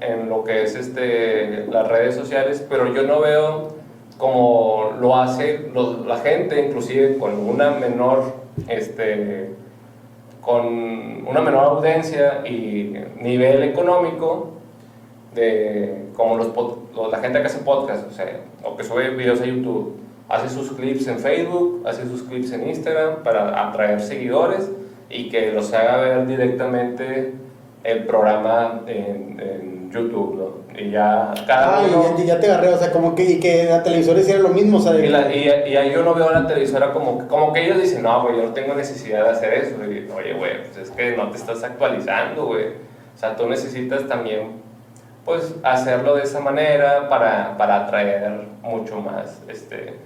en 0.00 0.28
lo 0.28 0.44
que 0.44 0.62
es 0.62 0.74
este, 0.74 1.66
las 1.66 1.88
redes 1.88 2.14
sociales, 2.14 2.64
pero 2.68 2.94
yo 2.94 3.02
no 3.02 3.20
veo 3.20 3.68
como 4.16 4.92
lo 5.00 5.16
hace 5.16 5.70
la 6.06 6.18
gente, 6.18 6.66
inclusive 6.66 7.18
con 7.18 7.34
una 7.34 7.70
menor 7.70 8.42
este, 8.68 9.50
con 10.40 11.26
una 11.26 11.40
menor 11.40 11.64
audiencia 11.64 12.42
y 12.46 12.94
nivel 13.20 13.62
económico 13.62 14.50
de 15.34 16.06
como 16.14 16.36
los, 16.36 16.48
la 17.10 17.18
gente 17.18 17.40
que 17.40 17.46
hace 17.46 17.58
podcast, 17.58 18.06
o 18.08 18.12
sea, 18.12 18.40
o 18.64 18.76
que 18.76 18.84
sube 18.84 19.10
videos 19.10 19.40
a 19.40 19.46
YouTube, 19.46 19.96
hace 20.28 20.48
sus 20.48 20.72
clips 20.72 21.06
en 21.08 21.18
Facebook, 21.18 21.82
hace 21.86 22.04
sus 22.04 22.22
clips 22.22 22.52
en 22.52 22.68
Instagram 22.68 23.22
para 23.22 23.68
atraer 23.68 24.00
seguidores 24.00 24.70
y 25.10 25.28
que 25.28 25.52
los 25.52 25.72
haga 25.72 25.96
ver 25.98 26.26
directamente 26.26 27.32
el 27.84 28.04
programa 28.04 28.82
en, 28.86 29.40
en 29.40 29.90
YouTube, 29.90 30.36
¿no? 30.36 30.62
Y 30.78 30.90
ya 30.90 31.34
cada 31.46 31.80
ah, 31.80 32.16
y 32.18 32.26
ya, 32.26 32.40
te 32.40 32.50
agarré, 32.50 32.68
o 32.72 32.78
sea, 32.78 32.90
como 32.92 33.14
que, 33.14 33.24
y 33.24 33.40
que 33.40 33.64
la 33.64 33.82
televisora 33.82 34.20
hiciera 34.20 34.40
lo 34.40 34.48
mismo, 34.48 34.78
o 34.78 34.80
sea... 34.80 34.94
Y, 34.94 35.06
y, 35.06 35.70
y, 35.72 35.76
ahí 35.76 35.92
yo 35.92 36.02
no 36.02 36.14
veo 36.14 36.30
a 36.30 36.32
la 36.32 36.46
televisora 36.46 36.92
como, 36.92 37.28
como 37.28 37.52
que 37.52 37.64
ellos 37.66 37.80
dicen, 37.80 38.02
no, 38.02 38.22
güey, 38.22 38.36
yo 38.36 38.44
no 38.44 38.52
tengo 38.52 38.74
necesidad 38.74 39.24
de 39.24 39.30
hacer 39.30 39.52
eso. 39.54 39.76
Y, 39.84 40.08
oye, 40.10 40.32
güey, 40.32 40.62
pues 40.64 40.78
es 40.78 40.90
que 40.90 41.14
no 41.14 41.30
te 41.30 41.36
estás 41.36 41.62
actualizando, 41.62 42.46
güey. 42.46 42.68
O 43.14 43.18
sea, 43.18 43.36
tú 43.36 43.46
necesitas 43.46 44.08
también, 44.08 44.52
pues, 45.24 45.54
hacerlo 45.62 46.16
de 46.16 46.22
esa 46.22 46.40
manera 46.40 47.08
para, 47.08 47.56
para 47.56 47.84
atraer 47.84 48.46
mucho 48.62 49.00
más, 49.00 49.40
este, 49.48 49.96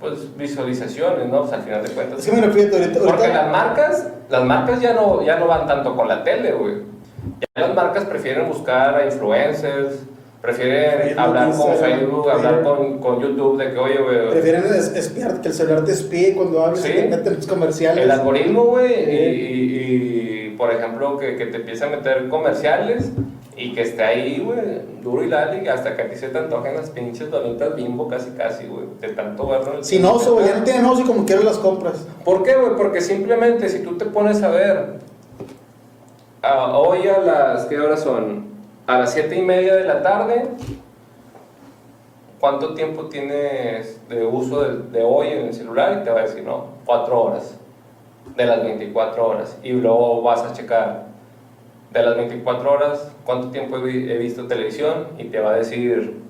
pues, 0.00 0.36
visualizaciones, 0.36 1.28
¿no? 1.28 1.44
Al 1.50 1.62
final 1.62 1.82
de 1.82 1.90
cuentas. 1.90 2.22
Sí, 2.22 2.30
me 2.32 2.40
refiero 2.40 2.76
ahorita, 2.76 3.00
Porque 3.04 3.28
las 3.28 3.50
marcas, 3.50 4.08
las 4.28 4.44
marcas 4.44 4.80
ya 4.80 4.92
no, 4.92 5.22
ya 5.22 5.38
no 5.38 5.46
van 5.46 5.66
tanto 5.66 5.94
con 5.94 6.08
la 6.08 6.24
tele, 6.24 6.52
güey 6.52 6.96
ya 7.40 7.62
las 7.62 7.74
marcas 7.74 8.04
prefieren 8.04 8.48
buscar 8.48 8.94
a 8.96 9.04
influencers, 9.04 10.00
prefieren 10.40 11.18
hablar 11.18 11.50
con 11.50 11.76
Facebook, 11.76 12.30
hablar 12.30 12.62
con, 12.62 12.98
con, 12.98 13.20
YouTube 13.20 13.58
de 13.58 13.72
que, 13.72 13.78
oye, 13.78 13.98
güey. 13.98 14.30
Prefieren 14.30 14.64
espiar, 14.64 15.40
que 15.40 15.48
el 15.48 15.54
celular 15.54 15.84
te 15.84 15.92
espíe 15.92 16.34
cuando 16.34 16.64
hables 16.64 16.80
sí, 16.80 16.92
y 16.92 17.10
te 17.10 17.30
los 17.30 17.46
comerciales. 17.46 18.04
El 18.04 18.10
algoritmo, 18.10 18.64
güey, 18.64 18.92
y, 18.92 20.54
por 20.56 20.72
ejemplo, 20.72 21.18
que, 21.18 21.36
que 21.36 21.46
te 21.46 21.56
empiece 21.58 21.84
a 21.84 21.88
meter 21.88 22.28
comerciales 22.28 23.10
y 23.56 23.72
que 23.72 23.82
esté 23.82 24.02
ahí, 24.02 24.38
güey, 24.38 24.60
duro 25.02 25.24
y 25.24 25.30
dale, 25.30 25.68
hasta 25.70 25.96
que 25.96 26.02
a 26.02 26.10
ti 26.10 26.16
se 26.16 26.28
te 26.28 26.38
antojen 26.38 26.76
las 26.76 26.90
pinches 26.90 27.30
donitas 27.30 27.74
bimbo 27.74 28.06
casi 28.06 28.30
casi, 28.32 28.66
güey, 28.66 28.86
de 29.00 29.08
tanto 29.08 29.46
verlo. 29.46 29.82
Si 29.82 29.98
no, 29.98 30.18
ya 30.44 30.58
no 30.58 30.64
tienen 30.64 30.84
oso 30.84 31.00
y 31.00 31.04
como 31.04 31.24
quieres 31.24 31.44
las 31.44 31.56
compras. 31.56 32.06
¿Por 32.22 32.42
qué, 32.42 32.54
güey? 32.54 32.76
Porque 32.76 33.00
simplemente 33.00 33.70
si 33.70 33.82
tú 33.82 33.96
te 33.96 34.04
pones 34.04 34.42
a 34.42 34.50
ver 34.50 34.98
hoy 36.74 37.08
a 37.08 37.18
las, 37.18 37.64
¿qué 37.64 37.80
horas 37.80 38.02
son? 38.02 38.44
A 38.86 38.98
las 38.98 39.12
7 39.14 39.34
y 39.34 39.42
media 39.42 39.74
de 39.74 39.84
la 39.84 40.02
tarde. 40.02 40.48
¿Cuánto 42.38 42.74
tiempo 42.74 43.06
tienes 43.06 44.06
de 44.08 44.24
uso 44.26 44.62
de, 44.62 45.02
hoy 45.02 45.28
en 45.28 45.46
el 45.46 45.54
celular? 45.54 45.98
Y 46.00 46.04
te 46.04 46.10
va 46.10 46.20
a 46.20 46.22
decir, 46.24 46.44
no, 46.44 46.66
4 46.84 47.22
horas 47.22 47.56
de 48.36 48.44
las 48.44 48.62
24 48.62 49.26
horas. 49.26 49.58
Y 49.62 49.72
luego 49.72 50.20
vas 50.20 50.42
a 50.42 50.52
checar 50.52 51.06
de 51.98 52.06
las 52.06 52.16
24 52.16 52.72
horas, 52.72 53.08
¿cuánto 53.24 53.48
tiempo 53.48 53.78
he, 53.78 54.18
visto 54.18 54.46
televisión? 54.46 55.08
Y 55.18 55.24
te 55.24 55.40
va 55.40 55.52
a 55.52 55.56
decir... 55.56 56.20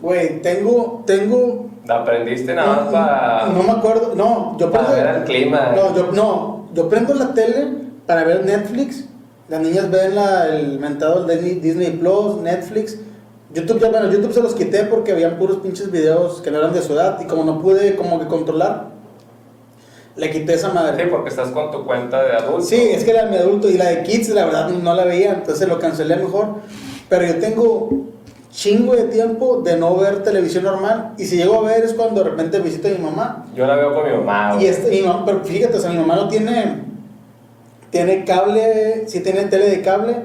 Güey, 0.00 0.40
tengo, 0.42 1.02
tengo... 1.06 1.70
¿Aprendiste 1.88 2.54
nada 2.54 2.76
más 2.76 2.92
para...? 2.92 3.46
No 3.46 3.62
me 3.62 3.72
acuerdo, 3.72 4.14
no, 4.14 4.56
yo 4.58 4.70
prendo... 4.70 4.92
Ver 4.92 5.06
el 5.16 5.24
clima. 5.24 5.72
No, 5.74 5.94
yo, 5.94 6.12
no, 6.12 6.66
yo 6.74 6.88
prendo 6.88 7.14
la 7.14 7.34
tele 7.34 7.66
para 8.06 8.24
ver 8.24 8.44
Netflix 8.44 9.06
las 9.50 9.60
niñas 9.60 9.90
ven 9.90 10.14
la, 10.14 10.46
el 10.46 10.78
mentado 10.78 11.26
Disney, 11.26 11.56
Disney 11.56 11.90
Plus, 11.90 12.36
Netflix. 12.36 12.98
YouTube 13.52 13.80
ya, 13.80 13.90
bueno, 13.90 14.08
YouTube 14.08 14.32
se 14.32 14.40
los 14.40 14.54
quité 14.54 14.84
porque 14.84 15.10
habían 15.10 15.38
puros 15.38 15.56
pinches 15.56 15.90
videos 15.90 16.40
que 16.40 16.52
no 16.52 16.58
eran 16.58 16.72
de 16.72 16.80
su 16.80 16.92
edad 16.92 17.20
y 17.20 17.24
como 17.24 17.42
no 17.42 17.60
pude 17.60 17.96
como 17.96 18.20
que 18.20 18.28
controlar, 18.28 18.90
le 20.20 20.30
quité 20.30 20.54
esa 20.54 20.68
madre. 20.72 21.02
Sí, 21.02 21.10
porque 21.10 21.30
estás 21.30 21.48
con 21.48 21.70
tu 21.70 21.84
cuenta 21.84 22.22
de 22.22 22.32
adulto. 22.32 22.62
Sí, 22.62 22.76
es 22.76 23.04
que 23.04 23.10
era 23.10 23.26
mi 23.26 23.36
adulto 23.36 23.70
y 23.70 23.78
la 23.78 23.88
de 23.88 24.02
kids 24.02 24.28
la 24.28 24.44
verdad 24.44 24.68
no 24.68 24.94
la 24.94 25.04
veía, 25.04 25.32
entonces 25.32 25.66
lo 25.66 25.78
cancelé 25.78 26.16
mejor. 26.16 26.56
Pero 27.08 27.26
yo 27.26 27.36
tengo 27.36 27.88
chingo 28.52 28.94
de 28.94 29.04
tiempo 29.04 29.62
de 29.64 29.76
no 29.76 29.96
ver 29.96 30.22
televisión 30.22 30.64
normal 30.64 31.14
y 31.16 31.24
si 31.24 31.36
llego 31.36 31.60
a 31.60 31.68
ver 31.68 31.84
es 31.84 31.94
cuando 31.94 32.22
de 32.22 32.30
repente 32.30 32.58
visito 32.60 32.88
a 32.88 32.90
mi 32.90 32.98
mamá. 32.98 33.46
Yo 33.54 33.66
la 33.66 33.76
veo 33.76 33.94
con 33.94 34.04
mi 34.04 34.16
mamá. 34.16 34.58
Y 34.60 34.66
este, 34.66 34.90
mi 34.90 35.00
mamá, 35.02 35.24
pero 35.24 35.42
fíjate, 35.42 35.78
o 35.78 35.80
sea, 35.80 35.90
mi 35.90 35.98
mamá 35.98 36.16
no 36.16 36.28
tiene 36.28 36.90
tiene 37.90 38.24
cable, 38.24 39.08
sí 39.08 39.20
tiene 39.20 39.44
tele 39.46 39.68
de 39.68 39.82
cable, 39.82 40.16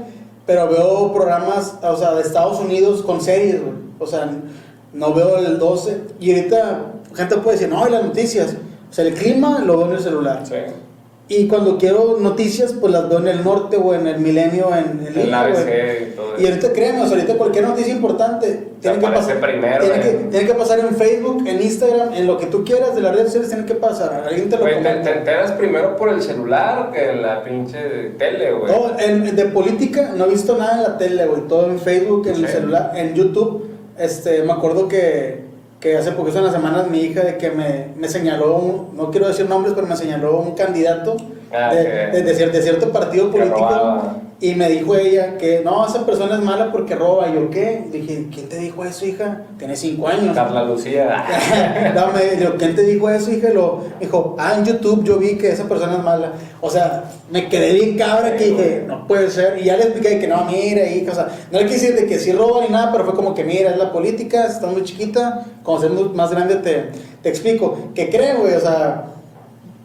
pero 0.46 0.70
veo 0.70 1.14
programas, 1.14 1.76
o 1.82 1.98
sea, 1.98 2.14
de 2.14 2.22
Estados 2.22 2.60
Unidos 2.60 3.02
con 3.02 3.22
series, 3.22 3.62
güey. 3.62 3.74
O 3.98 4.06
sea, 4.06 4.30
no 4.94 5.14
veo 5.14 5.38
el 5.38 5.58
12. 5.58 6.02
Y 6.20 6.36
ahorita, 6.36 6.82
gente 7.16 7.38
puede 7.38 7.58
decir, 7.58 7.74
no, 7.74 7.84
hay 7.84 7.92
las 7.92 8.04
noticias. 8.04 8.56
Sea, 8.96 9.06
el 9.06 9.14
clima 9.14 9.60
lo 9.60 9.80
veo 9.80 9.88
en 9.88 9.94
el 9.96 10.00
celular. 10.00 10.44
Sí. 10.46 10.56
Y 11.28 11.50
cuando 11.50 11.78
quiero 11.78 12.18
noticias, 12.18 12.72
pues 12.72 12.94
las 12.94 13.10
veo 13.10 13.20
en 13.20 13.28
el 13.28 13.44
norte 13.44 13.76
o 13.76 13.94
en 13.94 14.08
el 14.08 14.20
milenio, 14.20 14.70
en, 14.74 15.06
el 15.06 15.34
ABC 15.34 16.12
y 16.12 16.16
todo 16.16 16.40
Y 16.40 16.46
ahorita 16.46 16.72
créeme, 16.72 17.02
o 17.02 17.06
sea, 17.06 17.18
ahorita 17.18 17.38
cualquier 17.38 17.68
noticia 17.68 17.92
importante 17.92 18.70
tiene 18.80 19.00
que, 19.00 19.08
pasar, 19.08 19.42
primero, 19.42 19.84
tiene, 19.84 20.00
que, 20.00 20.10
tiene, 20.32 20.46
que, 20.48 20.54
pasar 20.54 20.80
en 20.80 20.96
Facebook, 20.96 21.44
en 21.46 21.62
Instagram, 21.62 22.14
en 22.14 22.26
lo 22.26 22.38
que 22.38 22.46
tú 22.46 22.64
quieras 22.64 22.96
de 22.96 23.02
las 23.02 23.12
redes 23.12 23.26
sociales, 23.34 23.50
tiene 23.50 23.66
que 23.66 23.76
pasar. 23.76 24.24
Alguien 24.30 24.50
te 24.50 24.58
lo 24.58 24.64
te, 24.64 24.76
te, 24.76 25.12
enteras 25.12 25.52
primero 25.52 25.98
por 25.98 26.08
el 26.08 26.22
celular 26.22 26.92
que 26.94 27.10
en 27.10 27.22
la 27.22 27.44
pinche 27.44 27.80
tele, 28.18 28.54
güey. 28.54 28.72
No, 28.72 28.98
en, 28.98 29.36
de 29.36 29.46
política 29.48 30.14
no 30.16 30.24
he 30.24 30.30
visto 30.30 30.56
nada 30.58 30.78
en 30.78 30.84
la 30.84 30.98
tele, 30.98 31.26
güey. 31.26 31.42
Todo 31.50 31.70
en 31.70 31.80
Facebook, 31.80 32.28
en 32.28 32.36
el 32.36 32.48
celular, 32.48 32.94
en 32.96 33.14
YouTube. 33.14 33.72
Este, 33.98 34.44
me 34.44 34.54
acuerdo 34.54 34.88
que 34.88 35.45
que 35.86 35.96
hace 35.96 36.14
poco, 36.14 36.32
unas 36.32 36.52
semanas, 36.52 36.90
mi 36.90 37.02
hija 37.02 37.22
de 37.22 37.38
que 37.38 37.52
me, 37.52 37.90
me 37.96 38.10
señaló, 38.10 38.88
no 38.94 39.12
quiero 39.12 39.28
decir 39.28 39.48
nombres, 39.48 39.76
pero 39.76 39.86
me 39.86 39.96
señaló 39.96 40.40
un 40.40 40.56
candidato 40.56 41.16
ah, 41.54 41.74
de, 41.74 42.22
de, 42.22 42.62
cierto 42.62 42.92
partido 42.92 43.32
político 43.32 44.22
y 44.42 44.54
me 44.54 44.68
dijo 44.68 44.96
ella 44.96 45.38
que 45.38 45.62
no, 45.64 45.88
esa 45.88 46.06
persona 46.06 46.36
es 46.36 46.42
mala 46.42 46.70
porque 46.70 46.94
roba. 46.94 47.30
Y 47.30 47.36
yo, 47.36 47.50
¿qué? 47.50 47.86
dije, 47.90 48.28
¿quién 48.34 48.50
te 48.50 48.58
dijo 48.58 48.84
eso, 48.84 49.06
hija? 49.06 49.44
Tiene 49.58 49.78
cinco 49.78 50.10
años. 50.10 50.36
Carla 50.36 50.66
Lucía. 50.66 51.24
Dame, 51.96 52.38
yo, 52.42 52.58
¿quién 52.58 52.76
te 52.76 52.84
dijo 52.84 53.10
eso, 53.10 53.32
hija? 53.32 53.50
Lo 53.52 53.84
dijo, 54.00 54.36
ah, 54.38 54.56
en 54.58 54.66
YouTube 54.66 55.06
yo 55.06 55.18
vi 55.18 55.38
que 55.38 55.52
esa 55.52 55.70
persona 55.70 55.94
es 55.94 56.04
mala. 56.04 56.34
O 56.60 56.70
sea, 56.70 57.06
me 57.32 57.48
quedé 57.48 57.74
bien 57.74 57.98
cabra 57.98 58.36
que 58.36 58.46
dije, 58.46 58.84
no 58.86 59.08
puede 59.08 59.32
ser. 59.32 59.58
Y 59.62 59.66
ya 59.66 59.78
le 59.78 59.84
expliqué 59.84 60.20
que 60.20 60.28
no, 60.28 60.44
mira, 60.44 60.86
hija. 60.86 61.14
O 61.14 61.16
sea, 61.16 61.30
no 61.50 61.60
le 61.60 61.66
quise 61.66 61.92
decir 61.92 62.02
de 62.02 62.06
que 62.06 62.20
sí 62.20 62.34
roba 62.34 62.62
ni 62.62 62.74
nada, 62.74 62.92
pero 62.92 63.06
fue 63.06 63.16
como 63.16 63.34
que, 63.34 63.46
mira, 63.46 63.72
es 63.72 63.78
la 63.78 63.94
política, 63.94 64.48
estás 64.48 64.70
muy 64.70 64.84
chiquita. 64.84 65.46
Cuando 65.64 65.88
seas 65.88 66.14
más 66.14 66.32
grande 66.32 66.58
te, 66.58 66.92
te 67.24 67.30
explico. 67.30 67.78
¿Qué 67.96 68.10
creo, 68.10 68.42
güey? 68.42 68.54
O 68.56 68.60
sea 68.60 69.16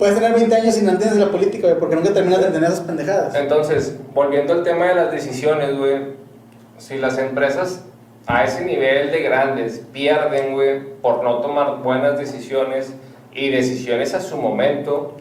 puedes 0.00 0.14
tener 0.14 0.32
20 0.32 0.56
años 0.56 0.74
sin 0.74 0.88
entender 0.88 1.18
la 1.18 1.30
política, 1.30 1.68
güey, 1.68 1.78
porque 1.78 1.94
nunca 1.94 2.14
terminas 2.14 2.40
de 2.40 2.46
entender 2.46 2.70
esas 2.70 2.84
pendejadas. 2.84 3.34
Entonces, 3.34 3.98
volviendo 4.14 4.54
al 4.54 4.62
tema 4.62 4.86
de 4.86 4.94
las 4.94 5.12
decisiones, 5.12 5.76
güey, 5.76 6.14
si 6.78 6.96
las 6.96 7.18
empresas 7.18 7.84
a 8.26 8.44
ese 8.44 8.64
nivel 8.64 9.10
de 9.10 9.20
grandes 9.20 9.82
pierden, 9.92 10.54
güey, 10.54 10.80
por 11.02 11.22
no 11.22 11.40
tomar 11.40 11.82
buenas 11.82 12.18
decisiones 12.18 12.94
y 13.34 13.50
decisiones 13.50 14.14
a 14.14 14.20
su 14.20 14.38
momento, 14.38 15.16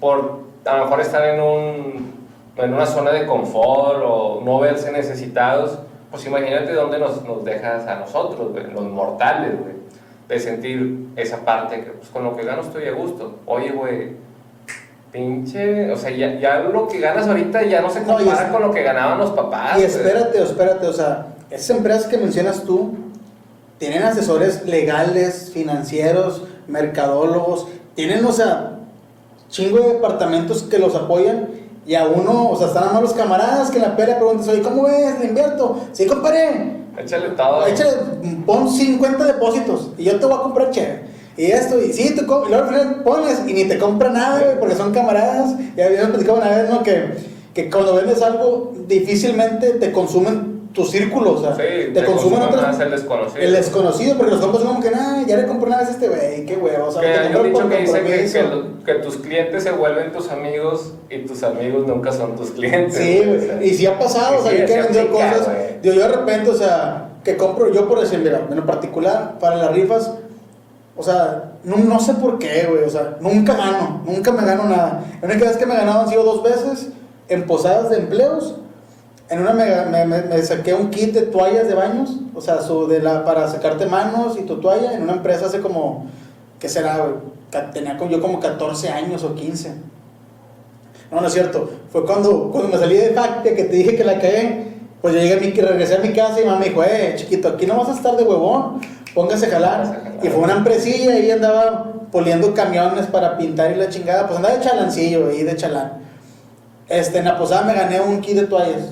por 0.00 0.40
a 0.64 0.76
lo 0.76 0.84
mejor 0.86 1.00
estar 1.02 1.24
en, 1.24 1.40
un, 1.40 2.12
en 2.56 2.74
una 2.74 2.86
zona 2.86 3.12
de 3.12 3.26
confort 3.26 4.02
o 4.04 4.42
no 4.44 4.58
verse 4.58 4.90
necesitados, 4.90 5.78
pues 6.10 6.26
imagínate 6.26 6.72
dónde 6.72 6.98
nos, 6.98 7.22
nos 7.24 7.44
dejas 7.44 7.86
a 7.86 8.00
nosotros, 8.00 8.50
güey, 8.50 8.72
los 8.72 8.82
mortales, 8.82 9.52
güey 9.56 9.85
de 10.28 10.40
sentir 10.40 11.08
esa 11.16 11.38
parte 11.44 11.76
que 11.84 11.90
pues, 11.90 12.08
con 12.10 12.24
lo 12.24 12.36
que 12.36 12.44
gano 12.44 12.62
estoy 12.62 12.84
a 12.86 12.92
gusto. 12.92 13.36
Oye, 13.46 13.70
güey, 13.70 14.12
pinche, 15.12 15.90
o 15.92 15.96
sea, 15.96 16.10
ya, 16.10 16.38
ya 16.38 16.58
lo 16.60 16.88
que 16.88 16.98
ganas 16.98 17.26
ahorita 17.26 17.62
ya 17.64 17.80
no 17.80 17.90
se 17.90 18.00
No, 18.00 18.16
compara 18.16 18.46
es- 18.46 18.52
con 18.52 18.62
lo 18.62 18.70
que 18.70 18.82
ganaban 18.82 19.18
los 19.18 19.30
papás. 19.30 19.78
Y 19.78 19.84
espérate, 19.84 20.42
espérate, 20.42 20.86
o 20.86 20.92
sea, 20.92 21.28
esas 21.50 21.70
empresas 21.76 22.06
que 22.06 22.18
mencionas 22.18 22.62
tú 22.64 22.94
tienen 23.78 24.02
asesores 24.02 24.64
legales, 24.66 25.50
financieros, 25.52 26.42
mercadólogos, 26.66 27.68
tienen, 27.94 28.24
o 28.24 28.32
sea, 28.32 28.78
chingo 29.48 29.78
de 29.78 29.92
departamentos 29.94 30.64
que 30.64 30.78
los 30.78 30.94
apoyan 30.94 31.48
y 31.86 31.94
a 31.94 32.06
uno, 32.06 32.50
o 32.50 32.56
sea, 32.56 32.66
están 32.66 32.88
a 32.88 32.92
malos 32.92 33.12
camaradas 33.12 33.70
que 33.70 33.76
en 33.76 33.82
la 33.84 33.96
pelea 33.96 34.16
preguntas, 34.18 34.48
oye, 34.48 34.60
¿cómo 34.60 34.82
ves? 34.84 35.18
¿Le 35.20 35.26
invierto? 35.26 35.82
Sí, 35.92 36.04
compadre, 36.06 36.75
Échale 36.98 37.28
todo. 37.30 37.66
échale, 37.66 37.90
pon 38.44 38.70
50 38.70 39.24
depósitos 39.24 39.90
y 39.98 40.04
yo 40.04 40.18
te 40.18 40.26
voy 40.26 40.34
a 40.34 40.42
comprar 40.42 40.70
chévere. 40.70 41.16
Y 41.36 41.44
esto, 41.44 41.82
y 41.82 41.92
sí, 41.92 42.14
te 42.14 42.22
y 42.22 42.26
luego 42.26 42.54
al 42.54 42.68
final 42.68 43.02
pones 43.04 43.42
y 43.46 43.52
ni 43.52 43.64
te 43.64 43.78
compra 43.78 44.08
nada, 44.08 44.42
güey, 44.42 44.58
porque 44.58 44.74
son 44.74 44.92
camaradas. 44.92 45.54
Ya 45.76 45.84
habíamos 45.84 46.10
platicado 46.10 46.38
una 46.38 46.48
vez, 46.48 46.70
¿no? 46.70 46.82
Que, 46.82 47.14
que 47.52 47.70
cuando 47.70 47.94
vendes 47.94 48.22
algo, 48.22 48.72
difícilmente 48.88 49.72
te 49.72 49.92
consumen 49.92 50.55
tu 50.76 50.84
círculo, 50.84 51.32
o 51.32 51.40
sea, 51.40 51.56
Sí, 51.56 51.92
te, 51.94 52.04
consumen 52.04 52.38
más 52.54 52.78
el 52.78 52.90
desconocido. 52.90 53.40
El 53.42 53.52
desconocido, 53.54 54.16
porque 54.16 54.32
los 54.32 54.40
compas 54.42 54.60
son 54.60 54.68
como 54.74 54.82
que, 54.82 54.90
nah, 54.90 55.24
ya 55.26 55.38
le 55.38 55.46
compré 55.46 55.68
una 55.68 55.78
vez 55.78 55.88
a 55.88 55.90
este 55.92 56.08
güey, 56.08 56.44
qué 56.44 56.54
huevo, 56.56 56.86
o 56.88 56.92
sea, 56.92 57.00
Que 57.00 57.08
te 57.08 57.18
hay 57.18 57.34
un 57.34 57.42
dicho 57.52 57.68
que 57.68 57.76
dice 57.78 58.02
que, 58.02 58.30
que 58.30 58.42
lo- 58.42 58.84
que 58.84 58.94
tus 58.96 59.16
clientes 59.16 59.62
se 59.62 59.70
vuelven 59.72 60.12
tus 60.12 60.28
amigos 60.30 60.92
y 61.08 61.20
tus 61.20 61.42
amigos 61.42 61.86
nunca 61.86 62.12
son 62.12 62.36
tus 62.36 62.50
clientes. 62.50 62.94
Sí, 62.94 63.16
güey, 63.24 63.30
o 63.30 63.34
güey. 63.36 63.46
sea. 63.48 63.62
Y 63.64 63.74
si 63.74 63.86
ha 63.86 63.98
pasado, 63.98 64.38
o 64.38 64.42
sea, 64.42 64.52
Sí, 64.52 64.58
yo 64.58 64.66
que 64.66 64.74
he 64.74 64.82
vendido 64.82 65.10
cosas. 65.10 65.48
Digo, 65.82 65.94
yo 65.94 66.00
de 66.02 66.08
repente, 66.08 66.50
o 66.50 66.54
sea, 66.54 67.08
que 67.24 67.36
compro, 67.38 67.72
yo 67.72 67.88
por 67.88 67.98
decir, 68.00 68.18
mira, 68.18 68.46
en 68.48 68.66
particular, 68.66 69.38
para 69.40 69.56
las 69.56 69.72
rifas, 69.72 70.12
o 70.94 71.02
sea, 71.02 71.52
no, 71.64 71.78
no 71.78 71.98
sé 72.00 72.12
por 72.14 72.38
qué, 72.38 72.66
güey, 72.70 72.84
o 72.84 72.90
sea, 72.90 73.16
nunca 73.20 73.54
gano, 73.56 74.02
nunca 74.06 74.30
me 74.30 74.44
gano 74.44 74.64
nada. 74.64 75.04
La 75.22 75.28
única 75.28 75.46
vez 75.46 75.56
que 75.56 75.64
me 75.64 75.72
he 75.74 75.78
ganado 75.78 76.02
han 76.02 76.08
sido 76.10 76.22
dos 76.22 76.42
veces 76.42 76.90
en 77.28 77.46
posadas 77.46 77.88
de 77.90 77.96
empleos. 77.96 78.56
En 79.28 79.40
una 79.40 79.52
me, 79.52 79.64
me, 79.86 80.04
me- 80.04 80.22
me 80.22 80.42
saqué 80.42 80.72
un 80.74 80.90
kit 80.90 81.12
de 81.12 81.22
toallas 81.22 81.66
de 81.66 81.74
baños, 81.74 82.16
o 82.34 82.40
sea, 82.40 82.60
su 82.62 82.86
de 82.86 83.00
la, 83.00 83.24
para 83.24 83.48
secarte 83.48 83.86
manos 83.86 84.38
y 84.38 84.42
tu 84.42 84.56
toalla, 84.60 84.92
en 84.94 85.02
una 85.02 85.14
empresa 85.14 85.46
hace 85.46 85.60
como, 85.60 86.06
¿qué 86.60 86.68
será, 86.68 86.98
güey? 86.98 87.14
Tenía 87.72 87.96
yo 88.08 88.20
como 88.20 88.38
14 88.38 88.88
años 88.90 89.24
o 89.24 89.34
15. 89.34 89.72
No, 91.10 91.20
no 91.20 91.26
es 91.26 91.32
cierto. 91.32 91.70
Fue 91.90 92.04
cuando, 92.04 92.50
cuando 92.50 92.68
me 92.70 92.78
salí 92.78 92.96
de 92.96 93.10
Factia 93.10 93.54
que 93.54 93.64
te 93.64 93.76
dije 93.76 93.96
que 93.96 94.04
la 94.04 94.14
cagué. 94.14 94.66
Pues 95.00 95.14
yo 95.14 95.20
llegué 95.20 95.34
a 95.34 95.40
mi, 95.40 95.50
regresé 95.52 95.94
a 95.96 95.98
mi 96.00 96.12
casa 96.12 96.40
y 96.40 96.44
mamá 96.44 96.58
me 96.58 96.66
dijo, 96.70 96.82
eh, 96.82 97.14
chiquito, 97.16 97.48
aquí 97.48 97.64
no 97.66 97.76
vas 97.76 97.88
a 97.90 97.92
estar 97.94 98.16
de 98.16 98.24
huevón, 98.24 98.80
póngase 99.14 99.46
a 99.46 99.50
jalar. 99.50 99.82
Póngase 99.84 99.96
a 99.96 100.00
jalar. 100.04 100.24
Y 100.24 100.28
fue 100.28 100.42
una 100.42 100.54
empresilla 100.54 101.18
y 101.18 101.30
andaba 101.30 101.92
poliendo 102.10 102.52
camiones 102.54 103.06
para 103.06 103.36
pintar 103.38 103.70
y 103.70 103.76
la 103.76 103.88
chingada. 103.88 104.26
Pues 104.26 104.36
andaba 104.38 104.56
de 104.56 104.64
chalancillo 104.64 105.28
ahí, 105.28 105.42
de 105.44 105.56
chalán. 105.56 105.92
Este, 106.88 107.18
en 107.18 107.24
la 107.26 107.38
posada 107.38 107.62
me 107.62 107.74
gané 107.74 108.00
un 108.00 108.20
kit 108.20 108.36
de 108.36 108.46
toallas. 108.46 108.82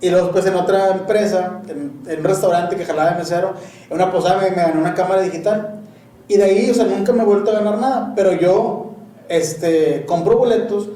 Y 0.00 0.10
luego 0.10 0.30
pues 0.30 0.46
en 0.46 0.54
otra 0.54 0.90
empresa, 0.90 1.60
en, 1.68 2.00
en 2.06 2.18
un 2.20 2.24
restaurante 2.24 2.76
que 2.76 2.84
jalaba 2.84 3.10
de 3.10 3.18
mesero, 3.18 3.54
en 3.90 3.96
una 3.96 4.12
posada 4.12 4.40
me, 4.40 4.50
me 4.50 4.62
gané 4.62 4.80
una 4.80 4.94
cámara 4.94 5.22
digital. 5.22 5.80
Y 6.28 6.36
de 6.36 6.44
ahí, 6.44 6.70
o 6.70 6.74
sea, 6.74 6.84
nunca 6.84 7.12
me 7.12 7.22
he 7.22 7.26
vuelto 7.26 7.50
a 7.50 7.54
ganar 7.54 7.78
nada. 7.78 8.12
Pero 8.14 8.32
yo, 8.32 8.92
este, 9.28 10.04
compro 10.06 10.36
boletos, 10.38 10.88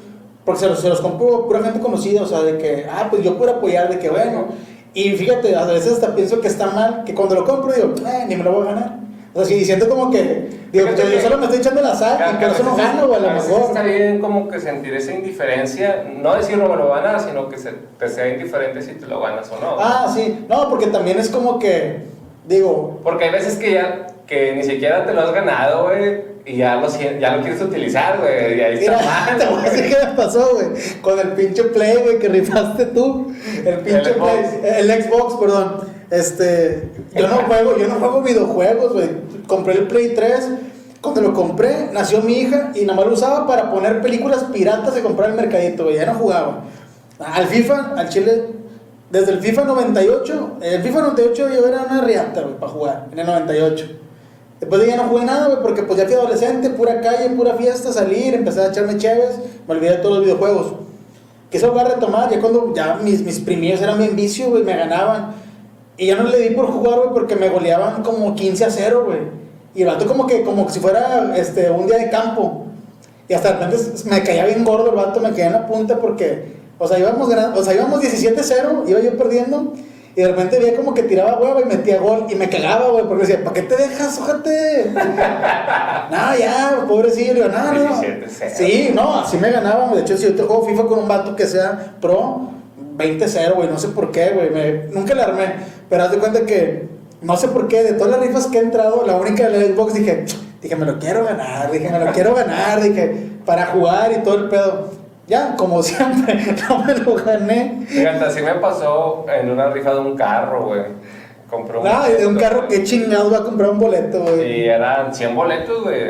porque 0.45 0.61
se 0.61 0.69
los, 0.69 0.81
se 0.81 0.89
los 0.89 1.01
compro 1.01 1.47
pura 1.47 1.63
gente 1.63 1.81
conocida, 1.81 2.23
o 2.23 2.27
sea, 2.27 2.43
de 2.43 2.59
que, 2.59 2.87
ah, 2.91 3.09
pues 3.11 3.23
yo 3.23 3.39
puedo 3.39 3.53
apoyar, 3.53 3.89
de 3.89 3.99
que 3.99 4.11
bueno. 4.11 4.47
Y 4.95 5.13
fíjate, 5.13 5.57
a 5.57 5.65
veces 5.65 5.95
hasta 5.95 6.15
pienso 6.15 6.41
que 6.41 6.49
está 6.49 6.67
mal, 6.67 7.05
que 7.05 7.15
cuando 7.15 7.35
lo 7.35 7.45
compro 7.47 7.73
digo, 7.73 7.95
eh, 8.07 8.27
ni 8.29 8.37
me 8.37 8.45
lo 8.45 8.53
voy 8.53 8.67
a 8.67 8.71
ganar. 8.73 8.97
O 9.35 9.45
sea, 9.45 9.47
si 9.47 9.65
siento 9.65 9.89
como 9.89 10.11
que, 10.11 10.49
digo, 10.73 10.89
Fíjate 10.89 11.11
yo 11.11 11.21
solo 11.23 11.39
me 11.39 11.45
estoy 11.45 11.61
echando 11.61 11.81
la 11.81 11.95
sal 11.95 12.35
y 12.35 12.43
por 12.43 12.53
eso 12.53 12.63
no 12.65 12.77
gano, 12.77 13.07
o 13.07 13.15
a 13.15 13.19
lo 13.19 13.31
mejor. 13.31 13.63
Está 13.63 13.83
bien 13.83 14.21
como 14.21 14.49
que 14.49 14.61
sentir 14.61 14.95
esa 14.95 15.13
indiferencia, 15.13 16.05
no 16.15 16.35
decir 16.35 16.59
no 16.59 16.69
me 16.69 16.77
lo 16.77 16.89
van 16.89 17.07
a 17.07 17.19
sino 17.19 17.49
que 17.49 17.57
se, 17.57 17.73
te 17.99 18.09
sea 18.09 18.29
indiferente 18.29 18.83
si 18.83 18.93
te 18.93 19.07
lo 19.07 19.21
ganas 19.21 19.51
o 19.51 19.59
no. 19.59 19.77
Ah, 19.79 20.11
sí, 20.15 20.45
no, 20.49 20.69
porque 20.69 20.89
también 20.89 21.19
es 21.19 21.31
como 21.31 21.59
que, 21.59 22.01
digo, 22.47 23.01
Porque 23.03 23.25
hay 23.25 23.31
veces 23.31 23.57
que 23.57 23.73
ya, 23.73 24.07
que 24.27 24.55
ni 24.55 24.65
siquiera 24.65 25.07
te 25.07 25.15
lo 25.15 25.23
has 25.23 25.33
ganado, 25.33 25.85
güey, 25.85 26.33
y 26.45 26.57
ya 26.57 26.77
lo, 26.77 26.89
ya 26.89 27.37
lo 27.37 27.43
quieres 27.43 27.63
utilizar, 27.63 28.19
güey, 28.19 28.59
y 28.59 28.61
ahí 28.61 28.85
está 28.85 29.01
mal, 29.01 29.39
te 29.39 29.47
voy 29.47 29.61
a 29.61 29.63
decir 29.63 29.89
güey. 29.89 29.91
qué 29.95 30.07
me 30.09 30.13
pasó, 30.15 30.55
güey. 30.55 30.67
Con 31.01 31.19
el 31.19 31.29
pinche 31.29 31.63
Play, 31.65 31.97
güey, 32.03 32.19
que 32.19 32.29
rifaste 32.29 32.87
tú. 32.87 33.33
El 33.65 33.79
pinche 33.79 34.11
El 34.11 34.17
Play. 34.17 34.45
Xbox. 34.45 34.79
El 34.79 35.03
Xbox, 35.03 35.35
perdón. 35.41 35.92
Este, 36.13 36.91
yo 37.15 37.27
no 37.27 37.37
juego, 37.37 37.79
yo 37.79 37.89
no 37.89 37.95
juego 37.95 38.21
videojuegos, 38.21 38.93
güey. 38.93 39.09
Compré 39.47 39.79
el 39.79 39.89
Play 39.89 40.15
3. 40.15 40.49
Cuando 41.01 41.23
lo 41.23 41.33
compré, 41.33 41.89
nació 41.91 42.21
mi 42.21 42.35
hija 42.35 42.71
y 42.75 42.83
nada 42.83 42.97
más 42.97 43.07
lo 43.07 43.15
usaba 43.15 43.47
para 43.47 43.71
poner 43.73 44.03
películas 44.03 44.45
piratas 44.53 44.95
y 44.97 45.01
comprar 45.01 45.31
el 45.31 45.37
mercadito, 45.37 45.85
güey. 45.85 45.97
Ya 45.97 46.05
no 46.05 46.15
jugaba. 46.15 46.65
Al 47.19 47.47
FIFA, 47.47 47.95
al 47.97 48.11
Chile, 48.11 48.45
desde 49.11 49.33
el 49.33 49.41
FIFA 49.41 49.65
98, 49.65 50.59
el 50.61 50.83
FIFA 50.83 51.01
98 51.01 51.49
yo 51.49 51.67
era 51.67 51.87
una 51.89 52.03
riata, 52.03 52.43
güey, 52.43 52.57
para 52.59 52.73
jugar, 52.73 53.09
en 53.11 53.19
el 53.19 53.27
98. 53.27 53.87
Después 54.61 54.83
de 54.83 54.89
ya 54.89 54.97
no 54.97 55.05
jugué 55.05 55.25
nada, 55.25 55.47
güey, 55.47 55.63
porque 55.63 55.83
pues 55.83 55.99
ya 55.99 56.05
fui 56.05 56.15
adolescente, 56.15 56.69
pura 56.71 57.01
calle, 57.01 57.31
pura 57.31 57.55
fiesta, 57.55 57.91
salir, 57.91 58.35
empecé 58.35 58.61
a 58.61 58.69
echarme 58.69 58.99
chéves, 58.99 59.39
me 59.67 59.75
olvidé 59.75 59.93
de 59.93 59.97
todos 59.97 60.17
los 60.17 60.25
videojuegos. 60.27 60.75
Quise 61.51 61.67
volver 61.67 61.87
a 61.87 61.95
retomar, 61.95 62.31
ya 62.31 62.39
cuando 62.39 62.75
ya 62.75 62.97
mis, 63.03 63.23
mis 63.23 63.41
primillos 63.41 63.81
eran 63.81 63.97
bien 63.97 64.15
vicio, 64.15 64.51
güey, 64.51 64.63
me 64.63 64.77
ganaban. 64.77 65.42
Y 65.97 66.07
ya 66.07 66.17
no 66.17 66.25
le 66.25 66.39
di 66.39 66.55
por 66.55 66.67
jugar, 66.67 66.99
güey, 66.99 67.11
porque 67.13 67.37
me 67.37 67.49
goleaban 67.49 68.03
como 68.03 68.35
15 68.35 68.65
a 68.65 68.71
0, 68.71 69.05
güey. 69.07 69.19
Y 69.75 69.83
el 69.83 69.89
vato 69.89 70.07
como 70.07 70.27
que, 70.27 70.43
como 70.43 70.69
si 70.69 70.81
fuera 70.81 71.35
este, 71.37 71.71
un 71.71 71.87
día 71.87 71.99
de 71.99 72.11
campo. 72.11 72.67
Y 73.29 73.35
hasta 73.35 73.53
de 73.53 73.67
repente 73.67 74.05
me 74.07 74.23
caía 74.23 74.45
bien 74.47 74.65
gordo 74.65 74.91
el 74.91 74.97
vato, 74.97 75.21
me 75.21 75.31
caía 75.31 75.47
en 75.47 75.53
la 75.53 75.67
punta 75.67 75.99
porque, 75.99 76.57
o 76.79 76.87
sea, 76.87 76.99
íbamos, 76.99 77.29
ganando, 77.29 77.61
o 77.61 77.65
sea, 77.65 77.75
íbamos 77.75 78.03
17-0, 78.03 78.89
iba 78.89 79.01
yo 79.01 79.17
perdiendo. 79.17 79.73
Y 80.15 80.21
de 80.21 80.29
repente 80.29 80.59
veía 80.59 80.77
como 80.77 80.93
que 80.93 81.05
tiraba 81.05 81.39
hueva 81.39 81.63
y 81.63 81.65
metía 81.65 81.99
gol. 81.99 82.27
Y 82.29 82.35
me 82.35 82.51
cagaba, 82.51 82.91
güey, 82.91 83.07
porque 83.07 83.27
decía, 83.27 83.43
¿para 83.43 83.55
qué 83.55 83.63
te 83.63 83.77
dejas, 83.77 84.19
ojate? 84.19 84.91
no, 86.11 86.39
ya, 86.39 86.85
pobrecillo. 86.87 87.49
No, 87.49 87.73
no. 87.73 88.03
17-0. 88.03 88.29
Sí, 88.55 88.91
no, 88.95 89.21
así 89.21 89.39
me 89.39 89.51
ganaban. 89.51 89.95
De 89.95 90.03
hecho, 90.03 90.19
si 90.19 90.25
yo 90.25 90.35
te 90.35 90.43
juego 90.43 90.67
FIFA 90.67 90.87
con 90.87 90.99
un 90.99 91.09
vato 91.09 91.35
que 91.35 91.47
sea 91.47 91.95
pro, 91.99 92.51
20-0, 92.99 93.55
güey. 93.55 93.69
No 93.71 93.79
sé 93.79 93.89
por 93.89 94.13
qué, 94.13 94.31
güey. 94.31 94.91
Nunca 94.93 95.15
le 95.15 95.23
armé. 95.23 95.55
Pero 95.93 96.05
haz 96.05 96.11
de 96.11 96.17
cuenta 96.17 96.47
que, 96.47 96.89
no 97.21 97.37
sé 97.37 97.49
por 97.49 97.69
qué, 97.69 97.83
de 97.83 97.93
todas 97.93 98.13
las 98.13 98.21
rifas 98.21 98.47
que 98.47 98.57
he 98.57 98.63
entrado, 98.63 99.05
la 99.07 99.17
única 99.17 99.47
del 99.47 99.75
Xbox 99.75 99.93
dije, 99.93 100.25
dije, 100.63 100.75
me 100.75 100.87
lo 100.87 100.99
quiero 100.99 101.23
ganar. 101.23 101.71
Dije, 101.71 101.91
me 101.91 102.03
lo 102.03 102.11
quiero 102.13 102.35
ganar. 102.35 102.81
Dije, 102.81 103.15
para 103.45 103.67
jugar 103.67 104.11
y 104.11 104.23
todo 104.23 104.37
el 104.37 104.49
pedo. 104.49 104.89
Ya, 105.27 105.55
como 105.55 105.83
siempre, 105.83 106.57
no 106.67 106.79
me 106.79 106.95
lo 106.95 107.15
gané. 107.17 107.85
Fíjate, 107.87 108.25
así 108.25 108.41
me 108.41 108.55
pasó 108.55 109.27
en 109.29 109.51
una 109.51 109.69
rifa 109.69 109.93
de 109.93 110.01
un 110.01 110.17
carro, 110.17 110.65
güey. 110.65 110.81
Compré 111.51 111.77
un 111.77 111.85
No, 111.85 112.09
y 112.09 112.13
de 112.13 112.27
un 112.27 112.37
carro 112.37 112.67
que 112.69 112.85
chingado 112.85 113.31
va 113.31 113.41
a 113.41 113.45
comprar 113.45 113.69
un 113.69 113.79
boleto, 113.79 114.23
güey. 114.23 114.61
Y 114.63 114.65
eran 114.65 115.15
100 115.15 115.37
boletos, 115.37 115.83
güey. 115.83 116.01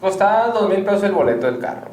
Costaba 0.00 0.48
2 0.48 0.70
mil 0.70 0.82
pesos 0.82 1.02
el 1.02 1.12
boleto 1.12 1.44
del 1.44 1.58
carro. 1.58 1.91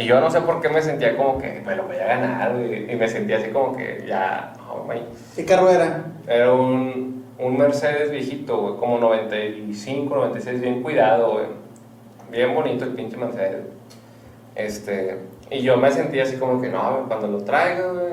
Y 0.00 0.06
yo 0.06 0.20
no 0.20 0.30
sé 0.30 0.40
por 0.40 0.60
qué 0.60 0.68
me 0.68 0.80
sentía 0.82 1.16
como 1.16 1.38
que 1.38 1.60
me 1.64 1.76
lo 1.76 1.84
voy 1.84 1.96
a 1.96 2.06
ganar. 2.06 2.54
Y 2.58 2.94
me 2.96 3.08
sentía 3.08 3.36
así 3.38 3.50
como 3.50 3.76
que 3.76 4.04
ya, 4.06 4.52
no, 4.58 4.84
güey. 4.84 5.02
¿Qué 5.36 5.44
carro 5.44 5.68
era? 5.70 6.04
Era 6.26 6.52
un, 6.52 7.24
un 7.38 7.58
Mercedes 7.58 8.10
viejito, 8.10 8.60
güey, 8.62 8.76
como 8.76 8.98
95, 8.98 10.14
96, 10.14 10.60
bien 10.60 10.82
cuidado, 10.82 11.32
güey. 11.32 11.46
Bien 12.30 12.54
bonito 12.54 12.84
el 12.84 12.92
pinche 12.92 13.16
Mercedes. 13.16 13.64
Este, 14.54 15.16
y 15.50 15.60
yo 15.62 15.76
me 15.76 15.90
sentía 15.90 16.22
así 16.22 16.36
como 16.36 16.60
que, 16.60 16.68
no, 16.68 17.04
cuando 17.08 17.26
lo 17.28 17.38
traiga, 17.44 17.86
güey, 17.88 18.12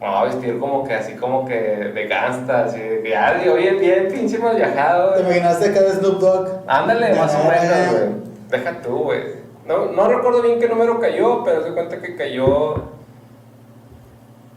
me 0.00 0.08
voy 0.08 0.16
a 0.16 0.24
vestir 0.24 0.58
como 0.58 0.84
que 0.84 0.94
así 0.94 1.14
como 1.14 1.44
que 1.44 1.54
de 1.54 2.06
gangsta, 2.06 2.64
así 2.64 2.78
de 2.80 3.02
que, 3.02 3.10
ya, 3.10 3.34
de 3.34 3.50
hoy 3.50 3.66
en 3.68 3.78
día, 3.80 4.08
pinche 4.08 4.38
mal 4.38 4.56
viajado, 4.56 5.14
¿Te 5.14 5.22
güey. 5.22 5.38
imaginaste 5.38 5.70
acá 5.70 5.80
de 5.82 5.90
Snoop 5.92 6.20
Dogg? 6.20 6.48
Ándale, 6.66 7.14
más 7.14 7.34
o 7.34 7.38
Ah. 7.38 7.50
menos, 7.60 7.90
güey. 7.92 8.22
Deja 8.50 8.82
tú, 8.82 8.96
güey. 9.04 9.41
No, 9.72 9.86
no 9.92 10.08
recuerdo 10.08 10.42
bien 10.42 10.60
qué 10.60 10.68
número 10.68 11.00
cayó, 11.00 11.42
pero 11.44 11.62
se 11.64 11.72
cuenta 11.72 11.98
que 12.00 12.14
cayó 12.16 12.74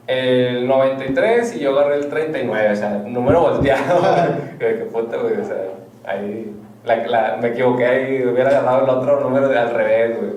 el 0.07 0.67
93 0.67 1.55
y 1.55 1.59
yo 1.59 1.71
agarré 1.77 1.95
el 1.95 2.09
39, 2.09 2.69
o 2.71 2.75
sea, 2.75 2.89
número 3.07 3.41
volteado. 3.41 4.01
Qué 4.59 4.87
puta, 4.91 5.17
güey, 5.17 5.39
o 5.39 5.45
sea, 5.45 5.57
ahí 6.05 6.53
la, 6.83 6.95
la- 7.07 7.37
me 7.41 7.49
equivoqué 7.49 7.85
ahí, 7.85 8.23
hubiera 8.25 8.49
agarrado 8.49 8.83
el 8.83 8.89
otro 8.89 9.19
número 9.21 9.47
de 9.49 9.57
al 9.57 9.71
revés, 9.73 10.17
güey. 10.19 10.31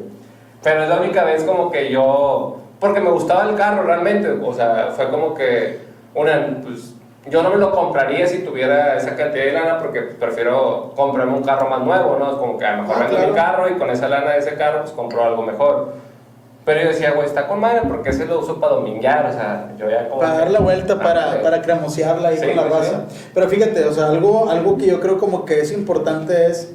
Pero 0.62 0.82
es 0.84 0.88
la 0.88 1.00
única 1.00 1.24
vez 1.24 1.44
como 1.44 1.70
que 1.70 1.90
yo, 1.90 2.59
porque 2.80 3.00
me 3.00 3.11
gustaba 3.11 3.48
el 3.48 3.57
carro 3.57 3.82
realmente, 3.82 4.30
o 4.30 4.52
sea, 4.55 4.88
fue 4.96 5.09
como 5.11 5.34
que 5.34 5.78
una, 6.14 6.61
pues, 6.62 6.94
yo 7.26 7.42
no 7.42 7.50
me 7.50 7.56
lo 7.56 7.70
compraría 7.72 8.26
si 8.26 8.38
tuviera 8.44 8.96
esa 8.96 9.14
cantidad 9.16 9.44
de 9.44 9.52
lana 9.52 9.78
porque 9.78 10.00
prefiero 10.02 10.92
comprarme 10.96 11.34
un 11.36 11.42
carro 11.44 11.68
más 11.68 11.80
nuevo, 11.82 12.16
¿no? 12.18 12.30
Es 12.30 12.36
como 12.36 12.56
que 12.58 12.64
a 12.64 12.76
lo 12.76 12.82
mejor 12.82 12.96
Ah, 12.96 13.00
vendo 13.04 13.18
mi 13.18 13.32
claro. 13.32 13.34
carro 13.34 13.68
y 13.68 13.78
con 13.78 13.90
esa 13.90 14.08
lana 14.08 14.30
de 14.32 14.38
ese 14.38 14.54
carro 14.54 14.80
pues 14.82 14.92
compro 14.92 15.22
algo 15.24 15.42
mejor. 15.42 15.92
Pero 16.64 16.82
yo 16.82 16.88
decía, 16.88 17.12
güey, 17.12 17.26
está 17.26 17.46
con 17.48 17.60
madre 17.60 17.80
porque 17.88 18.10
ese 18.10 18.26
lo 18.26 18.40
uso 18.40 18.60
para 18.60 18.74
dominguear, 18.74 19.26
o 19.26 19.32
sea, 19.32 19.72
yo 19.78 19.88
ya 19.90 20.08
como 20.08 20.20
Para 20.20 20.38
dar 20.38 20.50
la 20.50 20.60
vuelta, 20.60 20.98
para, 20.98 21.22
Ándale. 21.24 21.42
para 21.42 21.62
cremosearla 21.62 22.28
ahí 22.28 22.36
Sí, 22.38 22.46
con 22.46 22.56
la 22.56 22.68
pues, 22.68 22.80
raza. 22.92 23.04
Pero 23.34 23.48
fíjate, 23.48 23.84
o 23.86 23.92
sea, 23.92 24.06
algo, 24.08 24.48
algo 24.50 24.76
que 24.76 24.86
yo 24.86 25.00
creo 25.00 25.18
como 25.18 25.44
que 25.44 25.60
es 25.60 25.72
importante 25.72 26.46
es 26.46 26.74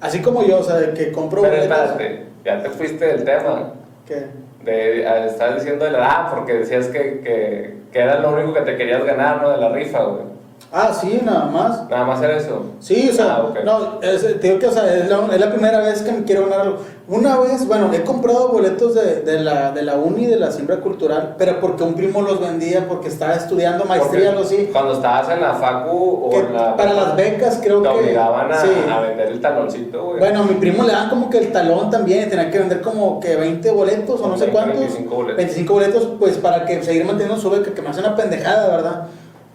Así 0.00 0.20
como 0.20 0.42
yo, 0.44 0.58
o 0.58 0.62
sea, 0.64 0.92
que 0.94 1.12
compro 1.12 1.42
Pero 1.42 1.54
boletos. 1.56 1.78
espérate, 1.90 2.26
ya 2.44 2.60
te 2.62 2.70
fuiste 2.70 3.06
del 3.06 3.22
tema. 3.24 3.72
¿Qué? 4.06 4.26
De, 4.64 5.06
ah, 5.06 5.26
estabas 5.26 5.56
diciendo 5.56 5.84
de 5.84 5.90
la 5.90 6.04
ah, 6.04 6.30
porque 6.30 6.54
decías 6.54 6.86
que, 6.86 7.20
que, 7.20 7.76
que 7.92 7.98
era 7.98 8.20
lo 8.20 8.32
único 8.32 8.54
que 8.54 8.60
te 8.60 8.76
querías 8.76 9.04
ganar, 9.04 9.42
¿no? 9.42 9.50
De 9.50 9.58
la 9.58 9.68
rifa, 9.70 10.02
güey. 10.02 10.32
Ah, 10.70 10.92
sí, 10.94 11.20
nada 11.22 11.46
más. 11.46 11.88
Nada 11.90 12.04
más 12.04 12.22
era 12.22 12.36
eso. 12.36 12.64
Sí, 12.80 13.10
o 13.10 13.12
sea, 13.12 13.36
Ah, 13.36 13.52
no, 13.64 14.00
es, 14.02 14.22
te 14.22 14.46
digo 14.46 14.58
que 14.58 14.66
o 14.68 14.72
sea, 14.72 14.94
es, 14.94 15.08
la, 15.08 15.26
es 15.32 15.40
la 15.40 15.50
primera 15.50 15.80
vez 15.80 16.02
que 16.02 16.12
me 16.12 16.24
quiero 16.24 16.42
ganar 16.46 16.60
algo. 16.62 16.78
Una 17.12 17.38
vez, 17.38 17.66
bueno, 17.66 17.92
he 17.92 18.04
comprado 18.04 18.48
boletos 18.48 18.94
de, 18.94 19.20
de, 19.20 19.40
la, 19.40 19.70
de 19.70 19.82
la 19.82 19.96
uni, 19.96 20.24
de 20.24 20.36
la 20.36 20.50
siembra 20.50 20.80
cultural, 20.80 21.34
pero 21.36 21.60
porque 21.60 21.82
un 21.82 21.92
primo 21.92 22.22
los 22.22 22.40
vendía, 22.40 22.88
porque 22.88 23.08
estaba 23.08 23.34
estudiando 23.34 23.84
maestría, 23.84 24.30
algo 24.30 24.44
así. 24.44 24.70
Cuando 24.72 24.94
estabas 24.94 25.28
en 25.28 25.42
la 25.42 25.52
facu 25.52 26.20
o 26.24 26.30
que 26.30 26.38
en 26.38 26.54
la... 26.54 26.74
para 26.74 26.94
las 26.94 27.14
becas 27.14 27.60
creo 27.62 27.82
te 27.82 27.90
que... 27.90 27.94
obligaban 27.94 28.50
a, 28.50 28.62
sí. 28.62 28.68
a 28.90 29.00
vender 29.00 29.28
el 29.28 29.42
taloncito, 29.42 30.04
güey. 30.06 30.20
Bueno, 30.20 30.40
a 30.40 30.44
mi 30.44 30.54
primo 30.54 30.84
le 30.84 30.92
dan 30.92 31.10
como 31.10 31.28
que 31.28 31.36
el 31.36 31.52
talón 31.52 31.90
también, 31.90 32.30
tenía 32.30 32.50
que 32.50 32.58
vender 32.58 32.80
como 32.80 33.20
que 33.20 33.36
20 33.36 33.70
boletos 33.72 34.18
o 34.18 34.28
no 34.28 34.38
sé 34.38 34.46
20, 34.46 34.52
cuántos. 34.52 34.80
25 34.80 35.14
boletos. 35.14 35.36
25 35.36 35.72
boletos, 35.74 36.08
pues 36.18 36.38
para 36.38 36.64
que 36.64 36.82
seguir 36.82 37.04
manteniendo 37.04 37.38
su 37.38 37.50
beca, 37.50 37.74
que 37.74 37.82
me 37.82 37.90
hace 37.90 38.00
una 38.00 38.16
pendejada, 38.16 38.74
¿verdad? 38.74 39.02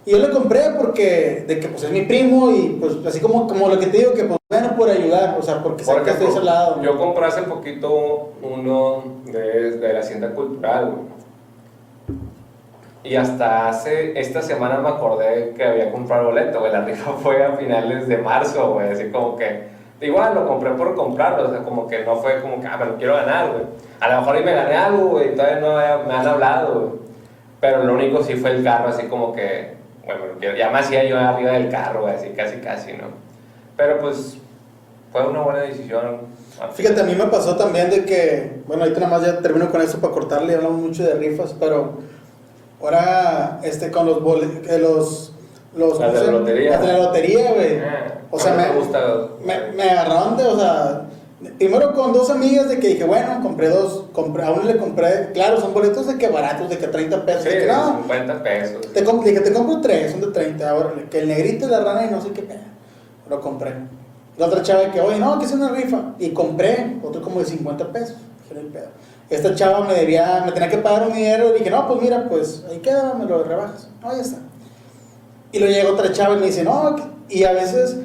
Y 0.08 0.12
yo 0.12 0.18
le 0.20 0.30
compré 0.30 0.70
porque, 0.78 1.44
de 1.46 1.60
que 1.60 1.68
pues 1.68 1.82
es 1.82 1.90
mi 1.90 2.00
primo 2.00 2.50
y 2.50 2.78
pues 2.80 2.94
así 3.06 3.20
como, 3.20 3.46
como 3.46 3.68
lo 3.68 3.78
que 3.78 3.88
te 3.88 3.98
digo, 3.98 4.14
que 4.14 4.24
pues 4.24 4.38
bueno 4.48 4.74
por 4.74 4.88
ayudar, 4.88 5.36
o 5.38 5.42
sea, 5.42 5.62
porque 5.62 5.84
sé 5.84 5.94
que 6.02 6.08
estoy 6.08 6.42
lado. 6.42 6.80
yo 6.80 6.96
compré 6.96 7.26
hace 7.26 7.42
poquito 7.42 8.30
uno 8.40 9.02
de, 9.26 9.72
de 9.72 9.92
la 9.92 10.00
Hacienda 10.00 10.30
Cultural, 10.30 10.92
güey. 10.92 12.22
Y 13.04 13.16
hasta 13.16 13.68
hace, 13.68 14.18
esta 14.18 14.40
semana 14.40 14.78
me 14.78 14.88
acordé 14.88 15.52
que 15.54 15.62
había 15.62 15.92
comprado 15.92 16.28
boleto, 16.28 16.60
güey. 16.60 16.72
La 16.72 16.86
rifa 16.86 17.12
fue 17.22 17.44
a 17.44 17.52
finales 17.56 18.08
de 18.08 18.16
marzo, 18.16 18.72
güey. 18.72 18.88
Así 18.88 19.10
como 19.10 19.36
que, 19.36 19.64
igual 20.00 20.34
lo 20.34 20.48
compré 20.48 20.70
por 20.70 20.94
comprarlo, 20.94 21.48
o 21.48 21.50
sea, 21.50 21.62
como 21.64 21.86
que 21.86 22.02
no 22.06 22.16
fue 22.16 22.40
como 22.40 22.62
que, 22.62 22.66
ah, 22.66 22.78
me 22.78 22.86
lo 22.86 22.96
quiero 22.96 23.14
ganar, 23.14 23.50
güey. 23.50 23.64
A 24.00 24.08
lo 24.08 24.20
mejor 24.22 24.40
y 24.40 24.44
me 24.44 24.54
gané 24.54 24.74
algo, 24.74 25.08
güey, 25.08 25.34
todavía 25.34 25.60
no 25.60 25.74
me 26.06 26.14
han 26.14 26.26
hablado, 26.26 26.80
güey. 26.80 26.92
Pero 27.60 27.84
lo 27.84 27.92
único 27.92 28.22
sí 28.22 28.36
fue 28.36 28.52
el 28.52 28.64
carro, 28.64 28.88
así 28.88 29.06
como 29.08 29.34
que, 29.34 29.76
quiero. 30.38 30.56
Ya 30.56 30.70
me 30.70 30.78
hacía 30.78 31.04
yo 31.04 31.18
arriba 31.18 31.52
del 31.52 31.68
carro, 31.68 32.06
así 32.06 32.28
casi, 32.30 32.58
casi, 32.58 32.92
¿no? 32.94 33.04
Pero 33.76 34.00
pues, 34.00 34.38
fue 35.12 35.26
una 35.26 35.40
buena 35.40 35.60
decisión. 35.60 36.20
Fíjate, 36.74 37.00
a 37.00 37.04
mí 37.04 37.14
me 37.14 37.26
pasó 37.26 37.56
también 37.56 37.90
de 37.90 38.04
que, 38.04 38.60
bueno, 38.66 38.82
ahorita 38.82 39.00
nada 39.00 39.18
más 39.18 39.26
ya 39.26 39.38
termino 39.38 39.70
con 39.70 39.80
esto 39.80 39.98
para 39.98 40.12
cortarle, 40.12 40.54
hablamos 40.56 40.80
mucho 40.80 41.04
de 41.04 41.14
rifas, 41.14 41.54
pero 41.58 41.98
ahora, 42.82 43.60
este, 43.62 43.90
con 43.90 44.06
los 44.06 44.22
boletos, 44.22 44.80
los... 44.80 45.32
los 45.76 46.00
Las 46.00 46.12
de 46.14 46.18
¿cómo 46.18 46.18
se 46.18 46.32
la 46.32 46.38
lotería. 46.38 46.70
Las 46.72 46.80
de 46.80 46.86
la 46.88 46.98
lotería, 46.98 47.52
güey. 47.52 47.78
Ah, 47.78 48.14
O 48.30 48.38
sea, 48.38 48.54
me, 48.54 49.46
me, 49.46 49.72
me 49.72 49.82
agarraron 49.84 50.36
de, 50.36 50.44
o 50.44 50.58
sea, 50.58 51.02
primero 51.58 51.94
con 51.94 52.12
dos 52.12 52.30
amigas 52.30 52.68
de 52.68 52.78
que 52.80 52.88
dije, 52.88 53.04
bueno, 53.04 53.40
compré 53.42 53.68
dos, 53.68 54.04
compré, 54.12 54.44
a 54.44 54.50
uno 54.50 54.64
le 54.64 54.76
compré, 54.76 55.30
claro, 55.32 55.60
son 55.60 55.72
boletos 55.72 56.06
de 56.08 56.18
que 56.18 56.28
baratos, 56.28 56.68
de 56.68 56.78
que 56.78 56.88
30 56.88 57.24
pesos, 57.24 57.42
Sí, 57.44 57.48
de 57.50 57.58
que 57.60 57.66
no, 57.66 57.98
50 57.98 58.42
pesos. 58.42 58.92
te, 58.92 59.04
comp- 59.04 59.22
dije, 59.22 59.40
te 59.40 59.52
compro 59.52 59.80
tres, 59.80 60.10
son 60.12 60.20
de 60.20 60.26
30, 60.28 60.68
ahora, 60.68 60.94
que 61.10 61.18
el 61.20 61.28
negrito 61.28 61.66
y 61.66 61.70
la 61.70 61.80
rana 61.80 62.06
y 62.06 62.10
no 62.10 62.20
sé 62.20 62.30
qué 62.30 62.42
pedo. 62.42 62.58
Lo 63.30 63.40
compré. 63.40 63.72
La 64.36 64.46
otra 64.46 64.62
chava 64.62 64.80
de 64.82 64.90
que, 64.90 65.00
oye, 65.00 65.18
no, 65.18 65.38
que 65.38 65.44
es 65.46 65.52
una 65.52 65.68
rifa. 65.68 66.14
Y 66.18 66.30
compré 66.30 66.96
otro 67.02 67.20
como 67.22 67.40
de 67.40 67.46
50 67.46 67.92
pesos. 67.92 68.16
Dije, 68.48 68.62
"No 68.62 68.72
pedo". 68.72 68.86
Esta 69.30 69.54
chava 69.54 69.84
me 69.86 69.94
debía, 69.94 70.42
me 70.46 70.52
tenía 70.52 70.68
que 70.70 70.78
pagar 70.78 71.06
un 71.08 71.12
dinero 71.14 71.50
y 71.54 71.58
dije, 71.58 71.70
no, 71.70 71.86
pues 71.86 72.00
mira, 72.00 72.28
pues 72.28 72.64
ahí 72.70 72.78
queda, 72.78 73.14
me 73.14 73.26
lo 73.26 73.42
rebajas. 73.44 73.88
No, 74.00 74.10
ya 74.14 74.22
está. 74.22 74.38
Y 75.52 75.58
luego 75.58 75.74
llega 75.74 75.90
otra 75.90 76.12
chava 76.12 76.34
y 76.36 76.40
me 76.40 76.46
dice, 76.46 76.64
no, 76.64 76.96
que-". 76.96 77.36
y 77.36 77.44
a 77.44 77.52
veces 77.52 77.96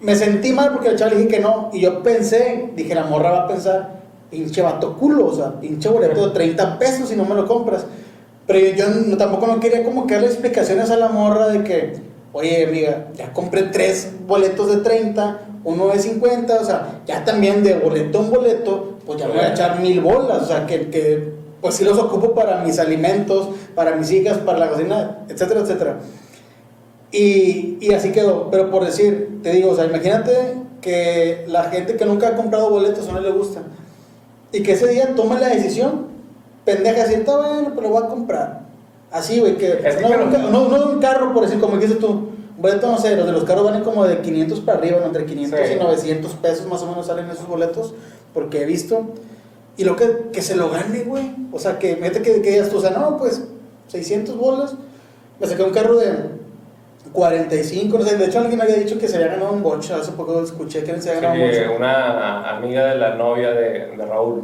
me 0.00 0.16
sentí 0.16 0.52
mal 0.52 0.72
porque 0.72 0.90
la 0.90 0.96
chava 0.96 1.10
le 1.10 1.18
dije 1.18 1.28
que 1.28 1.40
no. 1.40 1.70
Y 1.72 1.80
yo 1.80 2.02
pensé, 2.02 2.70
dije, 2.74 2.94
la 2.94 3.04
morra 3.04 3.30
va 3.30 3.44
a 3.44 3.48
pensar, 3.48 4.00
pinche 4.30 4.62
vato 4.62 4.96
culo, 4.96 5.26
o 5.26 5.34
sea, 5.34 5.60
pinche 5.60 5.88
boleto 5.88 6.28
de 6.28 6.34
30 6.34 6.78
pesos 6.78 7.12
y 7.12 7.16
no 7.16 7.24
me 7.24 7.34
lo 7.34 7.46
compras. 7.46 7.84
Pero 8.46 8.76
yo, 8.76 8.86
yo 9.08 9.16
tampoco 9.16 9.46
no 9.46 9.60
quería 9.60 9.84
como 9.84 10.06
que 10.06 10.14
darle 10.14 10.28
explicaciones 10.28 10.90
a 10.90 10.96
la 10.96 11.08
morra 11.08 11.48
de 11.48 11.62
que, 11.62 11.92
oye, 12.32 12.66
amiga, 12.66 13.08
ya 13.14 13.32
compré 13.32 13.64
tres 13.64 14.12
boletos 14.26 14.74
de 14.74 14.78
30, 14.78 15.40
uno 15.64 15.88
de 15.88 15.98
50, 15.98 16.60
o 16.60 16.64
sea, 16.64 17.00
ya 17.06 17.24
también 17.24 17.62
de 17.62 17.74
boleto 17.74 18.20
en 18.20 18.30
boleto, 18.30 18.98
pues 19.06 19.20
ya 19.20 19.28
me 19.28 19.34
voy 19.34 19.42
a 19.42 19.52
echar 19.52 19.80
mil 19.80 20.00
bolas, 20.00 20.42
o 20.42 20.46
sea, 20.46 20.66
que, 20.66 20.88
que 20.90 21.32
pues 21.60 21.74
sí 21.74 21.84
los 21.84 21.98
ocupo 21.98 22.34
para 22.34 22.64
mis 22.64 22.78
alimentos, 22.78 23.50
para 23.74 23.94
mis 23.94 24.10
hijas, 24.10 24.38
para 24.38 24.58
la 24.58 24.70
cocina, 24.70 25.18
etcétera, 25.28 25.60
etcétera. 25.60 25.98
Y, 27.12 27.78
y 27.80 27.92
así 27.92 28.12
quedó. 28.12 28.50
Pero 28.50 28.70
por 28.70 28.84
decir, 28.84 29.40
te 29.42 29.52
digo, 29.52 29.70
o 29.70 29.76
sea, 29.76 29.86
imagínate 29.86 30.54
que 30.80 31.44
la 31.48 31.64
gente 31.64 31.96
que 31.96 32.04
nunca 32.06 32.28
ha 32.28 32.36
comprado 32.36 32.70
boletos 32.70 33.06
o 33.08 33.12
no 33.12 33.20
le 33.20 33.30
gusta, 33.30 33.62
y 34.52 34.62
que 34.62 34.72
ese 34.72 34.88
día 34.88 35.14
tome 35.14 35.38
la 35.38 35.48
decisión, 35.48 36.06
pendeja, 36.64 37.02
así, 37.04 37.14
está 37.14 37.36
bueno, 37.36 37.72
pero 37.74 37.82
lo 37.82 37.88
voy 37.90 38.04
a 38.04 38.08
comprar. 38.08 38.60
Así, 39.10 39.40
güey, 39.40 39.56
que, 39.56 39.80
Es 39.84 39.96
que 39.96 40.02
no, 40.02 40.24
un 40.24 40.52
no, 40.52 40.68
no 40.68 40.92
un 40.92 41.00
carro, 41.00 41.32
por 41.34 41.44
decir, 41.44 41.60
como 41.60 41.76
dijiste 41.76 41.96
tú, 42.00 42.28
boleto, 42.58 42.90
no 42.90 42.98
sé, 42.98 43.16
los 43.16 43.26
de 43.26 43.32
los 43.32 43.44
carros 43.44 43.64
valen 43.64 43.82
como 43.82 44.06
de 44.06 44.20
500 44.20 44.60
para 44.60 44.78
arriba, 44.78 44.98
¿no? 45.00 45.06
entre 45.06 45.24
500 45.26 45.60
Sí. 45.60 45.74
y 45.74 45.78
900 45.78 46.32
pesos 46.34 46.66
más 46.66 46.82
o 46.82 46.86
menos 46.86 47.06
salen 47.06 47.28
esos 47.28 47.46
boletos, 47.46 47.94
porque 48.32 48.62
he 48.62 48.66
visto. 48.66 49.06
Y 49.76 49.84
lo 49.84 49.96
que, 49.96 50.28
que 50.32 50.42
se 50.42 50.56
lo 50.56 50.70
gane, 50.70 51.04
güey. 51.04 51.34
O 51.52 51.58
sea, 51.58 51.78
que 51.78 51.96
mete 51.96 52.22
que, 52.22 52.42
que 52.42 52.50
digas 52.50 52.68
tú, 52.70 52.78
o 52.78 52.80
sea, 52.80 52.90
no, 52.90 53.16
pues 53.16 53.42
600 53.88 54.36
bolas. 54.36 54.74
Me 55.40 55.46
saqué 55.46 55.62
un 55.62 55.70
carro 55.70 55.96
de 55.96 56.12
45, 57.12 57.98
no 57.98 58.04
sé. 58.04 58.16
De 58.16 58.26
hecho, 58.26 58.38
alguien 58.38 58.58
me 58.58 58.64
había 58.64 58.76
dicho 58.76 58.98
que 58.98 59.08
se 59.08 59.16
había 59.16 59.28
ganado 59.28 59.52
un 59.52 59.62
bocho. 59.62 59.96
Hace 59.96 60.12
poco 60.12 60.42
escuché 60.42 60.82
que 60.84 61.00
se 61.00 61.10
había 61.10 61.22
ganado 61.30 61.44
un 61.46 61.52
Sí, 61.54 61.60
bocho. 61.60 61.76
una 61.76 62.50
amiga 62.56 62.86
de 62.86 62.94
la 62.96 63.14
novia 63.14 63.50
de, 63.50 63.96
de 63.96 64.06
Raúl. 64.06 64.42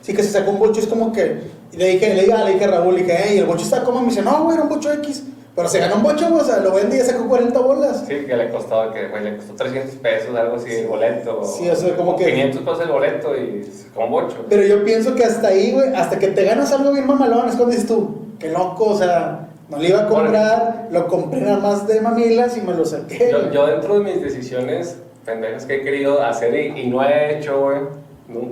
Sí, 0.00 0.14
que 0.14 0.22
se 0.22 0.30
sacó 0.30 0.50
un 0.52 0.58
bocho. 0.58 0.80
Es 0.80 0.86
como 0.86 1.12
que. 1.12 1.38
Y 1.72 1.76
le 1.76 1.88
dije, 1.88 2.14
le 2.14 2.22
dije, 2.24 2.38
le 2.44 2.52
dije 2.52 2.64
a 2.64 2.68
Raúl, 2.68 2.94
le 2.94 3.02
dije, 3.02 3.16
hey, 3.26 3.38
el 3.38 3.46
bocho 3.46 3.64
está 3.64 3.82
como. 3.82 4.00
Me 4.00 4.08
dice, 4.08 4.22
no, 4.22 4.44
güey, 4.44 4.54
era 4.56 4.62
un 4.64 4.68
bocho 4.68 4.92
X. 4.92 5.24
Pero 5.56 5.68
se 5.68 5.78
ganó 5.78 5.94
un 5.96 6.02
bocho, 6.02 6.34
o 6.34 6.40
sea, 6.42 6.56
lo 6.58 6.72
vende 6.74 6.96
y 6.96 6.98
ya 6.98 7.04
sacó 7.04 7.28
40 7.28 7.60
bolas. 7.60 8.04
Sí, 8.08 8.24
que 8.26 8.36
le 8.36 8.50
costó, 8.50 8.90
que 8.92 9.06
güey, 9.06 9.22
le 9.22 9.36
costó 9.36 9.54
300 9.54 9.94
pesos, 9.98 10.34
algo 10.34 10.56
así, 10.56 10.68
el 10.72 10.88
boleto. 10.88 11.44
Sí, 11.44 11.70
o 11.70 11.76
sea, 11.76 11.94
como 11.94 12.16
que- 12.16 12.24
500 12.24 12.60
pesos 12.62 12.80
el 12.80 12.88
boleto 12.88 13.36
y 13.36 13.64
con 13.94 14.10
bocho. 14.10 14.44
Pero 14.50 14.62
yo 14.64 14.84
pienso 14.84 15.14
que 15.14 15.22
hasta 15.24 15.46
ahí, 15.48 15.70
güey, 15.70 15.94
hasta 15.94 16.18
que 16.18 16.26
te 16.26 16.42
ganas 16.44 16.72
algo 16.72 16.90
bien 16.90 17.06
mamalón, 17.06 17.48
es 17.48 17.54
cuando 17.54 17.66
dices 17.70 17.86
tú, 17.86 18.16
qué 18.40 18.48
loco, 18.50 18.86
o 18.86 18.98
sea, 18.98 19.46
no 19.68 19.78
le 19.78 19.88
iba 19.88 20.00
a 20.00 20.08
comprar, 20.08 20.88
lo 20.90 21.06
compré 21.06 21.40
nada 21.40 21.58
más 21.58 21.86
de 21.86 22.00
mamilas 22.00 22.56
y 22.56 22.60
me 22.60 22.74
lo 22.74 22.84
saqué. 22.84 23.30
Yo, 23.30 23.50
yo 23.50 23.66
dentro 23.66 23.98
de 23.98 24.04
mis 24.04 24.22
decisiones 24.22 24.98
pendejas 25.24 25.64
que 25.64 25.76
he 25.76 25.82
querido 25.82 26.22
hacer 26.22 26.54
y, 26.54 26.80
y 26.82 26.86
no 26.88 27.02
he 27.02 27.38
hecho, 27.38 27.60
güey, 27.60 27.78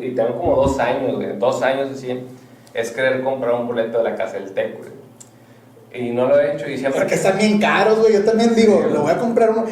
y 0.07 0.15
tengo 0.15 0.39
como 0.39 0.57
dos 0.57 0.79
años, 0.79 1.17
güey, 1.17 1.37
dos 1.39 1.63
años 1.63 1.91
así, 1.93 2.21
es 2.75 2.91
querer 2.91 3.23
comprar 3.23 3.55
un 3.55 3.67
boleto 3.67 3.99
de 3.99 4.05
la 4.05 4.15
casa 4.15 4.35
del 4.35 4.53
TEC, 4.53 4.79
güey. 4.79 5.03
Y 5.95 6.11
no 6.11 6.27
lo 6.27 6.41
he 6.41 6.55
hecho 6.55 6.69
y 6.69 6.79
siempre... 6.79 7.01
Porque 7.01 7.17
están 7.17 7.37
bien 7.37 7.59
caros, 7.59 7.99
güey. 7.99 8.15
Yo 8.15 8.25
también 8.25 8.55
digo, 8.55 8.83
Sí, 8.83 8.95
lo 8.95 9.03
voy 9.03 9.11
a 9.11 9.19
comprar 9.19 9.51
uno. 9.51 9.65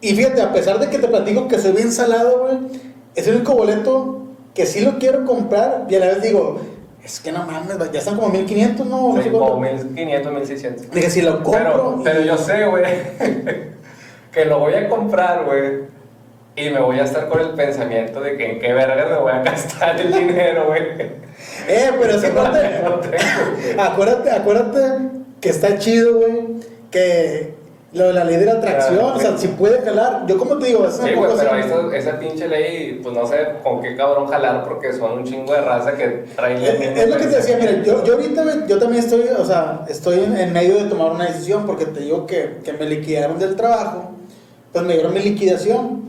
Y 0.00 0.14
fíjate, 0.14 0.42
a 0.42 0.52
pesar 0.52 0.80
de 0.80 0.88
que 0.88 0.98
te 0.98 1.06
platico 1.06 1.46
que 1.46 1.58
soy 1.58 1.72
bien 1.72 1.92
salado, 1.92 2.40
güey, 2.40 2.58
es 3.14 3.26
el 3.28 3.36
único 3.36 3.54
boleto 3.54 4.22
que 4.52 4.66
sí 4.66 4.80
lo 4.80 4.98
quiero 4.98 5.24
comprar. 5.24 5.86
Y 5.88 5.94
a 5.94 6.00
la 6.00 6.06
vez 6.06 6.22
digo, 6.22 6.60
es 7.10 7.18
que 7.18 7.32
no 7.32 7.44
mames, 7.44 7.76
ya 7.90 7.98
están 7.98 8.14
como 8.14 8.28
1500, 8.28 8.86
¿no? 8.86 9.20
Sí, 9.20 9.30
como 9.30 9.58
cuánto. 9.58 9.84
1500, 9.84 10.32
1600. 10.32 10.90
Dije, 10.92 11.10
si 11.10 11.22
lo 11.22 11.42
compro. 11.42 11.52
Pero, 11.52 12.00
pero 12.04 12.20
yo 12.22 12.38
sé, 12.38 12.66
güey, 12.66 12.84
que 14.32 14.44
lo 14.44 14.60
voy 14.60 14.74
a 14.74 14.88
comprar, 14.88 15.44
güey. 15.44 15.90
Y 16.54 16.70
me 16.70 16.80
voy 16.80 17.00
a 17.00 17.04
estar 17.04 17.28
con 17.28 17.40
el 17.40 17.50
pensamiento 17.50 18.20
de 18.20 18.36
que 18.36 18.52
en 18.52 18.60
qué 18.60 18.72
verga 18.72 19.06
me 19.08 19.16
voy 19.16 19.32
a 19.32 19.38
gastar 19.42 20.00
el 20.00 20.12
dinero, 20.12 20.66
güey. 20.68 20.82
Eh, 21.68 21.90
pero 21.98 22.14
es 22.14 22.20
que 22.20 22.26
acuérdate, 22.30 23.76
acuérdate, 23.76 24.30
acuérdate 24.30 25.08
que 25.40 25.48
está 25.48 25.78
chido, 25.78 26.18
güey. 26.18 26.60
Que 26.92 27.54
lo 27.92 28.06
de 28.06 28.12
la 28.12 28.24
ley 28.24 28.36
de 28.36 28.46
la 28.46 28.52
atracción, 28.52 29.04
o 29.04 29.18
sea, 29.18 29.36
si 29.36 29.48
puede 29.48 29.82
jalar. 29.82 30.24
Yo, 30.26 30.38
como 30.38 30.56
te 30.58 30.66
digo, 30.66 30.86
es 30.86 30.94
Sí, 30.94 31.02
pero 31.06 31.34
esa, 31.34 31.96
esa 31.96 32.18
pinche 32.20 32.46
ley, 32.46 33.00
pues 33.02 33.14
no 33.14 33.26
sé 33.26 33.36
con 33.64 33.80
qué 33.80 33.96
cabrón 33.96 34.28
jalar, 34.28 34.62
porque 34.64 34.92
son 34.92 35.18
un 35.18 35.24
chingo 35.24 35.52
de 35.52 35.60
raza 35.60 35.96
que 35.96 36.24
traen 36.36 36.58
Es, 36.58 36.78
misma 36.78 37.02
es 37.02 37.08
lo 37.08 37.16
que 37.16 37.26
te 37.26 37.36
decía, 37.36 37.56
mira, 37.58 37.82
yo, 37.82 38.04
yo 38.04 38.14
ahorita, 38.14 38.66
yo 38.68 38.78
también 38.78 39.02
estoy, 39.02 39.22
o 39.36 39.44
sea, 39.44 39.84
estoy 39.88 40.20
en, 40.20 40.36
en 40.36 40.52
medio 40.52 40.76
de 40.76 40.84
tomar 40.84 41.10
una 41.10 41.26
decisión 41.26 41.66
porque 41.66 41.86
te 41.86 42.00
digo 42.00 42.26
que, 42.26 42.58
que 42.64 42.72
me 42.74 42.86
liquidaron 42.86 43.40
del 43.40 43.56
trabajo, 43.56 44.12
pues 44.72 44.84
me 44.84 44.92
dieron 44.94 45.12
mi 45.12 45.20
liquidación, 45.20 46.04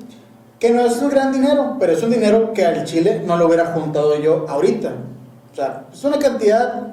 que 0.60 0.70
no 0.70 0.86
es 0.86 0.98
un 1.02 1.10
gran 1.10 1.32
dinero, 1.32 1.78
pero 1.80 1.94
es 1.94 2.04
un 2.04 2.12
dinero 2.12 2.54
que 2.54 2.64
al 2.64 2.84
Chile 2.86 3.24
no 3.26 3.38
lo 3.38 3.48
hubiera 3.48 3.68
juntado 3.68 4.20
yo 4.20 4.46
ahorita. 4.48 4.94
O 5.52 5.56
sea, 5.56 5.86
es 5.92 6.04
una 6.04 6.20
cantidad, 6.20 6.84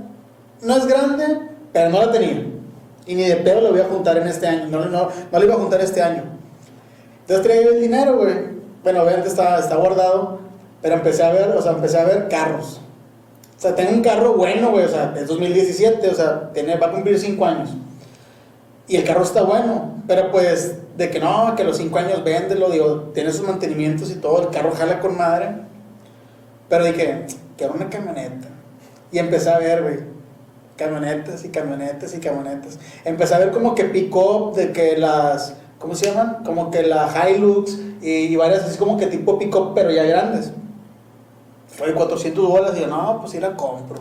no 0.62 0.76
es 0.78 0.86
grande, 0.86 1.24
pero 1.74 1.90
no 1.90 2.00
la 2.00 2.10
tenía. 2.10 2.57
Y 3.08 3.14
ni 3.14 3.24
de 3.24 3.36
pedo 3.36 3.62
lo 3.62 3.70
voy 3.70 3.80
a 3.80 3.84
juntar 3.84 4.18
en 4.18 4.28
este 4.28 4.46
año, 4.46 4.66
no, 4.68 4.84
no, 4.84 5.08
no 5.32 5.38
lo 5.38 5.44
iba 5.44 5.54
a 5.54 5.58
juntar 5.58 5.80
este 5.80 6.02
año. 6.02 6.24
Entonces 7.22 7.44
traía 7.44 7.62
yo 7.62 7.70
el 7.70 7.80
dinero, 7.80 8.18
güey. 8.18 8.34
Bueno, 8.84 9.02
obviamente 9.02 9.28
está, 9.28 9.58
está 9.58 9.76
guardado, 9.76 10.40
pero 10.82 10.94
empecé 10.94 11.24
a 11.24 11.32
ver, 11.32 11.48
o 11.56 11.62
sea, 11.62 11.72
empecé 11.72 11.98
a 11.98 12.04
ver 12.04 12.28
carros. 12.28 12.82
O 13.56 13.60
sea, 13.60 13.74
tengo 13.74 13.92
un 13.92 14.02
carro 14.02 14.34
bueno, 14.34 14.70
güey, 14.70 14.84
o 14.84 14.88
sea, 14.88 15.14
es 15.16 15.26
2017, 15.26 16.06
o 16.06 16.14
sea, 16.14 16.52
tiene, 16.52 16.76
va 16.76 16.88
a 16.88 16.92
cumplir 16.92 17.18
5 17.18 17.44
años. 17.46 17.70
Y 18.86 18.96
el 18.96 19.04
carro 19.04 19.22
está 19.22 19.42
bueno, 19.42 20.02
pero 20.06 20.30
pues 20.30 20.76
de 20.98 21.10
que 21.10 21.18
no, 21.18 21.54
que 21.56 21.64
los 21.64 21.78
5 21.78 21.98
años 21.98 22.22
véndelo, 22.22 22.68
digo, 22.68 23.10
tiene 23.14 23.32
sus 23.32 23.46
mantenimientos 23.46 24.10
y 24.10 24.16
todo, 24.16 24.42
el 24.42 24.50
carro 24.50 24.72
jala 24.72 25.00
con 25.00 25.16
madre. 25.16 25.48
Pero 26.68 26.84
dije, 26.84 27.24
quiero 27.56 27.72
una 27.72 27.88
camioneta. 27.88 28.48
Y 29.10 29.18
empecé 29.18 29.48
a 29.48 29.58
ver, 29.58 29.82
güey, 29.82 30.17
camionetas 30.78 31.44
y 31.44 31.48
camionetas 31.50 32.14
y 32.14 32.18
camionetas. 32.20 32.78
Empecé 33.04 33.34
a 33.34 33.38
ver 33.38 33.50
como 33.50 33.74
que 33.74 33.84
pick-up, 33.84 34.54
de 34.54 34.72
que 34.72 34.96
las, 34.96 35.54
¿cómo 35.78 35.94
se 35.94 36.06
llaman? 36.06 36.38
Como 36.44 36.70
que 36.70 36.82
la 36.84 37.12
Hilux 37.28 37.76
y, 38.00 38.10
y 38.10 38.36
varias 38.36 38.62
así 38.64 38.78
como 38.78 38.96
que 38.96 39.08
tipo 39.08 39.38
pick-up, 39.38 39.72
pero 39.74 39.90
ya 39.90 40.04
grandes. 40.04 40.52
Fue 41.66 41.92
400 41.92 42.48
bolas 42.48 42.76
y 42.76 42.80
yo, 42.80 42.86
no, 42.86 43.18
pues 43.20 43.32
sí 43.32 43.40
la 43.40 43.54
compro. 43.56 44.00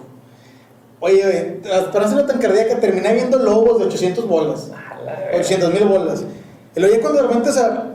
Oye, 0.99 1.59
para 1.93 2.05
hacerlo 2.05 2.25
tan 2.25 2.39
cardíaca, 2.39 2.79
terminé 2.79 3.13
viendo 3.13 3.37
lobos 3.37 3.79
de 3.79 3.85
800 3.85 4.27
bolas. 4.27 4.71
A 4.71 4.99
la 5.03 5.11
verga. 5.11 5.37
800 5.37 5.73
mil 5.73 5.83
bolas. 5.85 6.23
Y 6.75 6.81
ya 6.81 7.01
cuando 7.01 7.21
de 7.21 7.27
repente, 7.27 7.49
o 7.49 7.53
sea, 7.53 7.87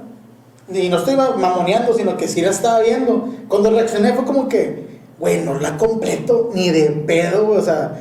y 0.73 0.89
no 0.89 0.99
estoy 0.99 1.17
ma- 1.17 1.37
mamoneando, 1.37 1.95
sino 1.95 2.17
que 2.17 2.29
sí 2.29 2.41
la 2.43 2.51
estaba 2.51 2.81
viendo. 2.81 3.29
Cuando 3.49 3.71
reaccioné 3.71 4.13
fue 4.13 4.25
como 4.25 4.49
que, 4.49 4.87
güey, 5.19 5.41
no 5.45 5.55
la 5.59 5.77
completo 5.77 6.51
ni 6.55 6.71
de 6.71 6.91
pedo, 7.07 7.49
o 7.51 7.61
sea, 7.61 8.01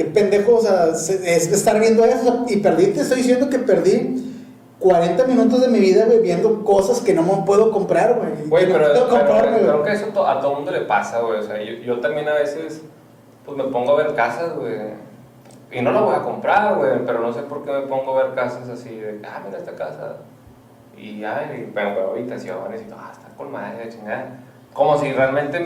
qué 0.00 0.04
pendejo, 0.06 0.56
o 0.56 0.60
sea, 0.60 0.94
se- 0.94 1.34
es 1.36 1.46
estar 1.52 1.78
viendo 1.78 2.04
eso. 2.04 2.44
y 2.48 2.56
perdí, 2.58 2.86
te 2.86 3.00
estoy 3.02 3.18
diciendo 3.18 3.50
que 3.50 3.58
perdí 3.58 4.26
40 4.78 5.24
minutos 5.26 5.60
de 5.60 5.68
mi 5.68 5.78
vida, 5.78 6.06
güey, 6.06 6.20
viendo 6.20 6.64
cosas 6.64 7.00
que 7.00 7.12
no 7.12 7.22
me 7.22 7.42
puedo 7.44 7.70
comprar, 7.70 8.14
güey. 8.18 8.48
Güey, 8.48 8.66
que 8.66 8.72
no 8.72 8.78
pero, 8.78 8.94
puedo 9.08 9.26
pero 9.26 9.58
creo 9.58 9.82
que 9.82 9.92
eso 9.92 10.06
to- 10.06 10.26
a 10.26 10.40
todo 10.40 10.54
mundo 10.54 10.70
le 10.70 10.80
pasa, 10.82 11.20
güey. 11.20 11.38
O 11.38 11.42
sea, 11.42 11.62
yo, 11.62 11.74
yo 11.74 12.00
también 12.00 12.26
a 12.28 12.34
veces, 12.34 12.80
pues 13.44 13.56
me 13.58 13.64
pongo 13.64 13.92
a 13.92 14.02
ver 14.02 14.14
casas, 14.14 14.56
güey. 14.56 14.74
Y 15.72 15.82
no 15.82 15.92
la 15.92 16.00
voy 16.00 16.14
a 16.14 16.22
comprar, 16.22 16.76
güey, 16.76 17.04
pero 17.04 17.20
no 17.20 17.32
sé 17.32 17.42
por 17.42 17.62
qué 17.62 17.70
me 17.72 17.82
pongo 17.82 18.18
a 18.18 18.24
ver 18.24 18.34
casas 18.34 18.68
así 18.70 18.88
de, 18.96 19.20
ah, 19.24 19.42
mira 19.44 19.58
esta 19.58 19.72
casa. 19.76 20.16
Y, 20.96 21.22
ay, 21.24 21.70
pero 21.74 21.94
veo 21.94 22.10
habitaciones 22.12 22.80
y, 22.80 22.86
ah, 22.92 23.10
está 23.12 23.28
con 23.36 23.52
madre, 23.52 23.88
chingada. 23.90 24.38
Como 24.72 24.98
si 24.98 25.12
realmente, 25.12 25.58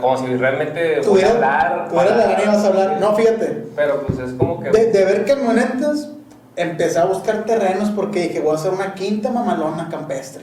como 0.00 0.16
si 0.16 0.26
realmente 0.36 1.00
voy 1.06 1.20
a 1.22 1.30
hablar. 1.30 1.88
tuviera 1.88 2.10
la 2.10 2.16
para- 2.16 2.26
gana 2.32 2.42
y 2.42 2.46
vas 2.46 2.64
a 2.64 2.66
hablar. 2.68 3.00
No, 3.00 3.14
fíjate. 3.14 3.64
Pero 3.76 4.06
pues 4.06 4.18
es 4.18 4.32
como 4.34 4.60
que... 4.60 4.70
De, 4.70 4.86
de 4.90 5.04
ver 5.04 5.24
camionetas, 5.24 6.10
empecé 6.56 6.98
a 6.98 7.04
buscar 7.04 7.44
terrenos 7.44 7.90
porque 7.90 8.22
dije, 8.22 8.40
voy 8.40 8.52
a 8.52 8.54
hacer 8.56 8.72
una 8.72 8.94
quinta 8.94 9.30
mamalona 9.30 9.88
campestre. 9.90 10.42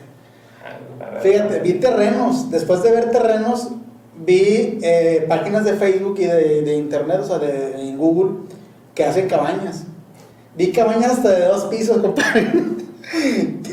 Ah, 0.63 1.11
la. 1.15 1.19
Fíjate, 1.19 1.59
vi 1.59 1.73
terrenos. 1.73 2.49
Después 2.51 2.83
de 2.83 2.91
ver 2.91 3.11
terrenos, 3.11 3.69
vi 4.15 4.79
eh, 4.81 5.25
páginas 5.27 5.65
de 5.65 5.73
Facebook 5.73 6.15
y 6.19 6.25
de, 6.25 6.61
de 6.61 6.75
internet, 6.75 7.19
o 7.21 7.25
sea, 7.25 7.39
de, 7.39 7.81
en 7.81 7.97
Google, 7.97 8.37
que 8.95 9.03
hacen 9.03 9.27
cabañas. 9.27 9.83
Vi 10.55 10.71
cabañas 10.71 11.13
hasta 11.13 11.31
de 11.31 11.45
dos 11.47 11.65
pisos, 11.65 11.97
compadre. 12.01 12.51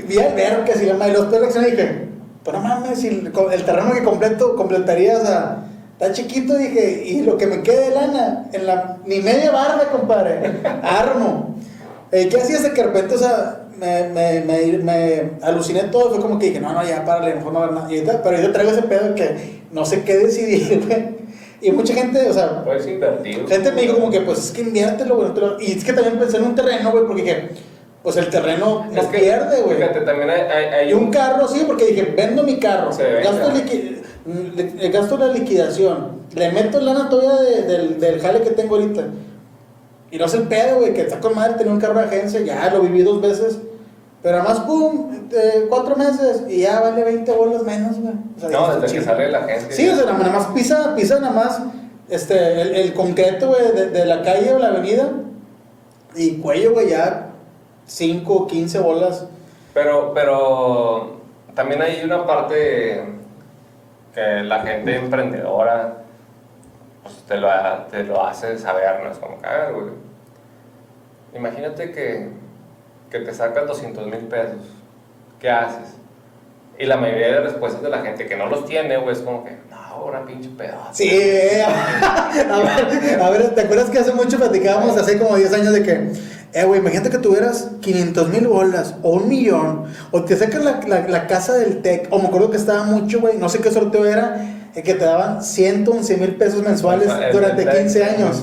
vi 0.09 0.19
albercas 0.19 0.83
y 0.83 0.87
la 0.87 0.95
madre. 0.95 1.13
Los 1.13 1.57
y 1.57 1.65
dije, 1.71 2.10
pues 2.45 2.57
no 2.57 2.63
mames, 2.63 3.05
el, 3.05 3.33
el 3.53 3.65
terreno 3.65 3.93
que 3.93 4.03
completo, 4.03 4.57
completaría, 4.57 5.19
o 5.19 5.21
sea, 5.21 5.65
está 5.93 6.13
chiquito, 6.13 6.57
dije, 6.57 7.05
y 7.07 7.23
lo 7.23 7.37
que 7.37 7.47
me 7.47 7.63
quede 7.63 7.91
de 7.91 7.95
lana, 7.95 8.47
en 8.53 8.67
la, 8.67 8.97
ni 9.05 9.21
media 9.21 9.51
barba, 9.51 9.85
compadre, 9.91 10.61
armo. 10.83 11.57
Eh, 12.13 12.29
¿Qué 12.29 12.39
hacías 12.39 12.63
de 12.63 12.73
que 12.73 12.83
de 12.83 12.87
repente, 12.89 13.15
o 13.15 13.19
sea, 13.19 13.67
me, 13.79 14.09
me, 14.09 14.41
me, 14.41 14.79
me 14.79 15.31
aluciné 15.43 15.85
todo? 15.85 16.11
Fue 16.11 16.21
como 16.21 16.39
que 16.39 16.47
dije, 16.47 16.61
no, 16.61 16.73
no, 16.73 16.83
ya 16.87 17.05
párale, 17.05 17.35
mejor 17.35 17.53
no 17.53 17.61
ver 17.61 17.73
nada. 17.73 17.95
Y 17.95 18.05
pero 18.25 18.41
yo 18.41 18.53
traigo 18.53 18.73
ese 18.73 18.83
pedo 18.83 19.15
que 19.15 19.61
no 19.73 19.85
sé 19.85 20.03
qué 20.03 20.17
decidir, 20.19 20.85
güey. 20.89 21.21
Y 21.63 21.73
mucha 21.73 21.93
gente, 21.93 22.27
o 22.29 22.33
sea, 22.33 22.65
Puedes 22.65 22.87
invertir. 22.87 23.47
gente 23.47 23.73
me 23.73 23.83
dijo 23.83 23.95
como 23.97 24.11
que, 24.11 24.23
pues 24.23 24.39
es 24.39 24.51
que 24.51 24.63
inviértelo, 24.63 25.17
güey. 25.17 25.31
Y 25.61 25.73
es 25.77 25.85
que 25.85 25.93
también 25.93 26.19
pensé 26.19 26.39
en 26.39 26.45
un 26.45 26.55
terreno, 26.55 26.91
güey, 26.91 27.05
porque 27.05 27.23
dije, 27.23 27.49
pues 28.03 28.17
el 28.17 28.29
terreno 28.31 28.87
Es 28.95 29.07
que, 29.07 29.19
pierde, 29.19 29.63
güey. 29.63 29.77
Fíjate, 29.77 30.01
también 30.01 30.31
hay, 30.31 30.41
hay, 30.41 30.65
hay 30.65 30.91
Y 30.91 30.93
un 30.95 31.11
carro, 31.11 31.47
sí, 31.49 31.65
porque 31.67 31.87
dije, 31.87 32.15
vendo 32.17 32.43
mi 32.43 32.59
carro, 32.59 32.93
Se 32.93 33.21
gasto, 33.23 33.51
liqui- 33.53 33.99
le- 34.55 34.89
gasto 34.91 35.17
la 35.19 35.29
liquidación, 35.29 36.13
le 36.35 36.51
meto 36.53 36.81
lana 36.81 37.09
todavía 37.09 37.37
de- 37.43 37.63
del, 37.63 38.01
del 38.01 38.21
jale 38.21 38.41
que 38.41 38.51
tengo 38.51 38.77
ahorita. 38.77 39.05
Y 40.11 40.19
no 40.19 40.25
es 40.25 40.35
el 40.35 40.43
pedo, 40.45 40.79
güey, 40.79 40.93
que 40.95 41.03
está 41.03 41.21
con 41.21 41.35
madre 41.35 41.55
tener 41.55 41.73
un 41.73 41.79
carro 41.81 41.99
de 42.01 42.07
agencia, 42.07 42.41
ya 42.41 42.71
lo 42.71 42.81
viví 42.81 43.03
dos 43.03 43.21
veces. 43.21 43.59
Pero 44.23 44.37
además, 44.39 44.61
pum, 44.61 45.11
eh, 45.33 45.67
cuatro 45.69 45.97
meses 45.97 46.43
y 46.49 46.61
ya 46.63 46.81
vale 46.81 47.05
20 47.05 47.31
bolas 47.33 47.63
menos, 47.63 47.99
güey. 47.99 48.13
O 48.37 48.41
sea, 48.41 48.49
No, 48.51 48.79
desde 48.81 48.99
que 48.99 49.03
sale 49.05 49.31
la 49.31 49.43
gente. 49.45 49.73
Sí, 49.75 49.89
o 49.89 49.95
sea, 49.97 50.05
nada 50.13 50.29
más 50.31 50.47
pisa, 50.49 50.95
pisa 50.95 51.21
nada 51.21 51.33
más 51.33 51.61
este, 52.09 52.61
el, 52.61 52.75
el 52.75 52.93
concreto, 52.95 53.49
güey, 53.49 53.73
de, 53.75 53.91
de 53.91 54.05
la 54.05 54.21
calle 54.23 54.53
o 54.53 54.59
la 54.59 54.69
avenida. 54.69 55.09
Y 56.17 56.33
cuello, 56.39 56.73
güey, 56.73 56.91
ya 56.91 57.30
5, 57.91 58.47
15 58.47 58.79
bolas. 58.79 59.27
Pero, 59.75 60.13
pero 60.15 61.21
también 61.55 61.83
hay 61.83 62.03
una 62.05 62.25
parte 62.25 63.05
que 64.15 64.43
la 64.45 64.61
gente 64.61 64.97
emprendedora 64.97 65.99
pues, 67.03 67.17
te, 67.27 67.37
lo, 67.37 67.49
te 67.91 68.05
lo 68.05 68.25
hace 68.25 68.59
saber, 68.59 69.03
¿no? 69.03 69.11
Es 69.11 69.19
como 69.19 69.41
que, 69.41 69.47
a 69.47 69.57
ver, 69.57 69.75
güey, 69.75 69.87
imagínate 71.35 71.91
que, 71.91 72.31
que 73.11 73.21
te 73.21 73.35
sacas 73.35 73.67
200 73.67 74.07
mil 74.07 74.27
pesos, 74.27 74.63
¿qué 75.39 75.51
haces? 75.51 75.95
Y 76.79 76.87
la 76.87 76.97
mayoría 76.97 77.27
de 77.27 77.41
respuestas 77.41 77.83
de 77.83 77.91
la 77.91 77.99
gente 77.99 78.27
que 78.27 78.37
no 78.37 78.47
los 78.47 78.65
tiene, 78.67 78.97
güey, 78.99 79.15
es 79.15 79.23
como 79.23 79.45
que, 79.45 79.57
no, 79.71 80.05
una 80.05 80.25
pinche 80.25 80.49
pedazo. 80.51 80.93
Sí, 80.93 81.11
a 81.67 82.31
ver, 82.33 83.21
a 83.21 83.31
ver, 83.31 83.55
¿te 83.55 83.61
acuerdas 83.63 83.91
que 83.91 83.99
hace 83.99 84.13
mucho 84.13 84.39
platicábamos, 84.39 84.97
hace 84.97 85.19
como 85.19 85.37
10 85.37 85.53
años, 85.55 85.73
de 85.73 85.83
que, 85.83 86.30
eh, 86.53 86.65
güey, 86.65 86.81
imagínate 86.81 87.11
que 87.11 87.19
tuvieras 87.19 87.69
500 87.81 88.29
mil 88.29 88.47
bolas 88.49 88.95
o 89.03 89.11
un 89.13 89.29
millón, 89.29 89.85
o 90.11 90.25
te 90.25 90.37
sacas 90.37 90.65
la, 90.65 90.81
la, 90.87 91.09
la 91.09 91.27
casa 91.27 91.55
del 91.55 91.83
TEC, 91.83 92.09
o 92.11 92.19
me 92.19 92.27
acuerdo 92.29 92.51
que 92.51 92.57
estaba 92.57 92.85
mucho, 92.85 93.21
güey, 93.21 93.37
no 93.39 93.49
sé 93.49 93.59
qué 93.61 93.71
sorteo 93.71 94.05
era, 94.07 94.57
eh, 94.75 94.83
que 94.83 94.95
te 94.95 95.05
daban 95.05 95.43
111 95.45 96.17
mil 96.17 96.37
pesos 96.37 96.63
mensuales 96.63 97.09
El- 97.11 97.23
el 97.25 97.33
durante 97.33 97.65
TEC. 97.65 97.79
15 97.83 98.05
años. 98.05 98.43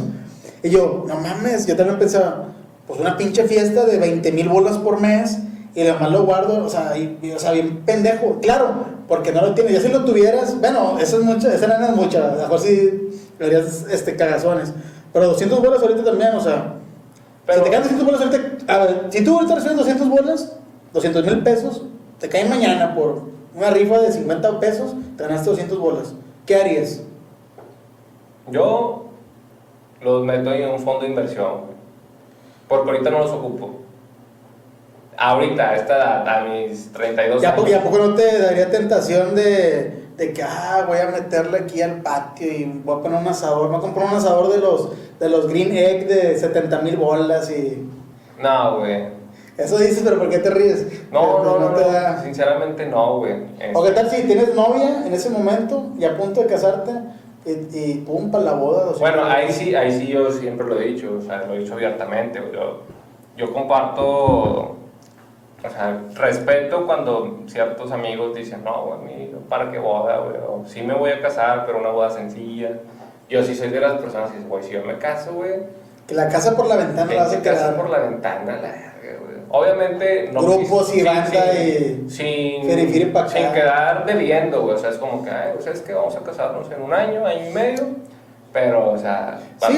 Y 0.64 0.70
yo, 0.70 1.06
no 1.08 1.16
mames, 1.20 1.66
yo 1.68 1.76
también 1.76 2.00
pensaba, 2.00 2.46
pues 2.88 3.00
una 3.00 3.18
pinche 3.18 3.44
fiesta 3.44 3.86
de 3.86 3.98
20 3.98 4.32
mil 4.32 4.50
bolas 4.50 4.78
por 4.78 5.00
mes 5.00 5.38
y 5.76 5.82
además 5.82 6.10
lo 6.12 6.24
guardo, 6.24 6.66
o 6.66 6.70
sea, 6.70 6.98
y- 6.98 7.20
y, 7.22 7.32
o 7.32 7.40
sea, 7.40 7.52
bien 7.52 7.82
pendejo. 7.86 8.40
Claro, 8.42 8.86
porque 9.08 9.32
no 9.32 9.42
lo 9.42 9.54
tienes. 9.54 9.74
Ya 9.74 9.82
si 9.82 9.90
lo 9.90 10.04
tuvieras, 10.06 10.60
bueno, 10.60 10.98
eso 11.00 11.18
es 11.20 11.24
mucho, 11.24 11.50
esa 11.52 11.68
lana 11.68 11.90
es 11.90 11.96
mucha, 11.96 12.30
a 12.32 12.36
lo 12.36 12.42
mejor 12.42 12.60
sí 12.60 13.10
harías 13.40 13.86
este, 13.92 14.16
cagazones. 14.16 14.74
Pero 15.14 15.28
200 15.28 15.62
bolas 15.62 15.82
ahorita 15.82 16.04
también, 16.04 16.34
o 16.36 16.42
sea, 16.42 16.74
Pero- 17.48 17.58
si 17.60 17.64
te 17.64 17.70
quedan 17.72 17.84
200 17.84 18.06
bolas 18.06 18.22
ahorita, 18.22 18.74
a 18.74 18.78
ver, 18.78 19.06
si 19.10 19.24
tú 19.24 19.34
ahorita 19.36 19.56
recibes 19.56 19.78
200 19.78 20.10
bolas, 20.10 20.58
200 20.94 21.26
mil 21.26 21.42
pesos, 21.44 21.82
te 22.20 22.30
caen 22.30 22.50
mañana 22.50 22.94
por 22.94 23.24
una 23.56 23.70
rifa 23.72 23.98
de 24.00 24.12
50 24.12 24.60
pesos, 24.60 24.94
te 25.18 25.24
ganaste 25.24 25.50
200 25.50 25.80
bolas. 25.80 26.14
¿Qué 26.46 26.56
harías? 26.56 27.02
Yo 28.52 29.06
los 30.02 30.24
meto 30.26 30.52
en 30.54 30.70
un 30.70 30.80
fondo 30.80 31.02
de 31.02 31.08
inversión, 31.08 31.62
porque 32.68 32.92
ahorita 32.92 33.10
no 33.10 33.20
los 33.20 33.32
ocupo. 33.32 33.72
Ahorita, 35.18 35.70
a 35.72 35.76
esta 35.76 35.96
edad, 35.98 36.28
a 36.30 36.44
mis 36.44 36.92
32 36.94 37.42
¿Y 37.42 37.46
a, 37.46 37.54
años. 37.54 37.70
y 37.70 37.74
a 37.74 37.84
poco 37.84 37.98
no 37.98 38.14
te 38.14 38.40
daría 38.40 38.70
tentación 38.70 39.34
de, 39.34 40.04
de 40.16 40.32
que, 40.34 40.44
ah, 40.44 40.86
voy 40.88 41.00
a 41.00 41.08
meterle 41.08 41.58
aquí 41.60 41.82
al 41.82 42.02
patio 42.04 42.48
y 42.48 42.66
voy 42.86 43.00
a 43.00 43.02
poner 43.02 43.20
un 43.22 43.28
asador? 43.28 43.64
Me 43.64 43.70
voy 43.70 43.78
a 43.78 43.82
comprar 43.82 44.08
un 44.10 44.16
asador 44.16 44.54
de 44.54 44.60
los, 44.60 44.90
de 45.20 45.30
los 45.30 45.48
Green 45.48 45.76
Egg 45.76 46.08
de 46.08 46.38
70 46.38 46.80
mil 46.82 46.98
bolas 46.98 47.50
y... 47.52 47.88
No, 48.42 48.80
güey. 48.80 49.16
Eso 49.58 49.78
dices, 49.80 50.02
pero 50.04 50.20
¿por 50.20 50.30
qué 50.30 50.38
te 50.38 50.52
ríes? 50.52 50.86
No, 51.12 51.44
no, 51.44 51.58
pues, 51.58 51.62
no, 51.62 51.76
te 51.78 51.82
no, 51.86 51.92
da- 51.92 52.22
sinceramente 52.24 52.86
no, 52.86 53.18
güey. 53.18 53.34
Este, 53.60 53.72
¿O 53.74 53.84
qué 53.84 53.92
tal 53.92 54.10
si 54.12 54.22
tienes 54.24 54.54
novia 54.54 55.06
en 55.08 55.12
ese 55.14 55.32
momento 55.32 55.88
y 55.98 56.06
a 56.06 56.16
punto 56.16 56.42
de 56.42 56.48
casarte 56.48 56.92
y, 57.46 57.52
y 57.78 57.94
pum, 58.06 58.30
para 58.30 58.44
la 58.44 58.54
boda? 58.54 58.84
200 58.86 59.00
Bueno, 59.00 59.24
ahí 59.26 59.52
sí, 59.52 59.74
ahí 59.74 59.92
sí 59.92 60.06
yo 60.08 60.32
siempre 60.32 60.68
lo 60.68 60.80
he 60.80 60.86
dicho, 60.90 61.16
o 61.18 61.22
sea, 61.22 61.44
lo 61.48 61.56
he 61.56 61.60
dicho 61.60 61.74
abiertamente. 61.74 62.40
Yo, 62.54 62.82
yo 63.36 63.52
comparto, 63.52 64.04
o 64.04 64.76
sea, 65.72 66.02
respeto 66.14 66.86
cuando 66.86 67.40
ciertos 67.48 67.92
amigos 67.92 68.36
dicen, 68.36 68.64
no, 68.64 68.86
güey, 68.86 69.32
¿para 69.50 69.72
qué 69.72 69.80
boda, 69.80 70.20
güey? 70.20 70.70
Sí 70.70 70.84
me 70.84 70.94
voy 70.94 71.10
a 71.10 71.20
casar, 71.22 71.66
pero 71.66 71.80
una 71.80 71.90
boda 71.90 72.12
sencilla. 72.12 72.74
Yo 73.30 73.44
sí 73.44 73.56
soy 73.56 73.70
de 73.70 73.80
las 73.80 73.94
personas 74.00 74.30
que 74.32 74.38
dicen, 74.38 74.50
güey, 74.50 74.64
si 74.64 74.72
yo 74.72 74.84
me 74.84 74.98
caso, 74.98 75.34
güey, 75.34 75.52
Que 76.08 76.16
la 76.16 76.30
casa 76.30 76.56
por 76.56 76.68
la 76.68 76.78
ventana 76.78 77.14
la 77.14 77.24
vas 77.24 77.34
a 77.34 77.42
quedar. 77.42 77.76
por 77.76 77.90
la 77.90 78.00
ventana, 78.00 78.56
la 78.56 78.70
verga, 78.72 79.20
güey. 79.20 79.38
Obviamente, 79.50 80.30
no 80.32 80.42
Grupos 80.42 80.90
y 80.94 80.98
sin- 80.98 81.06
banda 81.06 81.52
sin- 81.52 82.10
sin, 82.10 82.66
acá. 83.22 83.30
sin 83.30 83.52
quedar 83.54 84.06
debiendo, 84.06 84.62
güey. 84.62 84.76
O 84.76 84.78
sea, 84.78 84.90
es 84.92 84.98
como 84.98 85.24
que, 85.24 85.30
ay, 85.30 85.52
pues 85.56 85.68
es 85.68 85.82
que 85.82 85.94
vamos 85.94 86.16
a 86.16 86.20
casarnos 86.22 86.72
en 86.72 86.82
un 86.82 86.94
año, 86.94 87.26
año 87.26 87.50
y 87.50 87.54
medio. 87.54 87.88
Pero, 88.54 88.92
o 88.92 88.98
sea, 88.98 89.40